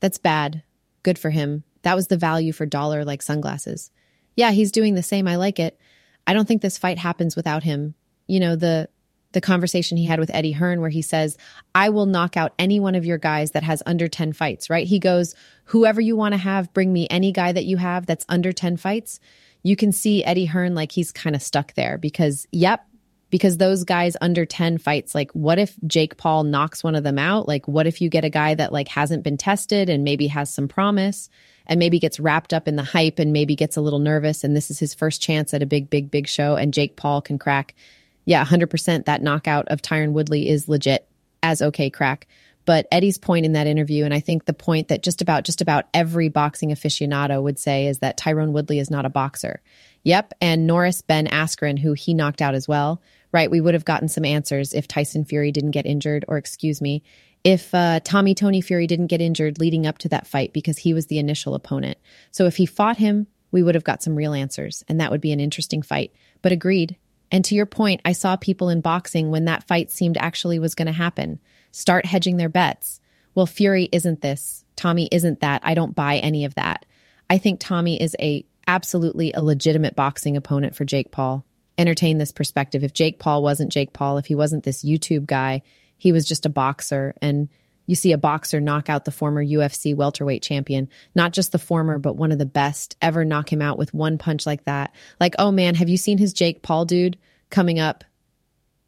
That's 0.00 0.18
bad. 0.18 0.62
Good 1.02 1.18
for 1.18 1.30
him. 1.30 1.64
That 1.82 1.96
was 1.96 2.08
the 2.08 2.16
value 2.16 2.52
for 2.52 2.66
dollar 2.66 3.04
like 3.04 3.22
sunglasses. 3.22 3.90
Yeah, 4.36 4.50
he's 4.50 4.72
doing 4.72 4.94
the 4.94 5.02
same. 5.02 5.26
I 5.26 5.36
like 5.36 5.58
it. 5.58 5.78
I 6.26 6.34
don't 6.34 6.46
think 6.46 6.62
this 6.62 6.78
fight 6.78 6.98
happens 6.98 7.36
without 7.36 7.62
him. 7.62 7.94
You 8.26 8.40
know, 8.40 8.56
the 8.56 8.88
the 9.32 9.40
conversation 9.40 9.98
he 9.98 10.06
had 10.06 10.18
with 10.18 10.30
Eddie 10.32 10.52
Hearn, 10.52 10.80
where 10.80 10.90
he 10.90 11.02
says, 11.02 11.36
I 11.74 11.90
will 11.90 12.06
knock 12.06 12.36
out 12.36 12.54
any 12.58 12.80
one 12.80 12.94
of 12.94 13.04
your 13.04 13.18
guys 13.18 13.50
that 13.50 13.62
has 13.62 13.82
under 13.84 14.08
10 14.08 14.32
fights, 14.32 14.70
right? 14.70 14.86
He 14.86 14.98
goes, 14.98 15.34
Whoever 15.64 16.00
you 16.00 16.16
want 16.16 16.32
to 16.32 16.38
have, 16.38 16.72
bring 16.72 16.92
me 16.92 17.06
any 17.10 17.30
guy 17.30 17.52
that 17.52 17.66
you 17.66 17.76
have 17.76 18.06
that's 18.06 18.24
under 18.28 18.52
10 18.52 18.78
fights. 18.78 19.20
You 19.68 19.76
can 19.76 19.92
see 19.92 20.24
Eddie 20.24 20.46
Hearn 20.46 20.74
like 20.74 20.92
he's 20.92 21.12
kind 21.12 21.36
of 21.36 21.42
stuck 21.42 21.74
there 21.74 21.98
because, 21.98 22.46
yep, 22.52 22.86
because 23.30 23.58
those 23.58 23.84
guys 23.84 24.16
under 24.20 24.46
10 24.46 24.78
fights, 24.78 25.14
like, 25.14 25.30
what 25.32 25.58
if 25.58 25.76
Jake 25.86 26.16
Paul 26.16 26.44
knocks 26.44 26.82
one 26.82 26.94
of 26.94 27.04
them 27.04 27.18
out? 27.18 27.46
Like, 27.46 27.68
what 27.68 27.86
if 27.86 28.00
you 28.00 28.08
get 28.08 28.24
a 28.24 28.30
guy 28.30 28.54
that 28.54 28.72
like 28.72 28.88
hasn't 28.88 29.22
been 29.24 29.36
tested 29.36 29.90
and 29.90 30.04
maybe 30.04 30.26
has 30.28 30.52
some 30.52 30.68
promise? 30.68 31.28
and 31.70 31.78
maybe 31.78 31.98
gets 31.98 32.18
wrapped 32.18 32.54
up 32.54 32.66
in 32.66 32.76
the 32.76 32.82
hype 32.82 33.18
and 33.18 33.30
maybe 33.30 33.54
gets 33.54 33.76
a 33.76 33.82
little 33.82 33.98
nervous 33.98 34.42
and 34.42 34.56
this 34.56 34.70
is 34.70 34.78
his 34.78 34.94
first 34.94 35.20
chance 35.20 35.52
at 35.52 35.62
a 35.62 35.66
big 35.66 35.90
big 35.90 36.10
big 36.10 36.26
show 36.26 36.56
and 36.56 36.72
Jake 36.72 36.96
Paul 36.96 37.20
can 37.20 37.38
crack 37.38 37.74
yeah, 38.28 38.44
100% 38.44 39.06
that 39.06 39.22
knockout 39.22 39.68
of 39.68 39.80
Tyron 39.80 40.12
Woodley 40.12 40.50
is 40.50 40.68
legit. 40.68 41.08
as 41.42 41.62
okay 41.62 41.88
crack. 41.88 42.26
But 42.68 42.86
Eddie's 42.92 43.16
point 43.16 43.46
in 43.46 43.54
that 43.54 43.66
interview, 43.66 44.04
and 44.04 44.12
I 44.12 44.20
think 44.20 44.44
the 44.44 44.52
point 44.52 44.88
that 44.88 45.02
just 45.02 45.22
about 45.22 45.44
just 45.44 45.62
about 45.62 45.86
every 45.94 46.28
boxing 46.28 46.68
aficionado 46.68 47.42
would 47.42 47.58
say 47.58 47.86
is 47.86 48.00
that 48.00 48.18
Tyron 48.18 48.52
Woodley 48.52 48.78
is 48.78 48.90
not 48.90 49.06
a 49.06 49.08
boxer. 49.08 49.62
Yep, 50.02 50.34
and 50.42 50.66
Norris 50.66 51.00
Ben 51.00 51.28
Askren, 51.28 51.78
who 51.78 51.94
he 51.94 52.12
knocked 52.12 52.42
out 52.42 52.54
as 52.54 52.68
well. 52.68 53.00
Right, 53.32 53.50
we 53.50 53.62
would 53.62 53.72
have 53.72 53.86
gotten 53.86 54.06
some 54.06 54.26
answers 54.26 54.74
if 54.74 54.86
Tyson 54.86 55.24
Fury 55.24 55.50
didn't 55.50 55.70
get 55.70 55.86
injured, 55.86 56.26
or 56.28 56.36
excuse 56.36 56.82
me, 56.82 57.02
if 57.42 57.74
uh, 57.74 58.00
Tommy 58.04 58.34
Tony 58.34 58.60
Fury 58.60 58.86
didn't 58.86 59.06
get 59.06 59.22
injured 59.22 59.58
leading 59.58 59.86
up 59.86 59.96
to 59.96 60.10
that 60.10 60.26
fight 60.26 60.52
because 60.52 60.76
he 60.76 60.92
was 60.92 61.06
the 61.06 61.18
initial 61.18 61.54
opponent. 61.54 61.96
So 62.32 62.44
if 62.44 62.56
he 62.56 62.66
fought 62.66 62.98
him, 62.98 63.28
we 63.50 63.62
would 63.62 63.76
have 63.76 63.84
got 63.84 64.02
some 64.02 64.14
real 64.14 64.34
answers, 64.34 64.84
and 64.88 65.00
that 65.00 65.10
would 65.10 65.22
be 65.22 65.32
an 65.32 65.40
interesting 65.40 65.80
fight. 65.80 66.12
But 66.42 66.52
agreed. 66.52 66.98
And 67.32 67.46
to 67.46 67.54
your 67.54 67.64
point, 67.64 68.02
I 68.04 68.12
saw 68.12 68.36
people 68.36 68.68
in 68.68 68.82
boxing 68.82 69.30
when 69.30 69.46
that 69.46 69.66
fight 69.66 69.90
seemed 69.90 70.18
actually 70.18 70.58
was 70.58 70.74
going 70.74 70.84
to 70.84 70.92
happen 70.92 71.40
start 71.78 72.06
hedging 72.06 72.36
their 72.36 72.48
bets. 72.48 73.00
Well, 73.34 73.46
Fury 73.46 73.88
isn't 73.92 74.20
this. 74.20 74.64
Tommy 74.76 75.08
isn't 75.12 75.40
that. 75.40 75.62
I 75.64 75.74
don't 75.74 75.94
buy 75.94 76.18
any 76.18 76.44
of 76.44 76.54
that. 76.56 76.86
I 77.30 77.38
think 77.38 77.60
Tommy 77.60 78.00
is 78.00 78.16
a 78.18 78.44
absolutely 78.66 79.32
a 79.32 79.42
legitimate 79.42 79.96
boxing 79.96 80.36
opponent 80.36 80.74
for 80.74 80.84
Jake 80.84 81.10
Paul. 81.10 81.44
Entertain 81.76 82.18
this 82.18 82.32
perspective. 82.32 82.82
If 82.82 82.92
Jake 82.92 83.18
Paul 83.18 83.42
wasn't 83.42 83.72
Jake 83.72 83.92
Paul, 83.92 84.18
if 84.18 84.26
he 84.26 84.34
wasn't 84.34 84.64
this 84.64 84.84
YouTube 84.84 85.26
guy, 85.26 85.62
he 85.96 86.12
was 86.12 86.26
just 86.26 86.46
a 86.46 86.50
boxer 86.50 87.14
and 87.22 87.48
you 87.86 87.94
see 87.94 88.12
a 88.12 88.18
boxer 88.18 88.60
knock 88.60 88.90
out 88.90 89.04
the 89.04 89.10
former 89.10 89.42
UFC 89.42 89.94
welterweight 89.94 90.42
champion, 90.42 90.88
not 91.14 91.32
just 91.32 91.52
the 91.52 91.58
former, 91.58 91.98
but 91.98 92.16
one 92.16 92.32
of 92.32 92.38
the 92.38 92.44
best 92.44 92.96
ever 93.00 93.24
knock 93.24 93.50
him 93.50 93.62
out 93.62 93.78
with 93.78 93.94
one 93.94 94.18
punch 94.18 94.44
like 94.44 94.64
that. 94.64 94.94
Like, 95.18 95.34
oh 95.38 95.50
man, 95.50 95.74
have 95.76 95.88
you 95.88 95.96
seen 95.96 96.18
his 96.18 96.34
Jake 96.34 96.62
Paul 96.62 96.84
dude 96.84 97.16
coming 97.48 97.78
up 97.78 98.04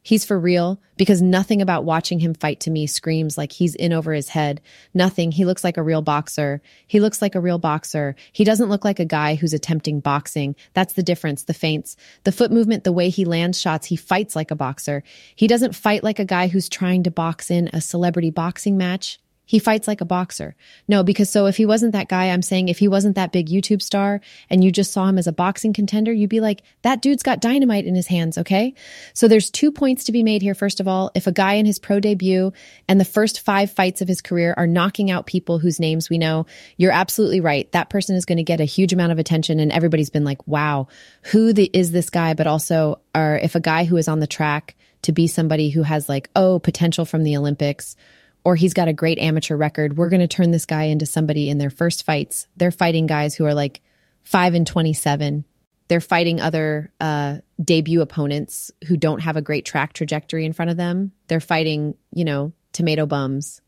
He's 0.03 0.25
for 0.25 0.39
real 0.39 0.81
because 0.97 1.21
nothing 1.21 1.61
about 1.61 1.85
watching 1.85 2.19
him 2.19 2.33
fight 2.33 2.59
to 2.61 2.71
me 2.71 2.87
screams 2.87 3.37
like 3.37 3.51
he's 3.51 3.75
in 3.75 3.93
over 3.93 4.13
his 4.13 4.29
head. 4.29 4.59
Nothing. 4.95 5.31
He 5.31 5.45
looks 5.45 5.63
like 5.63 5.77
a 5.77 5.83
real 5.83 6.01
boxer. 6.01 6.59
He 6.87 6.99
looks 6.99 7.21
like 7.21 7.35
a 7.35 7.39
real 7.39 7.59
boxer. 7.59 8.15
He 8.31 8.43
doesn't 8.43 8.69
look 8.69 8.83
like 8.83 8.99
a 8.99 9.05
guy 9.05 9.35
who's 9.35 9.53
attempting 9.53 9.99
boxing. 9.99 10.55
That's 10.73 10.93
the 10.93 11.03
difference. 11.03 11.43
The 11.43 11.53
feints, 11.53 11.97
the 12.23 12.31
foot 12.31 12.51
movement, 12.51 12.83
the 12.83 12.91
way 12.91 13.09
he 13.09 13.25
lands 13.25 13.61
shots, 13.61 13.85
he 13.87 13.95
fights 13.95 14.35
like 14.35 14.49
a 14.49 14.55
boxer. 14.55 15.03
He 15.35 15.45
doesn't 15.45 15.75
fight 15.75 16.03
like 16.03 16.17
a 16.17 16.25
guy 16.25 16.47
who's 16.47 16.67
trying 16.67 17.03
to 17.03 17.11
box 17.11 17.51
in 17.51 17.69
a 17.71 17.79
celebrity 17.79 18.31
boxing 18.31 18.77
match. 18.77 19.20
He 19.51 19.59
fights 19.59 19.85
like 19.85 19.99
a 19.99 20.05
boxer. 20.05 20.55
No, 20.87 21.03
because 21.03 21.29
so 21.29 21.45
if 21.45 21.57
he 21.57 21.65
wasn't 21.65 21.91
that 21.91 22.07
guy, 22.07 22.29
I'm 22.29 22.41
saying 22.41 22.69
if 22.69 22.79
he 22.79 22.87
wasn't 22.87 23.17
that 23.17 23.33
big 23.33 23.49
YouTube 23.49 23.81
star 23.81 24.21
and 24.49 24.63
you 24.63 24.71
just 24.71 24.93
saw 24.93 25.09
him 25.09 25.17
as 25.17 25.27
a 25.27 25.33
boxing 25.33 25.73
contender, 25.73 26.13
you'd 26.13 26.29
be 26.29 26.39
like, 26.39 26.61
that 26.83 27.01
dude's 27.01 27.21
got 27.21 27.41
dynamite 27.41 27.85
in 27.85 27.93
his 27.93 28.07
hands, 28.07 28.37
okay? 28.37 28.73
So 29.13 29.27
there's 29.27 29.49
two 29.49 29.73
points 29.73 30.05
to 30.05 30.13
be 30.13 30.23
made 30.23 30.41
here. 30.41 30.55
First 30.55 30.79
of 30.79 30.87
all, 30.87 31.11
if 31.15 31.27
a 31.27 31.33
guy 31.33 31.55
in 31.55 31.65
his 31.65 31.79
pro 31.79 31.99
debut 31.99 32.53
and 32.87 32.97
the 32.97 33.03
first 33.03 33.41
five 33.41 33.69
fights 33.69 34.01
of 34.01 34.07
his 34.07 34.21
career 34.21 34.53
are 34.55 34.67
knocking 34.67 35.11
out 35.11 35.25
people 35.25 35.59
whose 35.59 35.81
names 35.81 36.09
we 36.09 36.17
know, 36.17 36.45
you're 36.77 36.93
absolutely 36.93 37.41
right. 37.41 37.69
That 37.73 37.89
person 37.89 38.15
is 38.15 38.23
going 38.23 38.37
to 38.37 38.43
get 38.43 38.61
a 38.61 38.63
huge 38.63 38.93
amount 38.93 39.11
of 39.11 39.19
attention 39.19 39.59
and 39.59 39.73
everybody's 39.73 40.09
been 40.09 40.23
like, 40.23 40.47
wow, 40.47 40.87
who 41.23 41.51
the, 41.51 41.69
is 41.73 41.91
this 41.91 42.09
guy? 42.09 42.35
But 42.35 42.47
also, 42.47 43.01
or 43.13 43.37
if 43.43 43.55
a 43.55 43.59
guy 43.59 43.83
who 43.83 43.97
is 43.97 44.07
on 44.07 44.21
the 44.21 44.27
track 44.27 44.75
to 45.01 45.11
be 45.11 45.27
somebody 45.27 45.71
who 45.71 45.83
has 45.83 46.07
like, 46.07 46.29
oh, 46.37 46.57
potential 46.59 47.03
from 47.03 47.23
the 47.23 47.35
Olympics 47.35 47.97
or 48.43 48.55
he's 48.55 48.73
got 48.73 48.87
a 48.87 48.93
great 48.93 49.19
amateur 49.19 49.55
record. 49.55 49.97
We're 49.97 50.09
going 50.09 50.21
to 50.21 50.27
turn 50.27 50.51
this 50.51 50.65
guy 50.65 50.83
into 50.83 51.05
somebody 51.05 51.49
in 51.49 51.57
their 51.57 51.69
first 51.69 52.03
fights. 52.03 52.47
They're 52.57 52.71
fighting 52.71 53.07
guys 53.07 53.35
who 53.35 53.45
are 53.45 53.53
like 53.53 53.81
5 54.23 54.53
and 54.53 54.67
27. 54.67 55.45
They're 55.87 56.01
fighting 56.01 56.39
other 56.39 56.91
uh, 56.99 57.37
debut 57.63 58.01
opponents 58.01 58.71
who 58.87 58.97
don't 58.97 59.19
have 59.19 59.35
a 59.35 59.41
great 59.41 59.65
track 59.65 59.93
trajectory 59.93 60.45
in 60.45 60.53
front 60.53 60.71
of 60.71 60.77
them. 60.77 61.11
They're 61.27 61.39
fighting, 61.39 61.95
you 62.13 62.25
know, 62.25 62.53
tomato 62.71 63.05
bums 63.05 63.61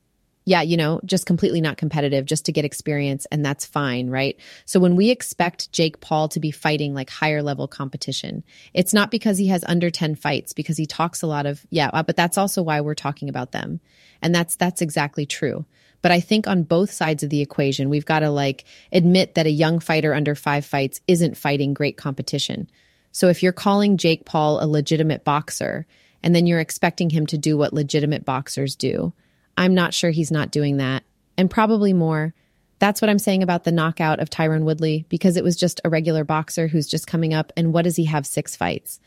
yeah, 0.45 0.61
you 0.61 0.75
know, 0.75 0.99
just 1.05 1.25
completely 1.25 1.61
not 1.61 1.77
competitive 1.77 2.25
just 2.25 2.45
to 2.45 2.51
get 2.51 2.65
experience. 2.65 3.25
And 3.31 3.45
that's 3.45 3.65
fine, 3.65 4.09
right? 4.09 4.37
So 4.65 4.79
when 4.79 4.95
we 4.95 5.09
expect 5.09 5.71
Jake 5.71 6.01
Paul 6.01 6.27
to 6.29 6.39
be 6.39 6.51
fighting 6.51 6.93
like 6.93 7.09
higher 7.09 7.41
level 7.41 7.67
competition, 7.67 8.43
it's 8.73 8.93
not 8.93 9.11
because 9.11 9.37
he 9.37 9.47
has 9.47 9.63
under 9.65 9.89
10 9.89 10.15
fights, 10.15 10.53
because 10.53 10.77
he 10.77 10.85
talks 10.85 11.21
a 11.21 11.27
lot 11.27 11.45
of, 11.45 11.65
yeah, 11.69 11.89
uh, 11.93 12.03
but 12.03 12.15
that's 12.15 12.37
also 12.37 12.61
why 12.61 12.81
we're 12.81 12.93
talking 12.93 13.29
about 13.29 13.51
them. 13.51 13.79
And 14.21 14.35
that's, 14.35 14.55
that's 14.55 14.81
exactly 14.81 15.25
true. 15.25 15.65
But 16.01 16.11
I 16.11 16.19
think 16.19 16.47
on 16.47 16.63
both 16.63 16.91
sides 16.91 17.23
of 17.23 17.29
the 17.29 17.41
equation, 17.41 17.89
we've 17.89 18.05
got 18.05 18.19
to 18.19 18.29
like 18.29 18.65
admit 18.91 19.35
that 19.35 19.45
a 19.45 19.51
young 19.51 19.79
fighter 19.79 20.13
under 20.13 20.35
five 20.35 20.65
fights 20.65 20.99
isn't 21.07 21.37
fighting 21.37 21.73
great 21.73 21.95
competition. 21.95 22.69
So 23.13 23.29
if 23.29 23.41
you're 23.41 23.53
calling 23.53 23.95
Jake 23.95 24.25
Paul 24.25 24.61
a 24.61 24.67
legitimate 24.67 25.23
boxer, 25.23 25.85
and 26.21 26.33
then 26.33 26.47
you're 26.47 26.59
expecting 26.59 27.09
him 27.09 27.25
to 27.27 27.37
do 27.37 27.57
what 27.57 27.73
legitimate 27.73 28.25
boxers 28.25 28.75
do, 28.75 29.13
I'm 29.57 29.73
not 29.73 29.93
sure 29.93 30.11
he's 30.11 30.31
not 30.31 30.51
doing 30.51 30.77
that. 30.77 31.03
And 31.37 31.49
probably 31.49 31.93
more. 31.93 32.33
That's 32.79 33.01
what 33.01 33.09
I'm 33.09 33.19
saying 33.19 33.43
about 33.43 33.63
the 33.63 33.71
knockout 33.71 34.19
of 34.19 34.29
Tyron 34.29 34.63
Woodley, 34.63 35.05
because 35.09 35.37
it 35.37 35.43
was 35.43 35.55
just 35.55 35.79
a 35.85 35.89
regular 35.89 36.23
boxer 36.23 36.67
who's 36.67 36.87
just 36.87 37.07
coming 37.07 37.33
up. 37.33 37.53
And 37.55 37.71
what 37.71 37.83
does 37.83 37.95
he 37.95 38.05
have? 38.05 38.25
Six 38.25 38.55
fights. 38.55 38.99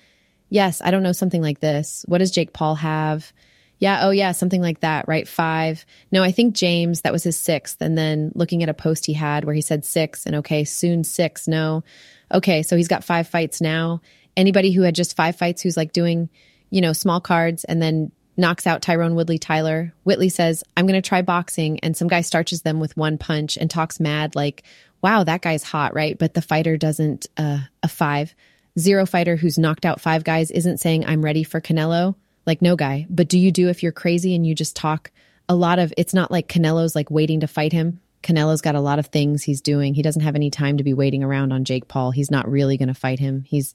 Yes, 0.48 0.80
I 0.82 0.90
don't 0.90 1.02
know, 1.02 1.12
something 1.12 1.42
like 1.42 1.60
this. 1.60 2.04
What 2.08 2.18
does 2.18 2.30
Jake 2.30 2.52
Paul 2.52 2.76
have? 2.76 3.32
Yeah, 3.78 4.06
oh 4.06 4.10
yeah, 4.10 4.32
something 4.32 4.62
like 4.62 4.80
that, 4.80 5.06
right? 5.06 5.28
Five. 5.28 5.84
No, 6.10 6.22
I 6.22 6.32
think 6.32 6.54
James, 6.54 7.02
that 7.02 7.12
was 7.12 7.24
his 7.24 7.38
sixth. 7.38 7.82
And 7.82 7.98
then 7.98 8.32
looking 8.34 8.62
at 8.62 8.68
a 8.68 8.74
post 8.74 9.04
he 9.04 9.12
had 9.12 9.44
where 9.44 9.54
he 9.54 9.60
said 9.60 9.84
six 9.84 10.24
and 10.24 10.36
okay, 10.36 10.64
soon 10.64 11.04
six. 11.04 11.46
No. 11.46 11.84
Okay, 12.32 12.62
so 12.62 12.76
he's 12.76 12.88
got 12.88 13.04
five 13.04 13.28
fights 13.28 13.60
now. 13.60 14.00
Anybody 14.36 14.72
who 14.72 14.82
had 14.82 14.94
just 14.94 15.16
five 15.16 15.36
fights 15.36 15.62
who's 15.62 15.76
like 15.76 15.92
doing, 15.92 16.30
you 16.70 16.80
know, 16.80 16.92
small 16.92 17.20
cards 17.20 17.64
and 17.64 17.82
then 17.82 18.12
knocks 18.36 18.66
out 18.66 18.82
Tyron 18.82 19.14
Woodley 19.14 19.38
Tyler. 19.38 19.92
Whitley 20.04 20.28
says, 20.28 20.62
I'm 20.76 20.86
going 20.86 21.00
to 21.00 21.08
try 21.08 21.22
boxing. 21.22 21.80
And 21.80 21.96
some 21.96 22.08
guy 22.08 22.20
starches 22.20 22.62
them 22.62 22.80
with 22.80 22.96
one 22.96 23.18
punch 23.18 23.56
and 23.56 23.70
talks 23.70 24.00
mad, 24.00 24.34
like, 24.34 24.62
wow, 25.02 25.24
that 25.24 25.42
guy's 25.42 25.62
hot, 25.62 25.94
right? 25.94 26.18
But 26.18 26.34
the 26.34 26.42
fighter 26.42 26.76
doesn't, 26.76 27.26
uh, 27.36 27.60
a 27.82 27.88
five. 27.88 28.34
Zero 28.78 29.06
fighter 29.06 29.36
who's 29.36 29.58
knocked 29.58 29.86
out 29.86 30.00
five 30.00 30.24
guys 30.24 30.50
isn't 30.50 30.78
saying, 30.78 31.06
I'm 31.06 31.24
ready 31.24 31.44
for 31.44 31.60
Canelo. 31.60 32.14
Like, 32.44 32.62
no 32.62 32.76
guy. 32.76 33.06
But 33.08 33.28
do 33.28 33.38
you 33.38 33.50
do 33.50 33.68
if 33.68 33.82
you're 33.82 33.92
crazy 33.92 34.34
and 34.34 34.46
you 34.46 34.54
just 34.54 34.76
talk 34.76 35.10
a 35.48 35.54
lot 35.54 35.78
of, 35.78 35.92
it's 35.96 36.14
not 36.14 36.30
like 36.30 36.48
Canelo's 36.48 36.94
like 36.94 37.10
waiting 37.10 37.40
to 37.40 37.46
fight 37.46 37.72
him. 37.72 38.00
Canelo's 38.22 38.60
got 38.60 38.74
a 38.74 38.80
lot 38.80 38.98
of 38.98 39.06
things 39.06 39.44
he's 39.44 39.60
doing. 39.60 39.94
He 39.94 40.02
doesn't 40.02 40.22
have 40.22 40.34
any 40.34 40.50
time 40.50 40.78
to 40.78 40.84
be 40.84 40.92
waiting 40.92 41.22
around 41.22 41.52
on 41.52 41.64
Jake 41.64 41.86
Paul. 41.86 42.10
He's 42.10 42.30
not 42.30 42.50
really 42.50 42.76
going 42.76 42.88
to 42.88 42.94
fight 42.94 43.20
him. 43.20 43.44
He's 43.46 43.74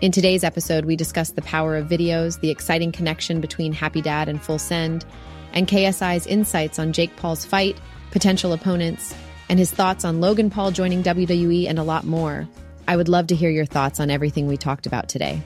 In 0.00 0.12
today's 0.12 0.44
episode, 0.44 0.84
we 0.84 0.94
discuss 0.94 1.30
the 1.30 1.42
power 1.42 1.76
of 1.76 1.88
videos, 1.88 2.38
the 2.38 2.50
exciting 2.50 2.92
connection 2.92 3.40
between 3.40 3.72
Happy 3.72 4.00
Dad 4.00 4.28
and 4.28 4.40
Full 4.40 4.60
Send, 4.60 5.04
and 5.52 5.66
KSI's 5.66 6.24
insights 6.24 6.78
on 6.78 6.92
Jake 6.92 7.16
Paul's 7.16 7.44
fight, 7.44 7.76
potential 8.12 8.52
opponents, 8.52 9.12
and 9.48 9.58
his 9.58 9.72
thoughts 9.72 10.04
on 10.04 10.20
Logan 10.20 10.50
Paul 10.50 10.70
joining 10.70 11.02
WWE 11.02 11.68
and 11.68 11.80
a 11.80 11.82
lot 11.82 12.04
more. 12.04 12.48
I 12.86 12.96
would 12.96 13.08
love 13.08 13.26
to 13.26 13.34
hear 13.34 13.50
your 13.50 13.66
thoughts 13.66 13.98
on 13.98 14.08
everything 14.08 14.46
we 14.46 14.56
talked 14.56 14.86
about 14.86 15.08
today. 15.08 15.42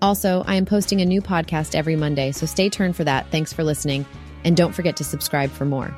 Also, 0.00 0.42
I 0.48 0.56
am 0.56 0.66
posting 0.66 1.00
a 1.00 1.06
new 1.06 1.22
podcast 1.22 1.76
every 1.76 1.94
Monday, 1.94 2.32
so 2.32 2.44
stay 2.44 2.68
tuned 2.68 2.96
for 2.96 3.04
that. 3.04 3.30
Thanks 3.30 3.52
for 3.52 3.62
listening, 3.62 4.04
and 4.42 4.56
don't 4.56 4.74
forget 4.74 4.96
to 4.96 5.04
subscribe 5.04 5.52
for 5.52 5.64
more. 5.64 5.94